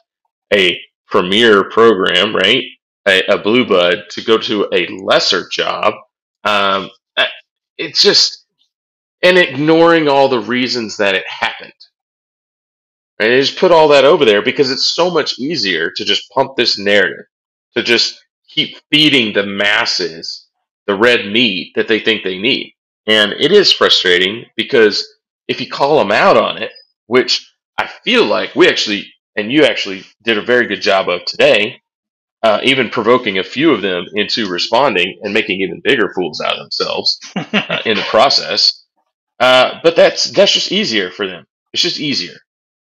a 0.53 0.79
premier 1.07 1.69
program, 1.69 2.35
right, 2.35 2.63
a, 3.07 3.23
a 3.27 3.37
blue 3.37 3.67
bud 3.67 4.03
to 4.11 4.21
go 4.23 4.37
to 4.37 4.67
a 4.73 4.87
lesser 4.87 5.47
job. 5.49 5.93
Um, 6.43 6.89
it's 7.77 8.01
just 8.01 8.42
and 9.23 9.37
ignoring 9.37 10.07
all 10.07 10.29
the 10.29 10.39
reasons 10.39 10.97
that 10.97 11.15
it 11.15 11.25
happened. 11.27 11.73
And 13.19 13.31
they 13.31 13.39
just 13.39 13.57
put 13.57 13.71
all 13.71 13.87
that 13.89 14.05
over 14.05 14.25
there 14.25 14.41
because 14.41 14.69
it's 14.69 14.87
so 14.87 15.09
much 15.09 15.39
easier 15.39 15.91
to 15.95 16.05
just 16.05 16.29
pump 16.31 16.55
this 16.55 16.77
narrative, 16.77 17.25
to 17.75 17.83
just 17.83 18.21
keep 18.49 18.77
feeding 18.91 19.33
the 19.33 19.45
masses 19.45 20.47
the 20.85 20.95
red 20.95 21.25
meat 21.31 21.73
that 21.75 21.87
they 21.87 21.99
think 21.99 22.23
they 22.23 22.37
need. 22.37 22.75
And 23.07 23.33
it 23.33 23.51
is 23.51 23.71
frustrating 23.71 24.45
because 24.55 25.07
if 25.47 25.61
you 25.61 25.67
call 25.67 25.99
them 25.99 26.11
out 26.11 26.37
on 26.37 26.61
it, 26.61 26.71
which 27.07 27.49
I 27.77 27.87
feel 28.03 28.25
like 28.25 28.55
we 28.55 28.67
actually, 28.67 29.13
and 29.35 29.51
you 29.51 29.63
actually 29.63 30.03
did 30.23 30.37
a 30.37 30.45
very 30.45 30.67
good 30.67 30.81
job 30.81 31.09
of 31.09 31.25
today, 31.25 31.81
uh, 32.43 32.59
even 32.63 32.89
provoking 32.89 33.39
a 33.39 33.43
few 33.43 33.71
of 33.71 33.81
them 33.81 34.05
into 34.13 34.49
responding 34.49 35.19
and 35.23 35.33
making 35.33 35.61
even 35.61 35.81
bigger 35.83 36.11
fools 36.13 36.41
out 36.41 36.53
of 36.53 36.59
themselves 36.59 37.19
uh, 37.35 37.79
in 37.85 37.95
the 37.95 38.05
process. 38.09 38.82
Uh, 39.43 39.79
but 39.83 39.95
that's 39.97 40.25
that's 40.31 40.53
just 40.53 40.71
easier 40.71 41.11
for 41.11 41.27
them. 41.27 41.45
It's 41.73 41.83
just 41.83 41.99
easier 41.99 42.37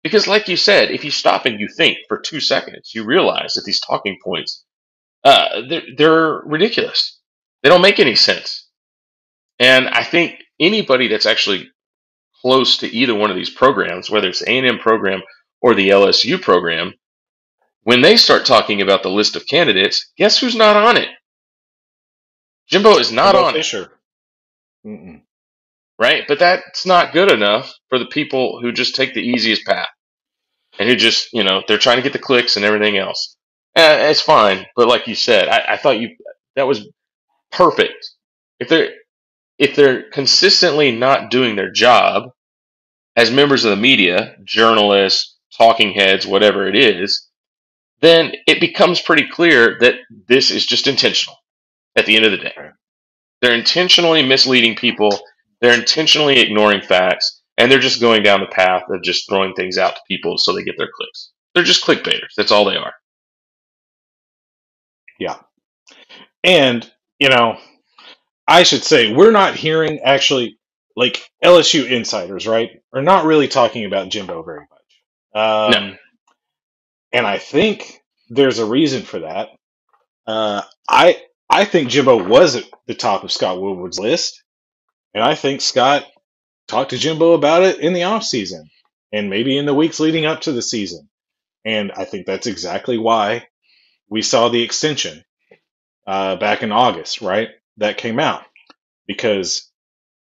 because, 0.02 0.28
like 0.28 0.48
you 0.48 0.56
said, 0.56 0.90
if 0.90 1.04
you 1.04 1.10
stop 1.10 1.46
and 1.46 1.60
you 1.60 1.68
think 1.68 1.98
for 2.08 2.18
two 2.18 2.40
seconds, 2.40 2.92
you 2.94 3.04
realize 3.04 3.54
that 3.54 3.64
these 3.64 3.80
talking 3.80 4.18
points 4.22 4.64
uh, 5.24 5.62
they're, 5.68 5.82
they're 5.96 6.40
ridiculous. 6.44 7.18
They 7.62 7.68
don't 7.68 7.82
make 7.82 8.00
any 8.00 8.14
sense. 8.14 8.68
And 9.58 9.88
I 9.88 10.02
think 10.02 10.42
anybody 10.58 11.08
that's 11.08 11.26
actually 11.26 11.70
close 12.40 12.78
to 12.78 12.88
either 12.88 13.14
one 13.14 13.30
of 13.30 13.36
these 13.36 13.50
programs, 13.50 14.10
whether 14.10 14.28
it's 14.28 14.42
A 14.42 14.58
and 14.58 14.66
M 14.66 14.78
program 14.78 15.22
or 15.60 15.74
the 15.74 15.90
LSU 15.90 16.40
program, 16.40 16.94
when 17.84 18.00
they 18.02 18.16
start 18.16 18.46
talking 18.46 18.82
about 18.82 19.02
the 19.02 19.10
list 19.10 19.36
of 19.36 19.46
candidates, 19.46 20.12
guess 20.18 20.38
who's 20.38 20.56
not 20.56 20.76
on 20.76 20.96
it? 20.96 21.08
Jimbo 22.68 22.98
is 22.98 23.12
not 23.12 23.34
Jimbo 23.34 23.48
on 23.48 23.56
it. 23.56 23.68
Mm-mm. 24.86 25.22
Right? 26.02 26.24
But 26.26 26.40
that's 26.40 26.84
not 26.84 27.12
good 27.12 27.30
enough 27.30 27.72
for 27.88 27.98
the 27.98 28.06
people 28.06 28.58
who 28.60 28.72
just 28.72 28.96
take 28.96 29.14
the 29.14 29.22
easiest 29.22 29.64
path 29.64 29.88
and 30.78 30.88
who 30.88 30.96
just, 30.96 31.28
you 31.32 31.44
know, 31.44 31.62
they're 31.68 31.78
trying 31.78 31.98
to 31.98 32.02
get 32.02 32.12
the 32.12 32.18
clicks 32.18 32.56
and 32.56 32.64
everything 32.64 32.98
else. 32.98 33.36
Eh, 33.76 34.10
it's 34.10 34.20
fine, 34.20 34.66
but 34.74 34.88
like 34.88 35.06
you 35.06 35.14
said, 35.14 35.48
I, 35.48 35.74
I 35.74 35.76
thought 35.76 36.00
you 36.00 36.16
that 36.56 36.66
was 36.66 36.88
perfect. 37.52 38.04
If 38.58 38.68
they're 38.68 38.90
if 39.58 39.76
they're 39.76 40.10
consistently 40.10 40.90
not 40.90 41.30
doing 41.30 41.54
their 41.54 41.70
job 41.70 42.24
as 43.14 43.30
members 43.30 43.64
of 43.64 43.70
the 43.70 43.76
media, 43.76 44.34
journalists, 44.42 45.38
talking 45.56 45.92
heads, 45.92 46.26
whatever 46.26 46.66
it 46.66 46.74
is, 46.74 47.28
then 48.00 48.32
it 48.48 48.60
becomes 48.60 49.00
pretty 49.00 49.28
clear 49.28 49.78
that 49.80 49.94
this 50.26 50.50
is 50.50 50.66
just 50.66 50.88
intentional 50.88 51.36
at 51.94 52.06
the 52.06 52.16
end 52.16 52.24
of 52.24 52.32
the 52.32 52.38
day. 52.38 52.54
They're 53.40 53.54
intentionally 53.54 54.26
misleading 54.26 54.74
people. 54.74 55.20
They're 55.62 55.78
intentionally 55.78 56.40
ignoring 56.40 56.82
facts, 56.82 57.42
and 57.58 57.72
they're 57.72 57.80
just 57.80 58.02
going 58.02 58.24
down 58.24 58.40
the 58.40 58.48
path 58.48 58.84
of 58.90 59.02
just 59.04 59.28
throwing 59.30 59.54
things 59.54 59.78
out 59.78 59.96
to 59.96 60.02
people 60.08 60.38
so 60.38 60.54
they 60.54 60.64
get 60.64 60.76
their 60.78 60.90
clicks. 60.94 61.32
They're 61.54 61.64
just 61.64 61.84
clickbaiters. 61.86 62.34
That's 62.36 62.52
all 62.52 62.66
they 62.66 62.76
are. 62.76 62.94
Yeah. 65.20 65.38
And, 66.44 66.90
you 67.18 67.28
know, 67.30 67.58
I 68.48 68.64
should 68.64 68.84
say 68.84 69.12
we're 69.14 69.30
not 69.32 69.54
hearing 69.56 70.00
actually 70.00 70.58
like 70.96 71.22
LSU 71.44 71.88
insiders, 71.90 72.46
right? 72.46 72.70
Are 72.92 73.02
not 73.02 73.24
really 73.24 73.48
talking 73.48 73.84
about 73.86 74.10
Jimbo 74.10 74.42
very 74.42 74.60
much. 74.60 75.34
Um, 75.34 75.70
No. 75.72 75.96
and 77.12 77.26
I 77.26 77.38
think 77.38 78.00
there's 78.30 78.58
a 78.58 78.66
reason 78.66 79.02
for 79.02 79.20
that. 79.20 79.50
Uh, 80.26 80.62
I 80.88 81.22
I 81.50 81.64
think 81.66 81.90
Jimbo 81.90 82.28
was 82.28 82.56
at 82.56 82.64
the 82.86 82.94
top 82.94 83.24
of 83.24 83.32
Scott 83.32 83.60
Woodward's 83.60 83.98
list, 83.98 84.42
and 85.14 85.24
I 85.24 85.34
think 85.34 85.60
Scott 85.60 86.06
talked 86.68 86.90
to 86.90 86.98
Jimbo 86.98 87.32
about 87.32 87.62
it 87.62 87.80
in 87.80 87.92
the 87.92 88.04
off 88.04 88.24
season 88.24 88.70
and 89.12 89.30
maybe 89.30 89.58
in 89.58 89.66
the 89.66 89.74
weeks 89.74 90.00
leading 90.00 90.26
up 90.26 90.42
to 90.42 90.52
the 90.52 90.62
season. 90.62 91.08
And 91.64 91.92
I 91.92 92.04
think 92.04 92.26
that's 92.26 92.46
exactly 92.46 92.98
why 92.98 93.46
we 94.10 94.22
saw 94.22 94.48
the 94.48 94.62
extension 94.62 95.24
uh, 96.06 96.36
back 96.36 96.62
in 96.62 96.72
August, 96.72 97.22
right? 97.22 97.50
That 97.78 97.98
came 97.98 98.20
out 98.20 98.42
because 99.06 99.70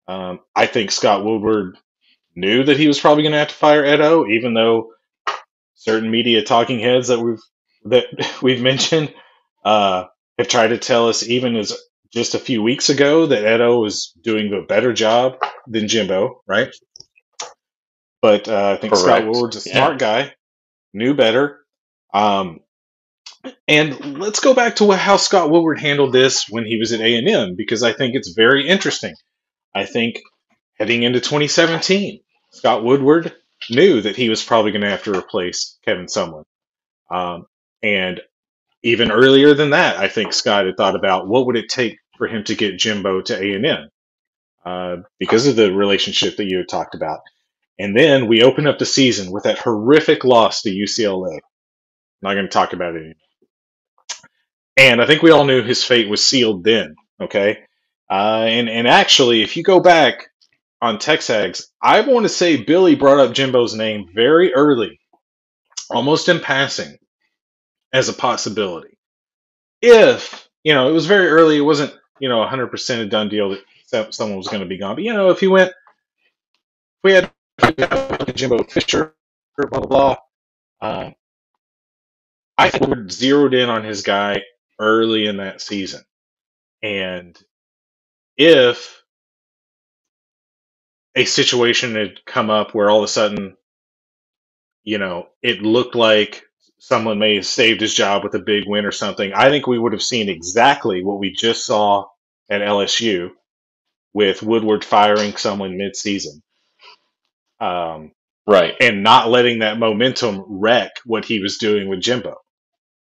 um, 0.08 0.40
I 0.56 0.68
think 0.68 0.92
Scott 0.92 1.26
Woodward 1.26 1.78
knew 2.36 2.64
that 2.66 2.78
he 2.78 2.88
was 2.88 3.00
probably 3.00 3.24
going 3.24 3.34
to 3.34 3.40
have 3.40 3.50
to 3.50 3.56
fire 3.56 3.86
Ed 3.86 4.02
O, 4.02 4.28
even 4.28 4.54
though 4.54 4.92
certain 5.76 6.12
media 6.12 6.44
talking 6.44 6.80
heads 6.80 7.10
that 7.10 7.20
we've 7.20 7.42
that 7.86 8.06
we've 8.42 8.62
mentioned 8.62 9.14
uh, 9.66 10.06
have 10.38 10.48
tried 10.48 10.70
to 10.70 10.78
tell 10.78 11.10
us 11.10 11.28
even 11.28 11.56
as 11.56 11.74
just 12.16 12.36
a 12.36 12.40
few 12.40 12.64
weeks 12.64 12.90
ago 12.90 13.28
that 13.28 13.46
Ed 13.46 13.62
O 13.62 13.80
was 13.82 14.14
doing 14.24 14.54
a 14.54 14.66
better 14.66 14.94
job 14.94 15.38
than 15.68 15.90
Jimbo, 15.90 16.44
right? 16.48 16.74
But 18.22 18.48
uh, 18.50 18.76
I 18.78 18.82
think 18.82 18.96
Scott 18.96 19.24
Correct. 19.24 19.28
Woodward's 19.28 19.58
a 19.58 19.62
Yeah. 19.66 19.74
smart 19.74 20.00
guy, 20.00 20.34
knew 20.94 21.14
better. 21.16 21.66
Um, 22.14 22.62
and 23.68 24.20
let's 24.20 24.40
go 24.42 24.54
back 24.54 24.78
to 24.78 24.92
how 24.92 25.18
Scott 25.18 25.52
Woodward 25.52 25.80
handled 25.80 26.14
this 26.14 26.48
when 26.50 26.66
he 26.66 26.78
was 26.80 26.94
at 26.94 27.02
A 27.02 27.18
and 27.18 27.28
M 27.30 27.56
because 27.58 27.84
I 27.84 27.94
think 27.94 28.16
it's 28.16 28.34
very 28.36 28.68
interesting. 28.68 29.16
I 29.76 29.86
think 29.86 30.22
heading 30.80 31.04
into 31.04 31.22
2017, 31.22 32.22
Scott 32.54 32.84
Woodward 32.84 33.34
knew 33.70 34.02
that 34.02 34.16
he 34.18 34.30
was 34.30 34.44
probably 34.44 34.72
going 34.72 34.84
to 34.84 34.90
have 34.92 35.04
to 35.04 35.18
replace 35.18 35.78
Kevin 35.86 36.08
Sumlin. 36.08 36.44
Um, 37.12 37.46
and 37.84 38.22
even 38.84 39.12
earlier 39.12 39.54
than 39.54 39.72
that, 39.72 39.98
I 39.98 40.08
think 40.08 40.34
Scott 40.34 40.66
had 40.66 40.78
thought 40.78 40.96
about 40.96 41.28
what 41.28 41.48
would 41.48 41.58
it 41.58 41.70
take 41.70 41.98
for 42.18 42.28
him 42.28 42.44
to 42.46 42.56
get 42.56 42.78
Jimbo 42.80 43.22
to 43.22 43.38
A 43.38 43.54
and 43.54 43.66
M 43.66 43.90
uh, 44.66 44.96
because 45.20 45.48
of 45.48 45.56
the 45.56 45.74
relationship 45.74 46.38
that 46.38 46.46
you 46.46 46.58
had 46.58 46.70
talked 46.70 46.96
about. 46.96 47.22
And 47.78 47.96
then 47.96 48.28
we 48.28 48.44
open 48.44 48.68
up 48.68 48.80
the 48.80 48.86
season 48.86 49.32
with 49.32 49.44
that 49.44 49.60
horrific 49.60 50.24
loss 50.24 50.62
to 50.62 50.72
UCLA. 50.72 51.40
Not 52.22 52.34
going 52.34 52.46
to 52.46 52.52
talk 52.52 52.74
about 52.74 52.96
it 52.96 53.00
anymore. 53.00 53.16
And 54.78 55.02
I 55.02 55.06
think 55.06 55.22
we 55.22 55.32
all 55.32 55.46
knew 55.46 55.64
his 55.64 55.84
fate 55.84 56.10
was 56.10 56.24
sealed 56.24 56.64
then. 56.64 56.96
Okay. 57.22 57.60
Uh, 58.10 58.46
and, 58.48 58.70
and 58.70 58.88
actually, 58.88 59.42
if 59.42 59.58
you 59.58 59.64
go 59.64 59.80
back 59.80 60.28
on 60.82 60.98
TexAgs, 60.98 61.64
I 61.82 62.02
want 62.02 62.26
to 62.26 62.30
say 62.30 62.64
Billy 62.64 62.96
brought 62.96 63.20
up 63.20 63.34
Jimbo's 63.34 63.76
name 63.76 64.10
very 64.14 64.54
early, 64.54 65.00
almost 65.90 66.30
in 66.30 66.40
passing, 66.40 66.98
as 67.94 68.10
a 68.10 68.14
possibility. 68.14 68.98
if 69.82 70.48
you 70.66 70.74
know, 70.74 70.90
it 70.90 70.94
was 70.94 71.06
very 71.06 71.28
early. 71.28 71.58
It 71.58 71.62
wasn't 71.62 71.94
you 72.20 72.30
know 72.30 72.40
100 72.40 72.68
percent 72.68 73.02
a 73.02 73.08
done 73.08 73.30
deal 73.30 73.58
that 73.92 74.14
someone 74.16 74.38
was 74.38 74.48
going 74.50 74.62
to 74.62 74.68
be 74.68 74.78
gone. 74.78 74.96
But 74.96 75.04
you 75.06 75.14
know, 75.14 75.30
if 75.32 75.40
he 75.40 75.48
went, 75.48 75.74
we 77.04 77.14
had 77.14 77.32
Jimbo 78.36 78.64
Fisher, 78.66 79.16
blah 79.58 79.68
blah 79.82 79.88
blah. 79.88 80.18
Uh, 80.82 81.12
I 82.58 82.70
think 82.70 82.88
we're 82.88 83.10
zeroed 83.10 83.54
in 83.56 83.70
on 83.70 83.84
his 83.84 84.04
guy 84.04 84.44
early 84.80 85.28
in 85.28 85.38
that 85.38 85.62
season, 85.62 86.04
and 86.84 87.38
if 88.38 89.04
a 91.16 91.26
situation 91.26 91.96
had 91.96 92.26
come 92.26 92.50
up 92.50 92.74
where 92.76 92.90
all 92.90 93.00
of 93.00 93.06
a 93.06 93.10
sudden, 93.10 93.58
you 94.84 95.00
know, 95.00 95.30
it 95.44 95.62
looked 95.62 95.96
like 95.96 96.45
someone 96.86 97.18
may 97.18 97.34
have 97.34 97.48
saved 97.48 97.82
his 97.82 97.96
job 97.96 98.24
with 98.24 98.36
a 98.36 98.40
big 98.40 98.66
win 98.68 98.86
or 98.86 98.92
something, 98.92 99.34
I 99.34 99.50
think 99.50 99.66
we 99.66 99.80
would 99.80 99.94
have 99.94 100.04
seen 100.04 100.30
exactly 100.30 101.04
what 101.04 101.18
we 101.18 101.32
just 101.32 101.66
saw 101.66 102.06
at 102.48 102.62
LSU 102.62 103.32
with 104.14 104.44
Woodward 104.44 104.86
firing 104.86 105.36
someone 105.36 105.78
mid-season. 105.78 106.44
Um, 107.60 108.12
right. 108.46 108.76
And 108.80 109.02
not 109.02 109.32
letting 109.32 109.60
that 109.60 109.80
momentum 109.80 110.46
wreck 110.48 110.92
what 111.06 111.26
he 111.26 111.40
was 111.40 111.58
doing 111.58 111.90
with 111.90 112.02
Jimbo 112.02 112.36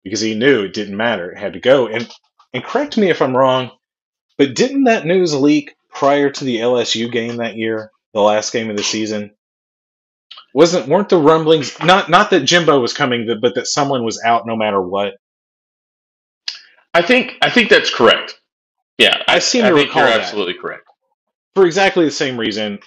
because 0.04 0.20
he 0.20 0.34
knew 0.34 0.64
it 0.64 0.74
didn't 0.74 0.98
matter. 0.98 1.30
It 1.30 1.38
had 1.38 1.54
to 1.54 1.60
go. 1.60 1.86
And, 1.86 2.06
and 2.52 2.62
correct 2.62 2.98
me 2.98 3.08
if 3.08 3.22
I'm 3.22 3.34
wrong, 3.34 3.70
but 4.36 4.54
didn't 4.54 4.84
that 4.84 5.06
news 5.06 5.34
leak 5.34 5.74
prior 5.88 6.28
to 6.28 6.44
the 6.44 6.58
LSU 6.58 7.10
game 7.10 7.36
that 7.38 7.56
year, 7.56 7.90
the 8.12 8.20
last 8.20 8.52
game 8.52 8.68
of 8.68 8.76
the 8.76 8.82
season? 8.82 9.30
Wasn't 10.54 10.88
weren't 10.88 11.08
the 11.10 11.18
rumblings 11.18 11.78
not 11.80 12.10
not 12.10 12.30
that 12.30 12.40
Jimbo 12.42 12.80
was 12.80 12.94
coming, 12.94 13.28
but 13.40 13.54
that 13.56 13.66
someone 13.68 14.04
was 14.04 14.22
out 14.24 14.46
no 14.46 14.56
matter 14.56 14.80
what? 14.82 15.14
I 16.94 17.02
think 17.02 17.34
I 17.42 17.50
think 17.50 17.70
that's 17.70 17.94
correct. 17.94 18.40
Yeah, 18.98 19.22
I 19.28 19.40
seem 19.40 19.64
I 19.64 19.70
to 19.70 19.74
think 19.74 19.88
recall 19.88 20.04
you're 20.04 20.12
that. 20.12 20.20
absolutely 20.20 20.54
correct. 20.54 20.84
for 21.54 21.66
exactly 21.66 22.04
the 22.04 22.10
same 22.12 22.38
reason. 22.38 22.80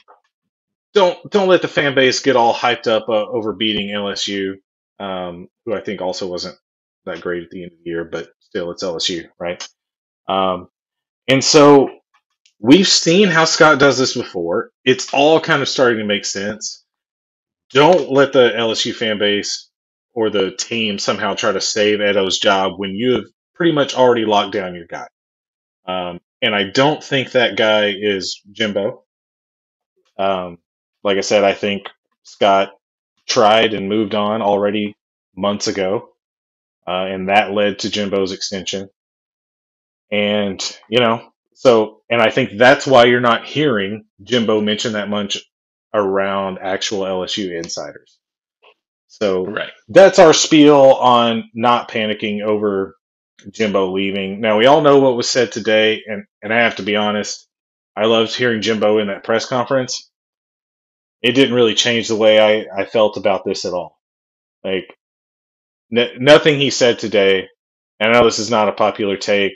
Don't 0.93 1.19
don't 1.31 1.49
let 1.49 1.61
the 1.61 1.67
fan 1.69 1.95
base 1.95 2.21
get 2.21 2.35
all 2.37 2.53
hyped 2.53 2.87
up 2.87 3.09
uh, 3.09 3.25
over 3.27 3.53
beating 3.53 3.89
LSU, 3.89 4.55
um, 4.99 5.49
who 5.65 5.73
I 5.73 5.81
think 5.81 6.01
also 6.01 6.27
wasn't 6.27 6.57
that 7.05 7.21
great 7.21 7.43
at 7.43 7.51
the 7.51 7.63
end 7.63 7.73
of 7.73 7.79
the 7.83 7.89
year, 7.89 8.05
but 8.05 8.29
still 8.39 8.71
it's 8.71 8.83
LSU, 8.83 9.27
right? 9.39 9.67
Um, 10.29 10.69
and 11.29 11.43
so 11.43 11.89
we've 12.59 12.87
seen 12.87 13.29
how 13.29 13.45
Scott 13.45 13.79
does 13.79 13.97
this 13.99 14.15
before. 14.15 14.71
It's 14.85 15.13
all 15.13 15.39
kind 15.41 15.61
of 15.61 15.69
starting 15.69 15.99
to 15.99 16.05
make 16.05 16.25
sense. 16.25 16.82
Don't 17.73 18.11
let 18.11 18.33
the 18.33 18.51
LSU 18.51 18.93
fan 18.93 19.17
base 19.17 19.69
or 20.13 20.29
the 20.29 20.51
team 20.51 20.99
somehow 20.99 21.33
try 21.33 21.51
to 21.51 21.61
save 21.61 22.01
Ed 22.01 22.17
O's 22.17 22.37
job 22.37 22.73
when 22.77 22.91
you 22.91 23.13
have 23.13 23.25
pretty 23.55 23.71
much 23.71 23.95
already 23.95 24.25
locked 24.25 24.53
down 24.53 24.75
your 24.75 24.85
guy. 24.85 25.07
Um, 25.85 26.19
and 26.41 26.53
I 26.53 26.69
don't 26.69 27.03
think 27.03 27.31
that 27.31 27.57
guy 27.57 27.93
is 27.97 28.41
Jimbo. 28.51 29.03
Um, 30.17 30.59
like 31.03 31.17
I 31.17 31.21
said, 31.21 31.43
I 31.43 31.53
think 31.53 31.87
Scott 32.23 32.71
tried 33.27 33.73
and 33.73 33.89
moved 33.89 34.13
on 34.13 34.41
already 34.41 34.95
months 35.35 35.67
ago, 35.67 36.09
uh, 36.87 37.05
and 37.05 37.29
that 37.29 37.53
led 37.53 37.79
to 37.79 37.89
Jimbo's 37.89 38.31
extension. 38.31 38.89
And 40.11 40.61
you 40.89 40.99
know, 40.99 41.29
so 41.53 42.01
and 42.09 42.21
I 42.21 42.29
think 42.29 42.51
that's 42.57 42.85
why 42.85 43.05
you're 43.05 43.19
not 43.19 43.45
hearing 43.47 44.05
Jimbo 44.21 44.61
mention 44.61 44.93
that 44.93 45.09
much 45.09 45.37
around 45.93 46.59
actual 46.61 47.01
LSU 47.01 47.57
insiders. 47.57 48.19
So 49.07 49.53
Right. 49.53 49.71
that's 49.89 50.19
our 50.19 50.33
spiel 50.33 50.75
on 50.75 51.49
not 51.53 51.89
panicking 51.91 52.43
over 52.43 52.95
Jimbo 53.51 53.91
leaving. 53.93 54.41
Now 54.41 54.57
we 54.59 54.67
all 54.67 54.81
know 54.81 54.99
what 54.99 55.17
was 55.17 55.29
said 55.29 55.51
today, 55.51 56.03
and 56.07 56.25
and 56.43 56.53
I 56.53 56.63
have 56.63 56.77
to 56.77 56.83
be 56.83 56.95
honest, 56.97 57.47
I 57.95 58.05
loved 58.05 58.35
hearing 58.35 58.61
Jimbo 58.61 58.99
in 58.99 59.07
that 59.07 59.23
press 59.25 59.45
conference. 59.47 60.09
It 61.21 61.33
didn't 61.33 61.55
really 61.55 61.75
change 61.75 62.07
the 62.09 62.15
way 62.17 62.39
I, 62.39 62.81
I 62.81 62.85
felt 62.85 63.17
about 63.17 63.45
this 63.45 63.65
at 63.65 63.73
all. 63.73 63.99
Like 64.63 64.95
n- 65.95 66.17
nothing 66.19 66.59
he 66.59 66.69
said 66.69 66.99
today. 66.99 67.47
And 67.99 68.11
I 68.11 68.19
know 68.19 68.25
this 68.25 68.39
is 68.39 68.51
not 68.51 68.69
a 68.69 68.73
popular 68.73 69.17
take, 69.17 69.53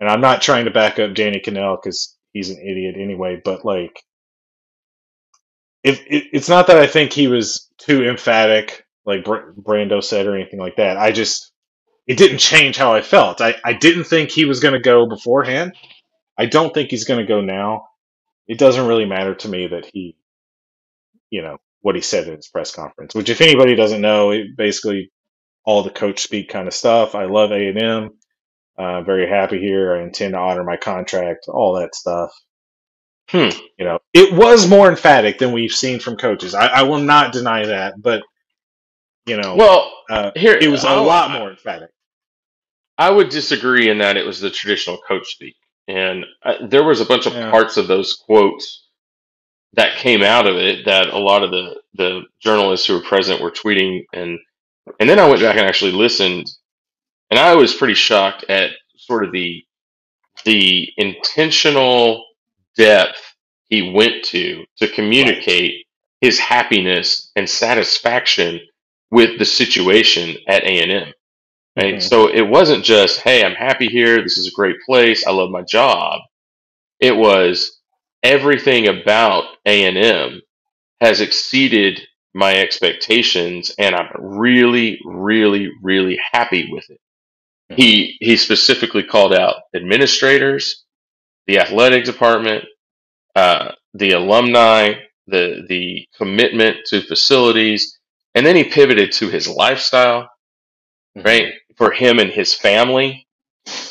and 0.00 0.08
I'm 0.10 0.20
not 0.22 0.42
trying 0.42 0.66
to 0.66 0.70
back 0.72 0.98
up 0.98 1.14
Danny 1.14 1.40
Kanell 1.40 1.78
because 1.82 2.16
he's 2.32 2.50
an 2.50 2.58
idiot 2.58 2.96
anyway. 2.98 3.40
But 3.44 3.64
like, 3.64 4.02
if 5.84 6.00
it, 6.06 6.26
it's 6.32 6.48
not 6.48 6.66
that 6.68 6.78
I 6.78 6.86
think 6.86 7.12
he 7.12 7.28
was 7.28 7.70
too 7.78 8.04
emphatic, 8.08 8.86
like 9.06 9.24
Br- 9.24 9.52
Brando 9.60 10.02
said, 10.02 10.26
or 10.26 10.36
anything 10.36 10.60
like 10.60 10.76
that. 10.76 10.96
I 10.98 11.12
just 11.12 11.52
it 12.06 12.18
didn't 12.18 12.38
change 12.38 12.78
how 12.78 12.94
I 12.94 13.02
felt. 13.02 13.40
I, 13.42 13.56
I 13.64 13.74
didn't 13.74 14.04
think 14.06 14.30
he 14.30 14.46
was 14.46 14.60
going 14.60 14.74
to 14.74 14.80
go 14.80 15.08
beforehand. 15.08 15.74
I 16.38 16.46
don't 16.46 16.74
think 16.74 16.90
he's 16.90 17.04
going 17.04 17.20
to 17.20 17.26
go 17.26 17.40
now. 17.42 17.88
It 18.48 18.58
doesn't 18.58 18.86
really 18.88 19.06
matter 19.06 19.34
to 19.36 19.48
me 19.48 19.68
that 19.68 19.86
he, 19.92 20.16
you 21.30 21.42
know, 21.42 21.58
what 21.82 21.96
he 21.96 22.02
said 22.02 22.28
in 22.28 22.36
his 22.36 22.48
press 22.48 22.72
conference. 22.74 23.14
Which, 23.14 23.30
if 23.30 23.40
anybody 23.40 23.76
doesn't 23.76 24.00
know, 24.02 24.32
it 24.32 24.56
basically 24.56 25.12
all 25.64 25.82
the 25.84 25.90
coach 25.90 26.20
speak 26.20 26.50
kind 26.50 26.68
of 26.68 26.74
stuff. 26.74 27.14
I 27.14 27.26
love 27.26 27.52
A 27.52 27.68
and 27.68 27.82
M. 27.82 28.10
Uh, 28.78 29.02
very 29.02 29.28
happy 29.28 29.60
here. 29.60 29.96
I 29.96 30.02
intend 30.02 30.34
to 30.34 30.38
honor 30.40 30.64
my 30.64 30.76
contract. 30.78 31.46
All 31.48 31.74
that 31.80 31.94
stuff. 31.94 32.30
Hmm. 33.30 33.48
You 33.78 33.84
know, 33.84 33.98
it 34.14 34.32
was 34.32 34.68
more 34.68 34.88
emphatic 34.88 35.38
than 35.38 35.52
we've 35.52 35.72
seen 35.72 36.00
from 36.00 36.16
coaches. 36.16 36.54
I, 36.54 36.66
I 36.68 36.82
will 36.82 37.00
not 37.00 37.32
deny 37.32 37.66
that, 37.66 37.94
but 38.00 38.22
you 39.26 39.36
know, 39.36 39.54
Well, 39.56 39.92
uh, 40.08 40.30
here 40.34 40.54
it 40.54 40.68
was 40.70 40.84
a 40.84 40.88
I'll- 40.88 41.04
lot 41.04 41.30
more 41.32 41.50
emphatic. 41.50 41.90
I 42.96 43.10
would 43.10 43.28
disagree 43.28 43.90
in 43.90 43.98
that 43.98 44.16
it 44.16 44.26
was 44.26 44.40
the 44.40 44.50
traditional 44.50 44.98
coach 45.06 45.28
speak, 45.28 45.54
and 45.86 46.24
uh, 46.44 46.66
there 46.66 46.82
was 46.84 47.00
a 47.00 47.04
bunch 47.06 47.26
of 47.26 47.34
Yeah. 47.34 47.50
parts 47.50 47.76
of 47.76 47.86
those 47.86 48.14
quotes 48.14 48.86
that 49.74 49.98
came 49.98 50.22
out 50.22 50.46
of 50.48 50.56
it 50.56 50.86
that 50.86 51.08
a 51.08 51.18
lot 51.18 51.42
of 51.44 51.50
the 51.50 51.80
the 51.94 52.22
journalists 52.40 52.86
who 52.86 52.94
were 52.94 53.02
present 53.02 53.40
were 53.42 53.50
tweeting, 53.52 54.00
and 54.14 54.38
and 54.98 55.08
then 55.08 55.18
I 55.18 55.28
went 55.28 55.42
back 55.42 55.56
and 55.56 55.66
actually 55.66 55.92
listened, 55.92 56.46
and 57.30 57.38
I 57.38 57.54
was 57.54 57.74
pretty 57.74 57.94
shocked 57.94 58.44
at 58.48 58.70
sort 58.96 59.24
of 59.24 59.32
the 59.32 59.62
the 60.44 60.88
intentional 60.96 62.24
depth 62.78 63.20
he 63.70 63.92
went 63.92 64.24
to 64.26 64.64
to 64.78 64.88
communicate 64.88 65.86
his 66.22 66.40
happiness 66.40 67.32
and 67.36 67.50
satisfaction 67.50 68.60
with 69.12 69.38
the 69.40 69.46
situation 69.46 70.36
at 70.48 70.64
A 70.64 70.82
and 70.82 70.92
M. 70.92 71.14
Right. 71.76 71.96
Mhm. 71.96 72.02
So 72.02 72.28
it 72.28 72.42
wasn't 72.42 72.84
just, 72.84 73.20
hey, 73.20 73.44
I'm 73.44 73.54
happy 73.54 73.88
here. 73.88 74.22
This 74.22 74.38
is 74.38 74.48
a 74.48 74.52
great 74.56 74.76
place. 74.86 75.26
I 75.26 75.30
love 75.32 75.50
my 75.50 75.62
job. 75.62 76.20
It 77.00 77.16
was 77.16 77.80
everything 78.22 78.88
about 78.88 79.44
A&M 79.66 80.42
has 81.00 81.20
exceeded 81.20 82.00
my 82.34 82.54
expectations 82.56 83.72
and 83.78 83.94
I'm 83.94 84.10
really, 84.18 85.00
really, 85.04 85.70
really 85.82 86.18
happy 86.32 86.68
with 86.72 86.88
it. 86.90 87.00
He, 87.76 88.16
he 88.20 88.36
specifically 88.36 89.04
called 89.04 89.34
out 89.34 89.56
administrators, 89.74 90.84
the 91.48 91.60
athletic 91.60 92.04
department, 92.06 92.66
uh, 93.36 93.72
the 93.94 94.12
alumni, 94.12 94.94
the, 95.28 95.66
the 95.68 96.06
commitment 96.18 96.78
to 96.88 97.02
facilities, 97.02 97.98
and 98.36 98.46
then 98.46 98.56
he 98.56 98.64
pivoted 98.64 99.12
to 99.14 99.30
his 99.30 99.48
lifestyle 99.48 100.28
right? 101.24 101.54
For 101.76 101.92
him 101.92 102.18
and 102.18 102.30
his 102.30 102.54
family, 102.54 103.26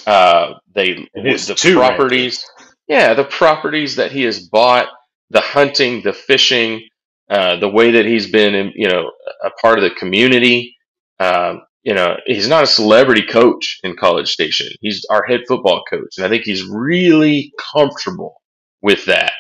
uh, 0.08 0.56
they 0.76 1.08
his 1.16 1.48
the 1.48 1.56
properties, 1.74 2.46
yeah, 2.88 3.16
the 3.16 3.26
properties 3.26 3.98
that 3.98 4.12
he 4.12 4.24
has 4.24 4.48
bought, 4.48 4.88
the 5.30 5.42
hunting, 5.42 6.04
the 6.04 6.14
fishing, 6.14 6.84
uh, 7.30 7.58
the 7.58 7.70
way 7.70 7.92
that 7.92 8.06
he's 8.06 8.32
been, 8.32 8.56
in, 8.56 8.74
you 8.76 8.90
know, 8.90 9.12
a 9.44 9.52
part 9.62 9.80
of 9.80 9.84
the 9.84 9.96
community. 9.96 10.76
Um, 11.20 11.64
you 11.88 11.96
know, 11.96 12.18
he's 12.26 12.50
not 12.50 12.64
a 12.64 12.68
celebrity 12.68 13.24
coach 13.24 13.80
in 13.84 13.96
College 13.96 14.30
Station. 14.30 14.68
He's 14.82 15.06
our 15.10 15.26
head 15.26 15.42
football 15.48 15.84
coach, 15.90 16.18
and 16.18 16.26
I 16.26 16.30
think 16.30 16.44
he's 16.44 16.64
really 16.64 17.52
comfortable 17.74 18.36
with 18.82 19.06
that. 19.06 19.32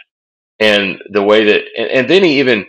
And 0.60 0.98
the 1.12 1.24
way 1.24 1.45
that, 1.45 1.62
and, 1.78 1.89
and 1.91 2.10
then 2.10 2.24
he 2.24 2.39
even 2.39 2.66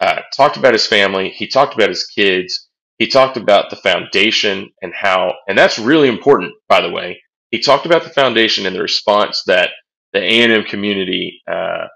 uh, 0.00 0.20
talked 0.36 0.58
about 0.58 0.74
his 0.74 0.86
family. 0.86 1.30
He 1.30 1.46
talked 1.46 1.74
about 1.74 1.88
his 1.88 2.06
kids 2.06 2.68
he 3.00 3.06
talked 3.06 3.38
about 3.38 3.70
the 3.70 3.76
foundation 3.76 4.68
and 4.82 4.92
how, 4.94 5.32
and 5.48 5.56
that's 5.56 5.78
really 5.78 6.06
important, 6.06 6.52
by 6.68 6.82
the 6.82 6.90
way. 6.90 7.22
He 7.50 7.58
talked 7.58 7.86
about 7.86 8.04
the 8.04 8.10
foundation 8.10 8.66
and 8.66 8.76
the 8.76 8.82
response 8.82 9.42
that 9.46 9.70
the 10.12 10.20
A&M 10.20 10.64
community 10.64 11.40
uh, 11.50 11.86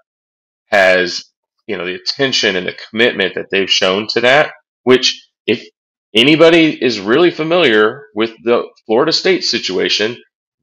has, 0.71 1.23
you 1.67 1.77
know, 1.77 1.85
the 1.85 1.93
attention 1.93 2.55
and 2.55 2.65
the 2.65 2.75
commitment 2.89 3.35
that 3.35 3.51
they've 3.51 3.69
shown 3.69 4.07
to 4.13 4.21
that. 4.21 4.53
Which, 4.81 5.29
if 5.45 5.67
anybody 6.15 6.83
is 6.83 6.99
really 6.99 7.31
familiar 7.31 8.07
with 8.15 8.31
the 8.43 8.63
Florida 8.85 9.11
State 9.11 9.43
situation, 9.43 10.17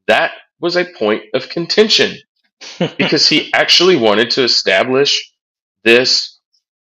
that 0.06 0.32
was 0.60 0.76
a 0.76 0.84
point 0.84 1.24
of 1.34 1.48
contention 1.48 2.16
because 2.98 3.28
he 3.28 3.52
actually 3.52 3.96
wanted 3.96 4.30
to 4.30 4.44
establish 4.44 5.32
this 5.84 6.40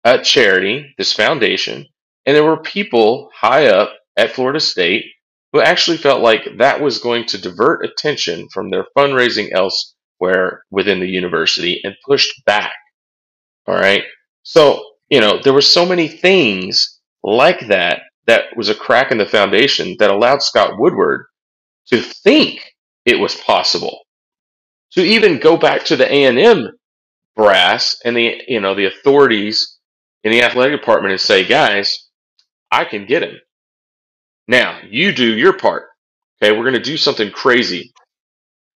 uh, 0.05 0.19
charity, 0.19 0.93
this 0.97 1.13
foundation, 1.13 1.85
and 2.25 2.35
there 2.35 2.43
were 2.43 2.61
people 2.61 3.29
high 3.35 3.67
up 3.67 3.93
at 4.15 4.31
Florida 4.31 4.59
State 4.59 5.05
who 5.51 5.61
actually 5.61 5.97
felt 5.97 6.21
like 6.21 6.47
that 6.57 6.81
was 6.81 6.97
going 6.99 7.25
to 7.27 7.37
divert 7.37 7.85
attention 7.85 8.47
from 8.49 8.69
their 8.69 8.85
fundraising 8.97 9.51
elsewhere 9.51 10.63
within 10.71 10.99
the 10.99 11.07
university 11.07 11.79
and 11.83 11.95
pushed 12.05 12.43
back. 12.45 12.73
All 13.67 13.75
right. 13.75 14.03
So, 14.41 14.83
you 15.09 15.21
know, 15.21 15.39
there 15.41 15.53
were 15.53 15.61
so 15.61 15.85
many 15.85 16.07
things 16.07 16.99
like 17.23 17.67
that 17.67 18.01
that 18.25 18.55
was 18.55 18.69
a 18.69 18.75
crack 18.75 19.11
in 19.11 19.17
the 19.17 19.25
foundation 19.25 19.95
that 19.99 20.11
allowed 20.11 20.41
Scott 20.41 20.77
Woodward 20.77 21.25
to 21.87 22.01
think 22.01 22.73
it 23.05 23.19
was 23.19 23.35
possible 23.35 23.99
to 24.93 25.03
even 25.03 25.39
go 25.39 25.57
back 25.57 25.83
to 25.85 25.95
the 25.95 26.11
A&M 26.11 26.69
brass 27.35 27.99
and 28.05 28.15
the 28.15 28.41
you 28.47 28.59
know 28.59 28.75
the 28.75 28.85
authorities 28.85 29.77
in 30.23 30.31
the 30.31 30.43
athletic 30.43 30.79
department 30.79 31.11
and 31.11 31.21
say, 31.21 31.43
guys, 31.45 32.07
I 32.71 32.85
can 32.85 33.05
get 33.05 33.23
him. 33.23 33.39
Now 34.47 34.79
you 34.89 35.11
do 35.11 35.37
your 35.37 35.53
part. 35.53 35.89
Okay, 36.41 36.51
we're 36.51 36.63
going 36.63 36.73
to 36.73 36.79
do 36.79 36.97
something 36.97 37.31
crazy. 37.31 37.93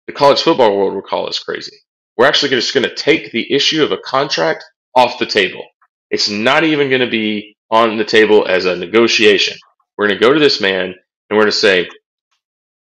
The 0.07 0.13
college 0.13 0.41
football 0.41 0.77
world 0.77 0.93
will 0.93 1.01
call 1.01 1.27
us 1.27 1.39
crazy. 1.39 1.77
We're 2.17 2.27
actually 2.27 2.49
just 2.49 2.73
going 2.73 2.87
to 2.87 2.95
take 2.95 3.31
the 3.31 3.51
issue 3.53 3.83
of 3.83 3.91
a 3.91 3.97
contract 3.97 4.63
off 4.95 5.19
the 5.19 5.25
table. 5.25 5.63
It's 6.09 6.29
not 6.29 6.63
even 6.63 6.89
going 6.89 7.01
to 7.01 7.09
be 7.09 7.56
on 7.71 7.97
the 7.97 8.05
table 8.05 8.45
as 8.47 8.65
a 8.65 8.75
negotiation. 8.75 9.57
We're 9.97 10.07
going 10.07 10.19
to 10.19 10.25
go 10.25 10.33
to 10.33 10.39
this 10.39 10.61
man 10.61 10.85
and 10.85 11.37
we're 11.37 11.43
going 11.43 11.47
to 11.47 11.57
say, 11.57 11.89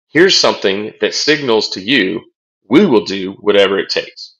here's 0.09 0.39
something 0.39 0.93
that 1.01 1.15
signals 1.15 1.71
to 1.71 1.81
you 1.81 2.21
we 2.69 2.87
will 2.87 3.05
do 3.05 3.33
whatever 3.41 3.79
it 3.79 3.91
takes. 3.91 4.37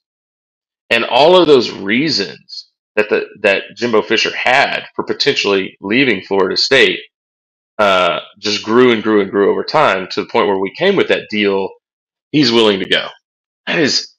And 0.89 1.05
all 1.05 1.35
of 1.37 1.47
those 1.47 1.71
reasons 1.71 2.69
that 2.95 3.09
the 3.09 3.25
that 3.41 3.63
Jimbo 3.75 4.03
Fisher 4.03 4.35
had 4.35 4.85
for 4.95 5.03
potentially 5.03 5.77
leaving 5.81 6.21
Florida 6.23 6.57
State 6.57 6.99
uh, 7.79 8.19
just 8.39 8.63
grew 8.63 8.91
and 8.91 9.03
grew 9.03 9.21
and 9.21 9.31
grew 9.31 9.51
over 9.51 9.63
time 9.63 10.07
to 10.11 10.21
the 10.21 10.27
point 10.29 10.47
where 10.47 10.59
we 10.59 10.73
came 10.77 10.95
with 10.95 11.09
that 11.09 11.27
deal. 11.29 11.69
He's 12.31 12.51
willing 12.51 12.79
to 12.79 12.89
go. 12.89 13.07
That 13.67 13.79
is 13.79 14.13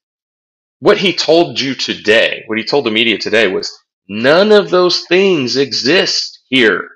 what 0.81 0.99
he 0.99 1.15
told 1.15 1.61
you 1.61 1.75
today. 1.75 2.45
What 2.47 2.59
he 2.59 2.65
told 2.65 2.87
the 2.87 2.91
media 2.91 3.19
today 3.19 3.49
was 3.49 3.73
none 4.09 4.53
of 4.53 4.71
those 4.71 5.03
things 5.07 5.57
exist 5.57 6.41
here. 6.49 6.91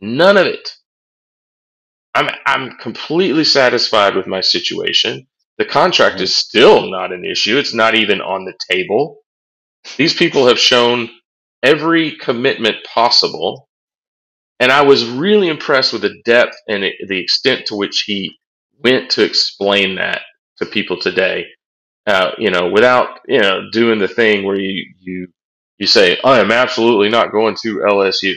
None 0.00 0.36
of 0.38 0.46
it. 0.46 0.70
I'm 2.14 2.30
I'm 2.46 2.78
completely 2.78 3.44
satisfied 3.44 4.16
with 4.16 4.28
my 4.28 4.42
situation. 4.42 5.28
The 5.58 5.66
contract 5.66 6.18
Mhm. 6.18 6.22
is 6.22 6.36
still 6.36 6.90
not 6.90 7.12
an 7.12 7.24
issue. 7.24 7.58
It's 7.58 7.74
not 7.74 7.96
even 7.96 8.20
on 8.22 8.44
the 8.46 8.54
table. 8.70 9.20
These 9.98 10.14
people 10.14 10.48
have 10.48 10.58
shown 10.60 11.10
every 11.62 12.12
commitment 12.16 12.84
possible. 12.84 13.68
And 14.60 14.72
I 14.72 14.82
was 14.82 15.06
really 15.06 15.48
impressed 15.48 15.92
with 15.92 16.02
the 16.02 16.20
depth 16.24 16.56
and 16.68 16.84
the 17.08 17.18
extent 17.20 17.66
to 17.66 17.76
which 17.76 18.04
he 18.06 18.38
went 18.78 19.10
to 19.12 19.24
explain 19.24 19.96
that 19.96 20.22
to 20.58 20.66
people 20.66 20.98
today. 21.00 21.46
Uh, 22.06 22.32
you 22.38 22.50
know, 22.50 22.70
without 22.70 23.20
you 23.28 23.40
know 23.40 23.70
doing 23.72 23.98
the 24.00 24.08
thing 24.08 24.44
where 24.44 24.58
you 24.60 24.86
you 25.00 25.28
you 25.80 25.88
say, 25.88 26.18
"I 26.24 26.40
am 26.40 26.52
absolutely 26.52 27.10
not 27.10 27.32
going 27.32 27.56
to 27.64 27.78
LSU," 27.80 28.36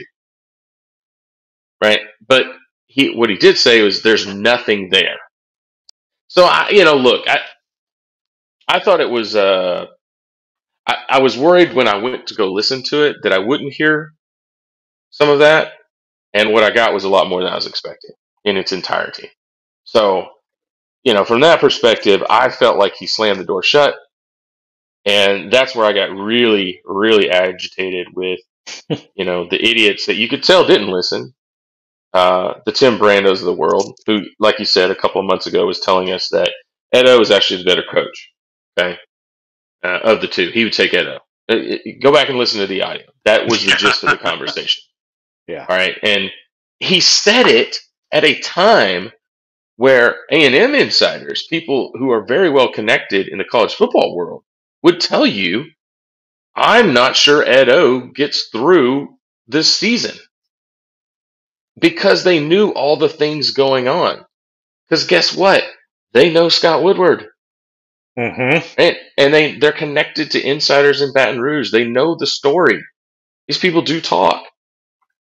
right? 1.82 2.00
But 2.26 2.46
he 2.86 3.14
what 3.16 3.30
he 3.30 3.36
did 3.36 3.58
say 3.58 3.82
was, 3.82 4.02
"There's 4.02 4.26
nothing 4.26 4.90
there." 4.90 5.18
So 6.28 6.44
I, 6.44 6.70
you 6.70 6.84
know, 6.84 6.96
look, 6.96 7.28
I 7.28 7.40
I 8.68 8.80
thought 8.80 9.00
it 9.00 9.10
was. 9.10 9.36
Uh, 9.36 9.86
I, 10.86 10.96
I 11.10 11.20
was 11.20 11.38
worried 11.38 11.74
when 11.74 11.88
I 11.88 11.98
went 11.98 12.28
to 12.28 12.36
go 12.36 12.52
listen 12.52 12.84
to 12.84 13.04
it 13.04 13.18
that 13.24 13.32
I 13.34 13.40
wouldn't 13.40 13.74
hear 13.74 14.14
some 15.10 15.30
of 15.30 15.40
that, 15.40 15.72
and 16.34 16.52
what 16.52 16.64
I 16.64 16.70
got 16.70 16.94
was 16.94 17.04
a 17.04 17.08
lot 17.10 17.28
more 17.28 17.42
than 17.42 17.52
I 17.52 17.56
was 17.56 17.66
expecting 17.66 18.12
in 18.44 18.56
its 18.58 18.72
entirety. 18.72 19.30
So, 19.84 20.28
you 21.04 21.14
know, 21.14 21.24
from 21.24 21.40
that 21.42 21.60
perspective, 21.60 22.22
I 22.30 22.50
felt 22.50 22.78
like 22.78 22.94
he 22.96 23.06
slammed 23.06 23.40
the 23.40 23.44
door 23.44 23.62
shut, 23.62 23.96
and 25.04 25.52
that's 25.52 25.74
where 25.74 25.86
I 25.86 25.92
got 25.92 26.16
really, 26.16 26.80
really 26.84 27.30
agitated 27.30 28.08
with, 28.14 28.40
you 29.14 29.24
know, 29.24 29.46
the 29.48 29.62
idiots 29.62 30.06
that 30.06 30.16
you 30.16 30.28
could 30.28 30.42
tell 30.42 30.66
didn't 30.66 30.88
listen. 30.88 31.34
Uh, 32.12 32.60
the 32.64 32.72
Tim 32.72 32.98
Brandos 32.98 33.40
of 33.40 33.46
the 33.46 33.52
world, 33.52 33.98
who, 34.06 34.22
like 34.38 34.58
you 34.60 34.64
said 34.64 34.90
a 34.90 34.94
couple 34.94 35.20
of 35.20 35.26
months 35.26 35.46
ago, 35.46 35.66
was 35.66 35.80
telling 35.80 36.12
us 36.12 36.28
that 36.28 36.52
Ed 36.92 37.06
O 37.06 37.20
is 37.20 37.32
actually 37.32 37.62
the 37.62 37.68
better 37.68 37.84
coach. 37.90 38.32
Okay, 38.78 38.96
uh, 39.82 40.00
of 40.04 40.20
the 40.20 40.28
two, 40.28 40.50
he 40.50 40.64
would 40.64 40.72
take 40.72 40.94
Ed 40.94 41.08
O. 41.08 41.18
Uh, 41.50 41.54
uh, 41.56 41.76
Go 42.00 42.12
back 42.12 42.28
and 42.28 42.38
listen 42.38 42.60
to 42.60 42.68
the 42.68 42.82
audio. 42.82 43.06
That 43.24 43.50
was 43.50 43.64
the 43.64 43.72
gist 43.72 44.04
of 44.04 44.10
the 44.10 44.16
conversation. 44.22 44.82
Yeah. 45.48 45.66
All 45.68 45.76
right, 45.76 45.98
and 46.04 46.30
he 46.78 47.00
said 47.00 47.46
it 47.46 47.78
at 48.12 48.24
a 48.24 48.38
time 48.40 49.10
where 49.76 50.16
A 50.30 50.46
and 50.46 50.54
M 50.54 50.74
insiders, 50.74 51.46
people 51.50 51.90
who 51.98 52.10
are 52.10 52.24
very 52.24 52.48
well 52.48 52.72
connected 52.72 53.28
in 53.28 53.38
the 53.38 53.44
college 53.44 53.74
football 53.74 54.14
world, 54.14 54.44
would 54.84 55.00
tell 55.02 55.26
you, 55.26 55.66
"I'm 56.56 56.94
not 56.94 57.16
sure 57.16 57.44
Ed 57.44 57.70
O 57.70 58.02
gets 58.14 58.50
through 58.52 59.16
this 59.48 59.76
season." 59.76 60.16
because 61.80 62.24
they 62.24 62.40
knew 62.40 62.70
all 62.70 62.96
the 62.96 63.08
things 63.08 63.52
going 63.52 63.88
on. 63.88 64.24
Because 64.88 65.06
guess 65.06 65.34
what? 65.34 65.64
They 66.12 66.32
know 66.32 66.48
Scott 66.50 66.82
Woodward, 66.82 67.26
Mm-hmm. 68.18 68.68
and, 68.78 68.96
and 69.18 69.34
they 69.34 69.58
they're 69.58 69.72
connected 69.72 70.30
to 70.32 70.42
insiders 70.48 71.02
in 71.02 71.12
Baton 71.12 71.40
Rouge. 71.40 71.72
They 71.72 71.84
know 71.86 72.16
the 72.18 72.28
story. 72.28 72.80
These 73.48 73.58
people 73.58 73.82
do 73.82 74.00
talk, 74.00 74.44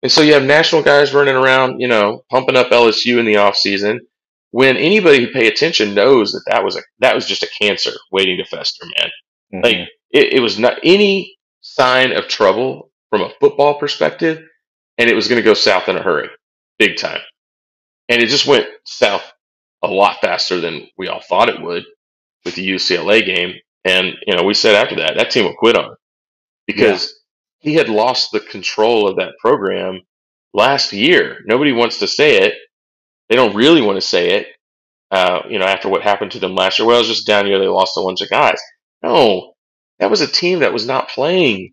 and 0.03 0.11
so 0.11 0.21
you 0.21 0.33
have 0.33 0.43
national 0.43 0.83
guys 0.83 1.13
running 1.13 1.35
around, 1.35 1.81
you 1.81 1.87
know, 1.87 2.23
pumping 2.31 2.55
up 2.57 2.69
LSU 2.71 3.19
in 3.19 3.25
the 3.25 3.37
off 3.37 3.55
season. 3.57 4.01
When 4.51 4.77
anybody 4.77 5.25
who 5.25 5.31
pay 5.33 5.47
attention 5.47 5.93
knows 5.95 6.31
that 6.33 6.43
that 6.47 6.63
was 6.63 6.77
a 6.77 6.81
that 6.99 7.15
was 7.15 7.27
just 7.27 7.43
a 7.43 7.49
cancer 7.61 7.91
waiting 8.11 8.37
to 8.37 8.45
fester, 8.45 8.85
man. 8.99 9.09
Mm-hmm. 9.53 9.63
Like 9.63 9.75
it, 10.11 10.33
it 10.33 10.41
was 10.41 10.59
not 10.59 10.79
any 10.83 11.37
sign 11.61 12.11
of 12.11 12.27
trouble 12.27 12.91
from 13.09 13.21
a 13.21 13.31
football 13.39 13.79
perspective, 13.79 14.39
and 14.97 15.09
it 15.09 15.15
was 15.15 15.27
going 15.27 15.41
to 15.41 15.45
go 15.45 15.53
south 15.53 15.89
in 15.89 15.97
a 15.97 16.01
hurry, 16.03 16.29
big 16.77 16.97
time. 16.97 17.21
And 18.07 18.21
it 18.21 18.27
just 18.27 18.47
went 18.47 18.67
south 18.85 19.23
a 19.83 19.87
lot 19.87 20.17
faster 20.21 20.59
than 20.59 20.87
we 20.97 21.07
all 21.07 21.21
thought 21.21 21.49
it 21.49 21.61
would 21.61 21.85
with 22.45 22.55
the 22.55 22.67
UCLA 22.67 23.25
game. 23.25 23.53
And 23.85 24.13
you 24.25 24.35
know, 24.35 24.43
we 24.43 24.53
said 24.53 24.75
after 24.75 24.97
that 24.97 25.15
that 25.17 25.31
team 25.31 25.45
will 25.45 25.55
quit 25.55 25.77
on 25.77 25.85
him 25.85 25.95
because 26.67 27.19
he 27.59 27.75
had 27.75 27.89
lost 27.89 28.31
the 28.31 28.39
control 28.39 29.07
of 29.07 29.17
that 29.17 29.33
program 29.39 30.01
last 30.53 30.93
year. 30.93 31.39
Nobody 31.45 31.71
wants 31.71 31.99
to 31.99 32.07
say 32.07 32.37
it. 32.43 32.53
They 33.29 33.35
don't 33.35 33.55
really 33.55 33.81
want 33.81 33.97
to 33.97 34.05
say 34.05 34.31
it. 34.31 34.47
Uh, 35.11 35.41
you 35.49 35.59
know, 35.59 35.65
after 35.65 35.89
what 35.89 36.03
happened 36.03 36.31
to 36.31 36.39
them 36.39 36.55
last 36.55 36.77
year, 36.77 36.87
well, 36.87 36.97
it 36.97 36.99
was 36.99 37.07
just 37.07 37.27
down 37.27 37.47
year. 37.47 37.59
They 37.59 37.67
lost 37.67 37.97
a 37.97 38.01
bunch 38.01 38.21
of 38.21 38.29
guys. 38.29 38.59
No, 39.03 39.53
that 39.99 40.09
was 40.09 40.21
a 40.21 40.27
team 40.27 40.59
that 40.59 40.73
was 40.73 40.85
not 40.85 41.09
playing 41.09 41.71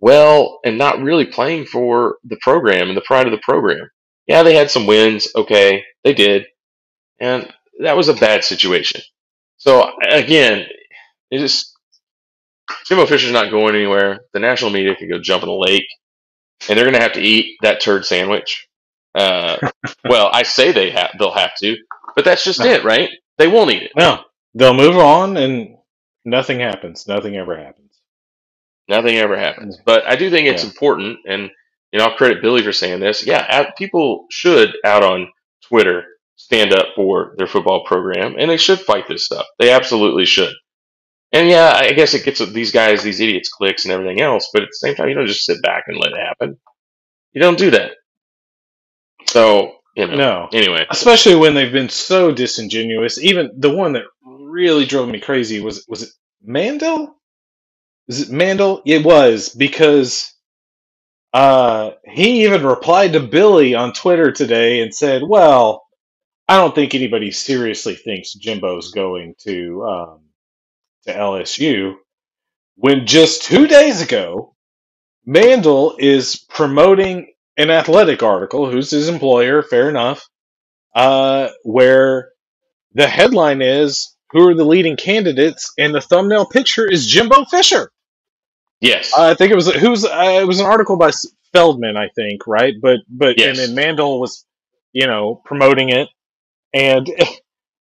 well 0.00 0.60
and 0.64 0.78
not 0.78 1.02
really 1.02 1.26
playing 1.26 1.66
for 1.66 2.16
the 2.24 2.38
program 2.40 2.88
and 2.88 2.96
the 2.96 3.02
pride 3.02 3.26
of 3.26 3.32
the 3.32 3.40
program. 3.42 3.88
Yeah, 4.26 4.42
they 4.42 4.54
had 4.54 4.70
some 4.70 4.86
wins. 4.86 5.28
Okay, 5.34 5.84
they 6.04 6.12
did. 6.14 6.46
And 7.18 7.52
that 7.80 7.96
was 7.96 8.08
a 8.08 8.14
bad 8.14 8.44
situation. 8.44 9.00
So 9.56 9.90
again, 10.08 10.66
it 11.30 11.38
just 11.38 11.74
Jimbo 12.86 13.06
Fisher's 13.06 13.32
not 13.32 13.50
going 13.50 13.74
anywhere. 13.74 14.20
The 14.32 14.40
national 14.40 14.70
media 14.70 14.94
could 14.94 15.10
go 15.10 15.18
jump 15.18 15.42
in 15.42 15.48
a 15.48 15.54
lake, 15.54 15.86
and 16.68 16.76
they're 16.76 16.84
going 16.84 16.94
to 16.94 17.02
have 17.02 17.14
to 17.14 17.22
eat 17.22 17.56
that 17.62 17.80
turd 17.80 18.04
sandwich. 18.04 18.68
Uh, 19.14 19.70
well, 20.08 20.30
I 20.32 20.42
say 20.42 20.72
they 20.72 20.90
have, 20.90 21.12
they'll 21.18 21.32
have 21.32 21.54
to, 21.62 21.76
but 22.14 22.24
that's 22.24 22.44
just 22.44 22.60
it, 22.60 22.84
right? 22.84 23.10
They 23.38 23.48
won't 23.48 23.70
eat 23.70 23.84
it. 23.84 23.92
No, 23.96 24.22
they'll 24.54 24.74
move 24.74 24.96
on, 24.96 25.36
and 25.36 25.77
nothing 26.28 26.60
happens. 26.60 27.06
Nothing 27.08 27.36
ever 27.36 27.56
happens. 27.56 28.00
Nothing 28.88 29.16
ever 29.16 29.38
happens. 29.38 29.78
But 29.84 30.06
I 30.06 30.16
do 30.16 30.30
think 30.30 30.48
it's 30.48 30.62
Yeah. 30.64 30.70
important, 30.70 31.18
and 31.26 31.50
you 31.92 31.98
know, 31.98 32.06
I'll 32.06 32.16
credit 32.16 32.42
Billy 32.42 32.62
for 32.62 32.72
saying 32.72 33.00
this. 33.00 33.26
Yeah, 33.26 33.44
out- 33.48 33.76
people 33.76 34.26
should 34.30 34.76
out 34.84 35.02
on 35.02 35.28
Twitter 35.64 36.04
stand 36.36 36.72
up 36.72 36.88
for 36.94 37.34
their 37.38 37.46
football 37.46 37.84
program, 37.84 38.36
and 38.38 38.50
they 38.50 38.56
should 38.58 38.80
fight 38.80 39.06
this 39.08 39.24
stuff. 39.24 39.46
They 39.58 39.70
absolutely 39.70 40.26
should. 40.26 40.52
And 41.32 41.48
yeah, 41.48 41.72
I 41.74 41.92
guess 41.92 42.14
it 42.14 42.24
gets 42.24 42.38
these 42.38 42.72
guys, 42.72 43.02
these 43.02 43.20
idiots, 43.20 43.48
clicks 43.50 43.84
and 43.84 43.92
everything 43.92 44.20
else. 44.20 44.50
But 44.52 44.62
at 44.62 44.68
the 44.70 44.74
same 44.76 44.94
time, 44.94 45.08
you 45.08 45.14
don't 45.14 45.26
just 45.26 45.44
sit 45.44 45.60
back 45.62 45.84
and 45.88 45.98
let 45.98 46.12
it 46.12 46.18
happen. 46.18 46.58
You 47.32 47.40
don't 47.42 47.58
do 47.58 47.70
that. 47.72 47.92
So 49.26 49.74
you 49.96 50.06
know. 50.06 50.14
No, 50.16 50.48
Anyway, 50.52 50.86
especially 50.90 51.34
when 51.36 51.54
they've 51.54 51.72
been 51.72 51.88
so 51.88 52.32
disingenuous. 52.32 53.18
Even 53.22 53.50
the 53.58 53.74
one 53.74 53.94
that 53.94 54.04
really 54.58 54.86
drove 54.86 55.08
me 55.10 55.20
crazy 55.20 55.60
was 55.60 55.86
was 55.88 56.04
it 56.04 56.10
Mandel? 56.42 57.16
Is 58.08 58.22
it 58.22 58.30
Mandel? 58.34 58.82
It 58.86 59.04
was 59.04 59.50
because 59.50 60.32
uh, 61.34 61.92
he 62.04 62.44
even 62.44 62.66
replied 62.66 63.14
to 63.14 63.20
Billy 63.20 63.74
on 63.74 63.92
Twitter 63.94 64.32
today 64.32 64.82
and 64.82 64.94
said, 64.94 65.22
"Well, 65.26 65.84
I 66.48 66.58
don't 66.58 66.74
think 66.74 66.94
anybody 66.94 67.32
seriously 67.32 67.96
thinks 67.96 68.34
Jimbo's 68.34 68.92
going 68.92 69.34
to 69.44 69.84
um, 69.84 70.20
to 71.06 71.14
LSU." 71.14 71.94
When 72.76 73.06
just 73.06 73.44
two 73.44 73.66
days 73.68 74.02
ago, 74.02 74.56
Mandel 75.26 75.96
is 75.98 76.36
promoting 76.50 77.32
an 77.58 77.70
athletic 77.70 78.22
article. 78.22 78.70
Who's 78.70 78.90
his 78.90 79.08
employer? 79.08 79.62
Fair 79.62 79.88
enough. 79.90 80.22
uh, 80.94 81.48
where 81.64 82.30
the 82.94 83.06
headline 83.06 83.62
is 83.62 84.16
who 84.32 84.48
are 84.48 84.54
the 84.54 84.64
leading 84.64 84.96
candidates, 84.96 85.72
and 85.78 85.94
the 85.94 86.00
thumbnail 86.00 86.46
picture 86.46 86.86
is 86.90 87.06
Jimbo 87.06 87.46
Fisher. 87.46 87.90
Yes. 88.80 89.12
Uh, 89.16 89.24
I 89.30 89.34
think 89.34 89.52
it 89.52 89.56
was 89.56 89.72
who's 89.74 90.04
uh, 90.06 90.38
it 90.42 90.46
was 90.46 90.60
an 90.60 90.66
article 90.66 90.96
by 90.98 91.10
Feldman, 91.54 91.96
I 91.96 92.08
think, 92.16 92.46
right? 92.46 92.74
But 92.80 93.00
but 93.08 93.38
Yes. 93.38 93.58
and 93.58 93.58
then 93.58 93.74
Mandel 93.76 94.20
was, 94.20 94.46
you 94.92 95.06
know, 95.08 95.42
promoting 95.44 95.90
it, 95.90 96.08
and 96.74 97.08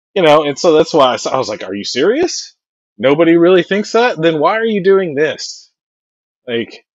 you 0.15 0.23
know, 0.23 0.43
and 0.45 0.59
so 0.59 0.73
that's 0.73 0.93
why 0.93 1.15
I, 1.15 1.29
I 1.33 1.37
was 1.37 1.49
like, 1.49 1.63
"Are 1.63 1.75
you 1.75 1.85
serious? 1.85 2.55
Nobody 2.97 3.37
really 3.37 3.63
thinks 3.63 3.93
that? 3.93 4.21
Then 4.21 4.39
why 4.39 4.57
are 4.57 4.65
you 4.65 4.83
doing 4.83 5.15
this?" 5.15 5.71
Like, 6.47 6.85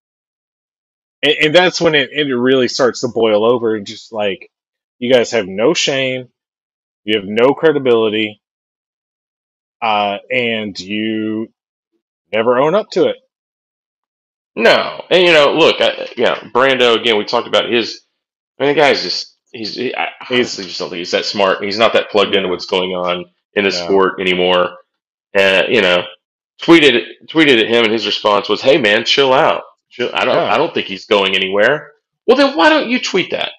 and, 1.23 1.35
and 1.43 1.55
that's 1.55 1.81
when 1.81 1.95
it, 1.95 2.11
it 2.11 2.33
really 2.35 2.67
starts 2.69 3.01
to 3.01 3.09
boil 3.09 3.45
over, 3.45 3.75
and 3.75 3.87
just 3.87 4.13
like, 4.13 4.51
you 4.99 5.13
guys 5.13 5.31
have 5.31 5.47
no 5.47 5.73
shame, 5.73 6.29
you 7.05 7.19
have 7.19 7.27
no 7.27 7.53
credibility, 7.53 8.41
uh, 9.81 10.17
and 10.31 10.77
you 10.79 11.47
never 12.31 12.57
own 12.59 12.75
up 12.75 12.89
to 12.91 13.07
it. 13.07 13.17
No, 14.55 15.03
and 15.09 15.23
you 15.25 15.31
know, 15.31 15.53
look, 15.53 15.77
I, 15.79 16.09
yeah, 16.17 16.35
Brando 16.53 16.99
again. 16.99 17.17
We 17.17 17.25
talked 17.25 17.47
about 17.47 17.69
his. 17.71 18.01
I 18.59 18.63
mean, 18.65 18.75
the 18.75 18.81
guy's 18.81 19.03
just 19.03 19.35
he's. 19.51 19.75
He, 19.75 19.95
I 19.95 20.09
honestly 20.29 20.65
just 20.65 20.79
don't 20.79 20.89
think 20.89 20.99
he's 20.99 21.11
that 21.11 21.25
smart. 21.25 21.63
He's 21.63 21.77
not 21.77 21.93
that 21.93 22.09
plugged 22.09 22.35
into 22.35 22.49
what's 22.49 22.65
going 22.65 22.91
on 22.91 23.25
in 23.53 23.63
the 23.63 23.69
No. 23.69 23.75
sport 23.85 24.19
anymore. 24.19 24.75
And 25.33 25.73
you 25.73 25.81
know, 25.81 26.03
tweeted 26.61 27.03
tweeted 27.27 27.61
at 27.61 27.69
him, 27.69 27.85
and 27.85 27.93
his 27.93 28.05
response 28.05 28.49
was, 28.49 28.61
"Hey, 28.61 28.77
man, 28.77 29.05
chill 29.05 29.33
out. 29.33 29.63
Chill, 29.89 30.09
I 30.13 30.25
don't. 30.25 30.35
Yeah. 30.35 30.53
I 30.53 30.57
don't 30.57 30.73
think 30.73 30.87
he's 30.87 31.05
going 31.05 31.35
anywhere. 31.35 31.91
Well, 32.27 32.35
then 32.37 32.57
why 32.57 32.69
don't 32.69 32.89
you 32.89 32.99
tweet 32.99 33.31
that? 33.31 33.51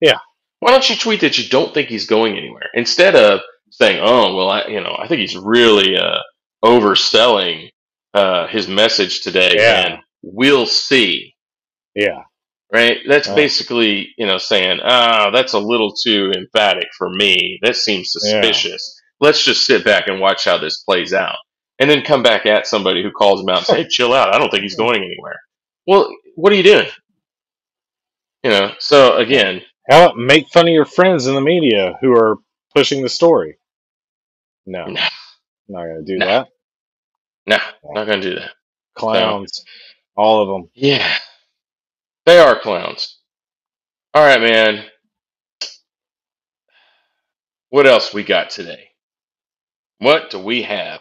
Yeah. 0.00 0.18
Why 0.58 0.70
don't 0.70 0.88
you 0.88 0.96
tweet 0.96 1.20
that 1.20 1.38
you 1.38 1.48
don't 1.48 1.72
think 1.72 1.88
he's 1.88 2.06
going 2.06 2.36
anywhere 2.36 2.68
instead 2.74 3.14
of 3.14 3.40
saying, 3.72 4.00
"Oh, 4.02 4.34
well, 4.36 4.48
I, 4.50 4.66
you 4.68 4.80
know, 4.80 4.96
I 4.98 5.08
think 5.08 5.20
he's 5.20 5.36
really 5.36 5.96
uh, 5.96 6.20
overselling 6.64 7.70
uh, 8.14 8.46
his 8.48 8.68
message 8.68 9.22
today, 9.22 9.54
Yeah. 9.56 9.86
and 9.86 9.98
we'll 10.22 10.66
see." 10.66 11.34
Yeah, 11.94 12.22
right? 12.72 12.98
That's 13.08 13.28
Oh. 13.28 13.34
basically, 13.34 14.14
you 14.16 14.26
know, 14.26 14.38
saying, 14.38 14.80
ah, 14.82 15.30
that's 15.30 15.52
a 15.52 15.58
little 15.58 15.92
too 15.94 16.32
emphatic 16.36 16.88
for 16.96 17.10
me. 17.10 17.58
That 17.62 17.76
seems 17.76 18.10
suspicious. 18.12 18.98
Let's 19.20 19.44
just 19.44 19.66
sit 19.66 19.84
back 19.84 20.08
and 20.08 20.20
watch 20.20 20.44
how 20.44 20.58
this 20.58 20.82
plays 20.82 21.12
out. 21.12 21.36
And 21.78 21.90
then 21.90 22.02
come 22.02 22.22
back 22.22 22.46
at 22.46 22.66
somebody 22.66 23.02
who 23.02 23.10
calls 23.10 23.40
him 23.42 23.48
out 23.50 23.58
and 23.58 23.66
say, 23.66 23.82
hey, 23.82 23.88
chill 23.90 24.12
out. 24.14 24.34
I 24.34 24.38
don't 24.38 24.50
think 24.50 24.62
he's 24.62 24.76
going 24.76 25.02
anywhere. 25.02 25.38
Well, 25.86 26.10
what 26.36 26.52
are 26.52 26.56
you 26.56 26.62
doing? 26.62 26.86
You 28.42 28.50
know, 28.50 28.72
so 28.78 29.16
again, 29.16 29.62
How 29.90 30.04
about 30.06 30.16
make 30.16 30.48
fun 30.48 30.66
of 30.68 30.72
your 30.74 30.84
friends 30.84 31.26
in 31.26 31.34
the 31.34 31.40
media 31.40 31.98
who 32.00 32.12
are 32.12 32.36
pushing 32.74 33.02
the 33.02 33.08
story? 33.08 33.58
No, 34.66 34.86
No. 34.86 35.00
not 35.68 35.84
gonna 35.86 36.02
do 36.02 36.18
No. 36.18 36.26
that. 36.26 36.48
nah, 37.46 37.60
not 37.94 38.06
going 38.06 38.20
to 38.20 38.30
do 38.30 38.36
that. 38.40 38.50
Clowns, 38.94 39.64
all 40.16 40.42
of 40.42 40.48
them. 40.48 40.70
Yeah. 40.74 41.18
They 42.26 42.38
are 42.38 42.58
clowns. 42.60 43.18
All 44.14 44.22
right, 44.24 44.40
man. 44.40 44.84
What 47.70 47.86
else 47.86 48.12
we 48.12 48.22
got 48.22 48.50
today? 48.50 48.90
What 49.98 50.30
do 50.30 50.38
we 50.38 50.62
have? 50.62 51.00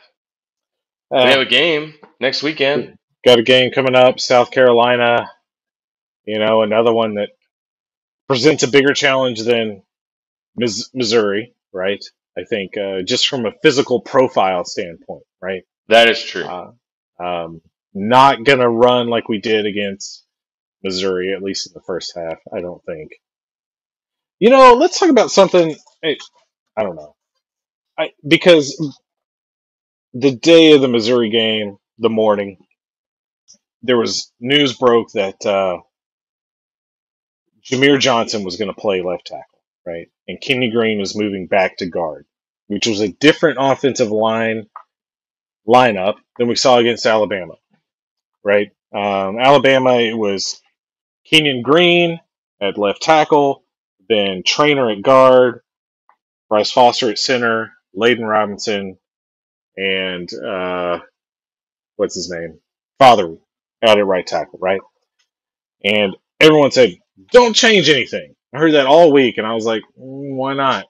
we 1.12 1.20
have 1.20 1.38
Uh, 1.40 1.42
a 1.42 1.46
game 1.46 1.94
next 2.20 2.42
weekend. 2.44 2.98
got 3.26 3.40
a 3.40 3.44
game 3.44 3.72
coming 3.72 3.96
up, 3.96 4.20
South 4.20 4.52
Carolina. 4.52 5.30
You 6.26 6.40
know, 6.40 6.62
another 6.62 6.94
one 6.94 7.16
that 7.16 7.30
presents 8.28 8.64
a 8.64 8.68
bigger 8.72 8.94
challenge 8.94 9.42
than 9.42 9.84
Mis- 10.56 10.90
Missouri, 10.94 11.54
right? 11.74 12.04
I 12.38 12.44
think 12.46 12.78
uh, 12.78 13.02
just 13.04 13.28
from 13.28 13.46
a 13.46 13.54
physical 13.64 14.02
profile 14.02 14.66
standpoint, 14.66 15.24
right? 15.42 15.64
That 15.90 16.10
is 16.10 16.24
true. 16.24 16.46
Uh, 16.46 16.72
um, 17.20 17.62
not 17.94 18.44
gonna 18.46 18.70
run 18.70 19.08
like 19.10 19.30
we 19.30 19.40
did 19.40 19.66
against 19.66 20.26
Missouri, 20.84 21.34
at 21.34 21.44
least 21.44 21.68
in 21.68 21.74
the 21.74 21.84
first 21.88 22.14
half. 22.16 22.38
I 22.56 22.62
don't 22.62 22.84
think. 22.86 23.12
You 24.40 24.50
know, 24.52 24.76
let's 24.76 25.00
talk 25.00 25.10
about 25.10 25.32
something. 25.32 25.76
I, 26.04 26.18
I 26.78 26.84
don't 26.84 26.96
know, 26.96 27.16
I 27.98 28.12
because 28.28 28.78
the 30.14 30.36
day 30.36 30.74
of 30.74 30.82
the 30.82 30.90
Missouri 30.90 31.30
game, 31.30 31.78
the 32.00 32.10
morning, 32.10 32.58
there 33.84 33.98
was 33.98 34.32
news 34.40 34.74
broke 34.78 35.12
that 35.14 35.46
uh, 35.46 35.80
Jahmir 37.64 38.00
Johnson 38.00 38.44
was 38.44 38.58
going 38.58 38.74
to 38.74 38.80
play 38.82 39.02
left 39.02 39.28
tackle, 39.28 39.51
right, 39.86 40.10
and 40.28 40.42
Kenyon 40.42 40.72
Green 40.72 41.00
was 41.00 41.18
moving 41.18 41.48
back 41.48 41.78
to 41.78 41.86
guard, 41.90 42.26
which 42.68 42.88
was 42.88 43.02
a 43.02 43.10
different 43.10 43.58
offensive 43.60 44.12
line 44.12 44.68
lineup 45.68 46.16
than 46.38 46.48
we 46.48 46.56
saw 46.56 46.78
against 46.78 47.06
Alabama, 47.06 47.54
right? 48.44 48.72
Um, 48.94 49.40
Alabama, 49.40 50.00
it 50.00 50.18
was 50.18 50.62
Kenyon 51.26 51.62
Green 51.62 52.20
at 52.62 52.78
left 52.78 53.02
tackle, 53.02 53.64
then 54.10 54.44
Trainer 54.46 54.90
at 54.90 55.02
guard, 55.02 55.62
Bryce 56.50 56.72
Foster 56.72 57.10
at 57.10 57.20
center, 57.20 57.72
Layden 57.98 58.28
Robinson, 58.28 58.98
and 59.78 60.30
uh, 60.34 61.00
what's 61.96 62.16
his 62.16 62.30
name? 62.30 62.60
Father 63.00 63.36
out 63.84 63.98
at 63.98 64.06
right 64.06 64.28
tackle, 64.28 64.60
right? 64.62 64.82
And 65.84 66.16
everyone 66.40 66.72
said, 66.72 66.98
don't 67.32 67.56
change 67.56 67.90
anything. 67.90 68.36
I 68.54 68.60
heard 68.60 68.74
that 68.74 68.86
all 68.88 69.12
week, 69.12 69.38
and 69.38 69.48
I 69.48 69.54
was 69.54 69.66
like, 69.66 69.84
mm, 70.00 70.36
why 70.36 70.54
not? 70.54 70.86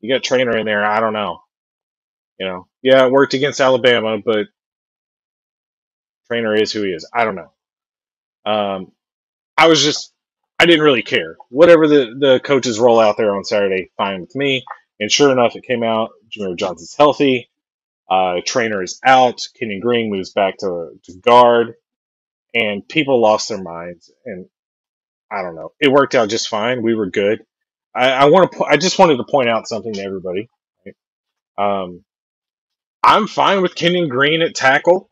You 0.00 0.14
got 0.14 0.22
Trainer 0.22 0.56
in 0.56 0.66
there. 0.66 0.84
I 0.84 1.00
don't 1.00 1.12
know. 1.12 1.40
You 2.38 2.46
know, 2.46 2.68
yeah, 2.82 3.06
it 3.06 3.12
worked 3.12 3.34
against 3.34 3.60
Alabama, 3.60 4.18
but 4.24 4.46
Trainer 6.26 6.54
is 6.54 6.72
who 6.72 6.82
he 6.82 6.90
is. 6.90 7.08
I 7.12 7.24
don't 7.24 7.36
know. 7.36 7.52
Um, 8.44 8.92
I 9.56 9.68
was 9.68 9.82
just, 9.82 10.12
I 10.58 10.66
didn't 10.66 10.84
really 10.84 11.02
care. 11.02 11.36
Whatever 11.48 11.86
the, 11.86 12.16
the 12.18 12.40
coaches 12.42 12.80
roll 12.80 13.00
out 13.00 13.16
there 13.16 13.34
on 13.34 13.44
Saturday, 13.44 13.90
fine 13.96 14.20
with 14.20 14.34
me. 14.34 14.64
And 15.00 15.10
sure 15.10 15.32
enough, 15.32 15.56
it 15.56 15.64
came 15.64 15.82
out. 15.82 16.10
Jahmir 16.30 16.56
Johnson's 16.56 16.94
healthy. 16.94 17.50
Uh, 18.10 18.36
Trainer 18.44 18.82
is 18.82 19.00
out. 19.04 19.40
Kenyon 19.58 19.80
Green 19.80 20.10
moves 20.10 20.30
back 20.30 20.58
to, 20.58 20.90
to 21.04 21.14
guard. 21.20 21.74
And 22.54 22.86
people 22.88 23.20
lost 23.20 23.48
their 23.48 23.62
minds. 23.62 24.10
And 24.24 24.46
I 25.30 25.42
don't 25.42 25.54
know. 25.54 25.72
It 25.80 25.90
worked 25.90 26.14
out 26.14 26.28
just 26.28 26.48
fine. 26.48 26.82
We 26.82 26.94
were 26.94 27.10
good. 27.10 27.44
I, 27.94 28.10
I 28.10 28.24
want 28.26 28.50
to. 28.52 28.58
Po- 28.58 28.64
I 28.64 28.76
just 28.76 28.98
wanted 28.98 29.16
to 29.18 29.24
point 29.24 29.48
out 29.48 29.68
something 29.68 29.92
to 29.94 30.02
everybody. 30.02 30.48
right? 30.86 31.82
Um, 31.82 32.04
I'm 33.02 33.26
fine 33.26 33.62
with 33.62 33.74
Kenyon 33.74 34.08
Green 34.08 34.42
at 34.42 34.54
tackle. 34.54 35.08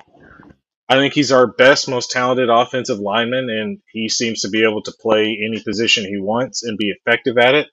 I 0.89 0.97
think 0.97 1.15
he's 1.15 1.33
our 1.33 1.47
best, 1.47 1.89
most 1.89 2.11
talented 2.11 2.51
offensive 2.51 2.99
lineman, 2.99 3.49
and 3.51 3.79
he 3.93 4.09
seems 4.09 4.43
to 4.43 4.51
be 4.51 4.65
able 4.65 4.83
to 4.83 4.93
play 5.01 5.39
any 5.43 5.63
position 5.63 6.05
he 6.05 6.19
wants 6.19 6.65
and 6.65 6.77
be 6.77 6.91
effective 6.91 7.39
at 7.39 7.55
it. 7.55 7.69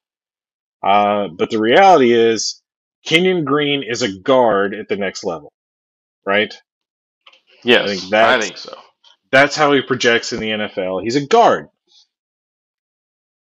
Uh, 0.81 1.27
but 1.27 1.49
the 1.49 1.59
reality 1.59 2.13
is, 2.13 2.61
Kenyon 3.05 3.43
Green 3.45 3.83
is 3.83 4.01
a 4.01 4.19
guard 4.19 4.73
at 4.73 4.87
the 4.87 4.95
next 4.95 5.23
level, 5.23 5.51
right? 6.25 6.53
yes, 7.63 7.81
I 7.83 7.87
think 7.87 8.13
I 8.13 8.41
think 8.41 8.57
so. 8.57 8.77
That's 9.31 9.55
how 9.55 9.73
he 9.73 9.81
projects 9.81 10.33
in 10.33 10.39
the 10.39 10.49
NFL. 10.49 11.03
He's 11.03 11.15
a 11.15 11.25
guard. 11.25 11.67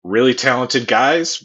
Really 0.07 0.35
talented 0.35 0.87
guys 0.87 1.45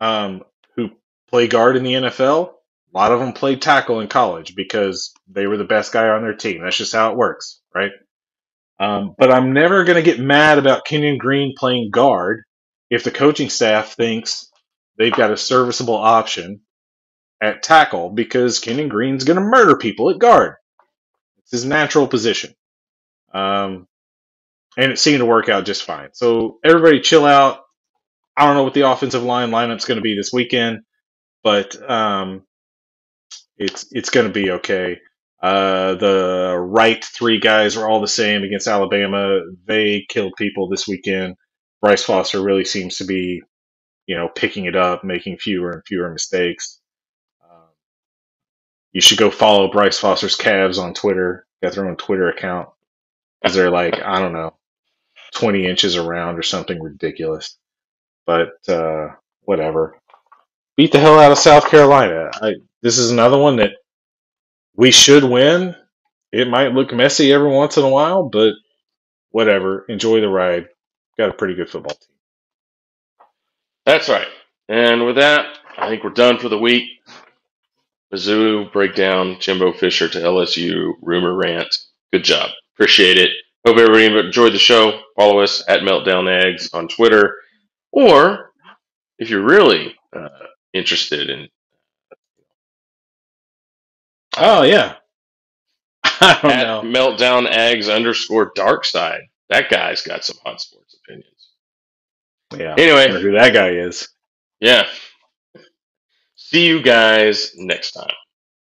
um, 0.00 0.42
who 0.74 0.90
play 1.28 1.48
guard 1.48 1.76
in 1.76 1.82
the 1.82 1.94
NFL. 1.94 2.52
A 2.92 2.98
lot 2.98 3.12
of 3.12 3.20
them 3.20 3.32
played 3.32 3.62
tackle 3.62 4.00
in 4.00 4.08
college 4.08 4.54
because 4.54 5.12
they 5.28 5.46
were 5.46 5.58
the 5.58 5.64
best 5.64 5.92
guy 5.92 6.08
on 6.08 6.22
their 6.22 6.34
team. 6.34 6.62
That's 6.62 6.76
just 6.76 6.94
how 6.94 7.12
it 7.12 7.18
works, 7.18 7.60
right? 7.74 7.92
Um, 8.80 9.14
but 9.18 9.30
I'm 9.30 9.52
never 9.52 9.84
going 9.84 9.96
to 9.96 10.02
get 10.02 10.18
mad 10.18 10.58
about 10.58 10.86
Kenyon 10.86 11.18
Green 11.18 11.54
playing 11.56 11.90
guard 11.90 12.44
if 12.88 13.04
the 13.04 13.10
coaching 13.10 13.50
staff 13.50 13.94
thinks 13.94 14.50
they've 14.98 15.12
got 15.12 15.30
a 15.30 15.36
serviceable 15.36 15.96
option 15.96 16.62
at 17.42 17.62
tackle 17.62 18.08
because 18.08 18.58
Kenyon 18.58 18.88
Green's 18.88 19.24
going 19.24 19.36
to 19.38 19.42
murder 19.42 19.76
people 19.76 20.08
at 20.10 20.18
guard. 20.18 20.54
It's 21.40 21.52
his 21.52 21.64
natural 21.66 22.08
position. 22.08 22.54
Um, 23.32 23.86
and 24.76 24.90
it 24.90 24.98
seemed 24.98 25.18
to 25.18 25.26
work 25.26 25.48
out 25.48 25.66
just 25.66 25.84
fine. 25.84 26.10
So 26.12 26.58
everybody 26.64 27.00
chill 27.00 27.26
out. 27.26 27.60
I 28.36 28.46
don't 28.46 28.56
know 28.56 28.64
what 28.64 28.74
the 28.74 28.90
offensive 28.90 29.22
line 29.22 29.50
lineup's 29.50 29.84
going 29.84 29.96
to 29.96 30.02
be 30.02 30.16
this 30.16 30.32
weekend, 30.32 30.80
but 31.44 31.76
um, 31.90 32.44
it's 33.58 33.86
it's 33.92 34.10
going 34.10 34.26
to 34.26 34.32
be 34.32 34.52
okay. 34.52 34.98
Uh, 35.42 35.94
the 35.96 36.56
right 36.58 37.04
three 37.04 37.38
guys 37.40 37.76
are 37.76 37.88
all 37.88 38.00
the 38.00 38.08
same 38.08 38.42
against 38.42 38.68
Alabama. 38.68 39.40
They 39.66 40.06
killed 40.08 40.34
people 40.38 40.68
this 40.68 40.88
weekend. 40.88 41.36
Bryce 41.82 42.04
Foster 42.04 42.42
really 42.42 42.64
seems 42.64 42.98
to 42.98 43.04
be, 43.04 43.42
you 44.06 44.16
know, 44.16 44.28
picking 44.34 44.66
it 44.66 44.76
up, 44.76 45.04
making 45.04 45.38
fewer 45.38 45.72
and 45.72 45.82
fewer 45.86 46.10
mistakes. 46.12 46.80
Um, 47.44 47.68
you 48.92 49.00
should 49.00 49.18
go 49.18 49.30
follow 49.30 49.70
Bryce 49.70 49.98
Foster's 49.98 50.36
calves 50.36 50.78
on 50.78 50.94
Twitter. 50.94 51.46
Got 51.62 51.74
their 51.74 51.88
own 51.88 51.96
Twitter 51.96 52.28
account 52.30 52.68
because 53.42 53.54
they're 53.56 53.70
like 53.70 54.00
I 54.02 54.20
don't 54.20 54.32
know, 54.34 54.56
twenty 55.34 55.66
inches 55.66 55.96
around 55.96 56.38
or 56.38 56.42
something 56.42 56.80
ridiculous. 56.82 57.58
But 58.30 58.72
uh, 58.72 59.08
whatever. 59.40 59.98
beat 60.76 60.92
the 60.92 61.00
hell 61.00 61.18
out 61.18 61.32
of 61.32 61.38
South 61.38 61.68
Carolina. 61.68 62.30
I, 62.34 62.54
this 62.80 62.96
is 62.96 63.10
another 63.10 63.36
one 63.36 63.56
that 63.56 63.72
we 64.76 64.92
should 64.92 65.24
win. 65.24 65.74
It 66.30 66.46
might 66.48 66.72
look 66.72 66.94
messy 66.94 67.32
every 67.32 67.50
once 67.50 67.76
in 67.76 67.82
a 67.82 67.88
while, 67.88 68.28
but 68.28 68.52
whatever. 69.30 69.84
Enjoy 69.88 70.20
the 70.20 70.28
ride. 70.28 70.68
Got 71.18 71.30
a 71.30 71.32
pretty 71.32 71.56
good 71.56 71.68
football 71.70 71.96
team. 71.96 72.16
That's 73.84 74.08
right. 74.08 74.28
And 74.68 75.04
with 75.04 75.16
that, 75.16 75.58
I 75.76 75.88
think 75.88 76.04
we're 76.04 76.10
done 76.10 76.38
for 76.38 76.48
the 76.48 76.56
week. 76.56 76.84
Mizzou 78.14 78.72
breakdown, 78.72 79.38
Jimbo 79.40 79.72
Fisher 79.72 80.08
to 80.08 80.18
LSU, 80.18 80.92
rumor 81.02 81.34
rant. 81.34 81.76
Good 82.12 82.22
job. 82.22 82.50
Appreciate 82.76 83.18
it. 83.18 83.30
Hope 83.66 83.76
everybody 83.76 84.06
enjoyed 84.06 84.52
the 84.52 84.58
show. 84.58 85.00
Follow 85.16 85.40
us 85.40 85.64
at 85.66 85.80
Meltdown 85.80 86.26
Ags 86.28 86.72
on 86.72 86.86
Twitter. 86.86 87.34
Or 87.92 88.52
if 89.18 89.30
you're 89.30 89.44
really 89.44 89.94
uh, 90.14 90.28
interested 90.72 91.28
in 91.30 91.48
Oh 94.36 94.62
yeah. 94.62 94.96
I 96.04 96.38
don't 96.42 96.50
at 96.50 96.66
know. 96.66 96.82
Meltdown 96.82 97.50
Ags 97.50 97.94
underscore 97.94 98.52
dark 98.54 98.84
side, 98.84 99.22
that 99.48 99.70
guy's 99.70 100.02
got 100.02 100.24
some 100.24 100.36
hot 100.44 100.60
sports 100.60 100.96
opinions. 101.04 101.26
Yeah. 102.56 102.74
Anyway. 102.78 103.16
I 103.16 103.20
who 103.20 103.32
that 103.32 103.52
guy 103.52 103.70
is. 103.70 104.08
Yeah. 104.60 104.86
See 106.36 106.66
you 106.66 106.82
guys 106.82 107.52
next 107.56 107.92
time. 107.92 108.14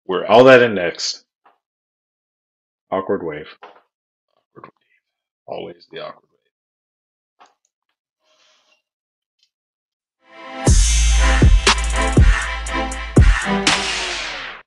We're 0.06 0.24
out. 0.24 0.30
All 0.30 0.44
that 0.44 0.62
in 0.62 0.74
next. 0.74 1.24
Awkward 2.90 3.22
wave. 3.22 3.48
Always 5.46 5.86
the 5.90 6.00
awkward. 6.00 6.27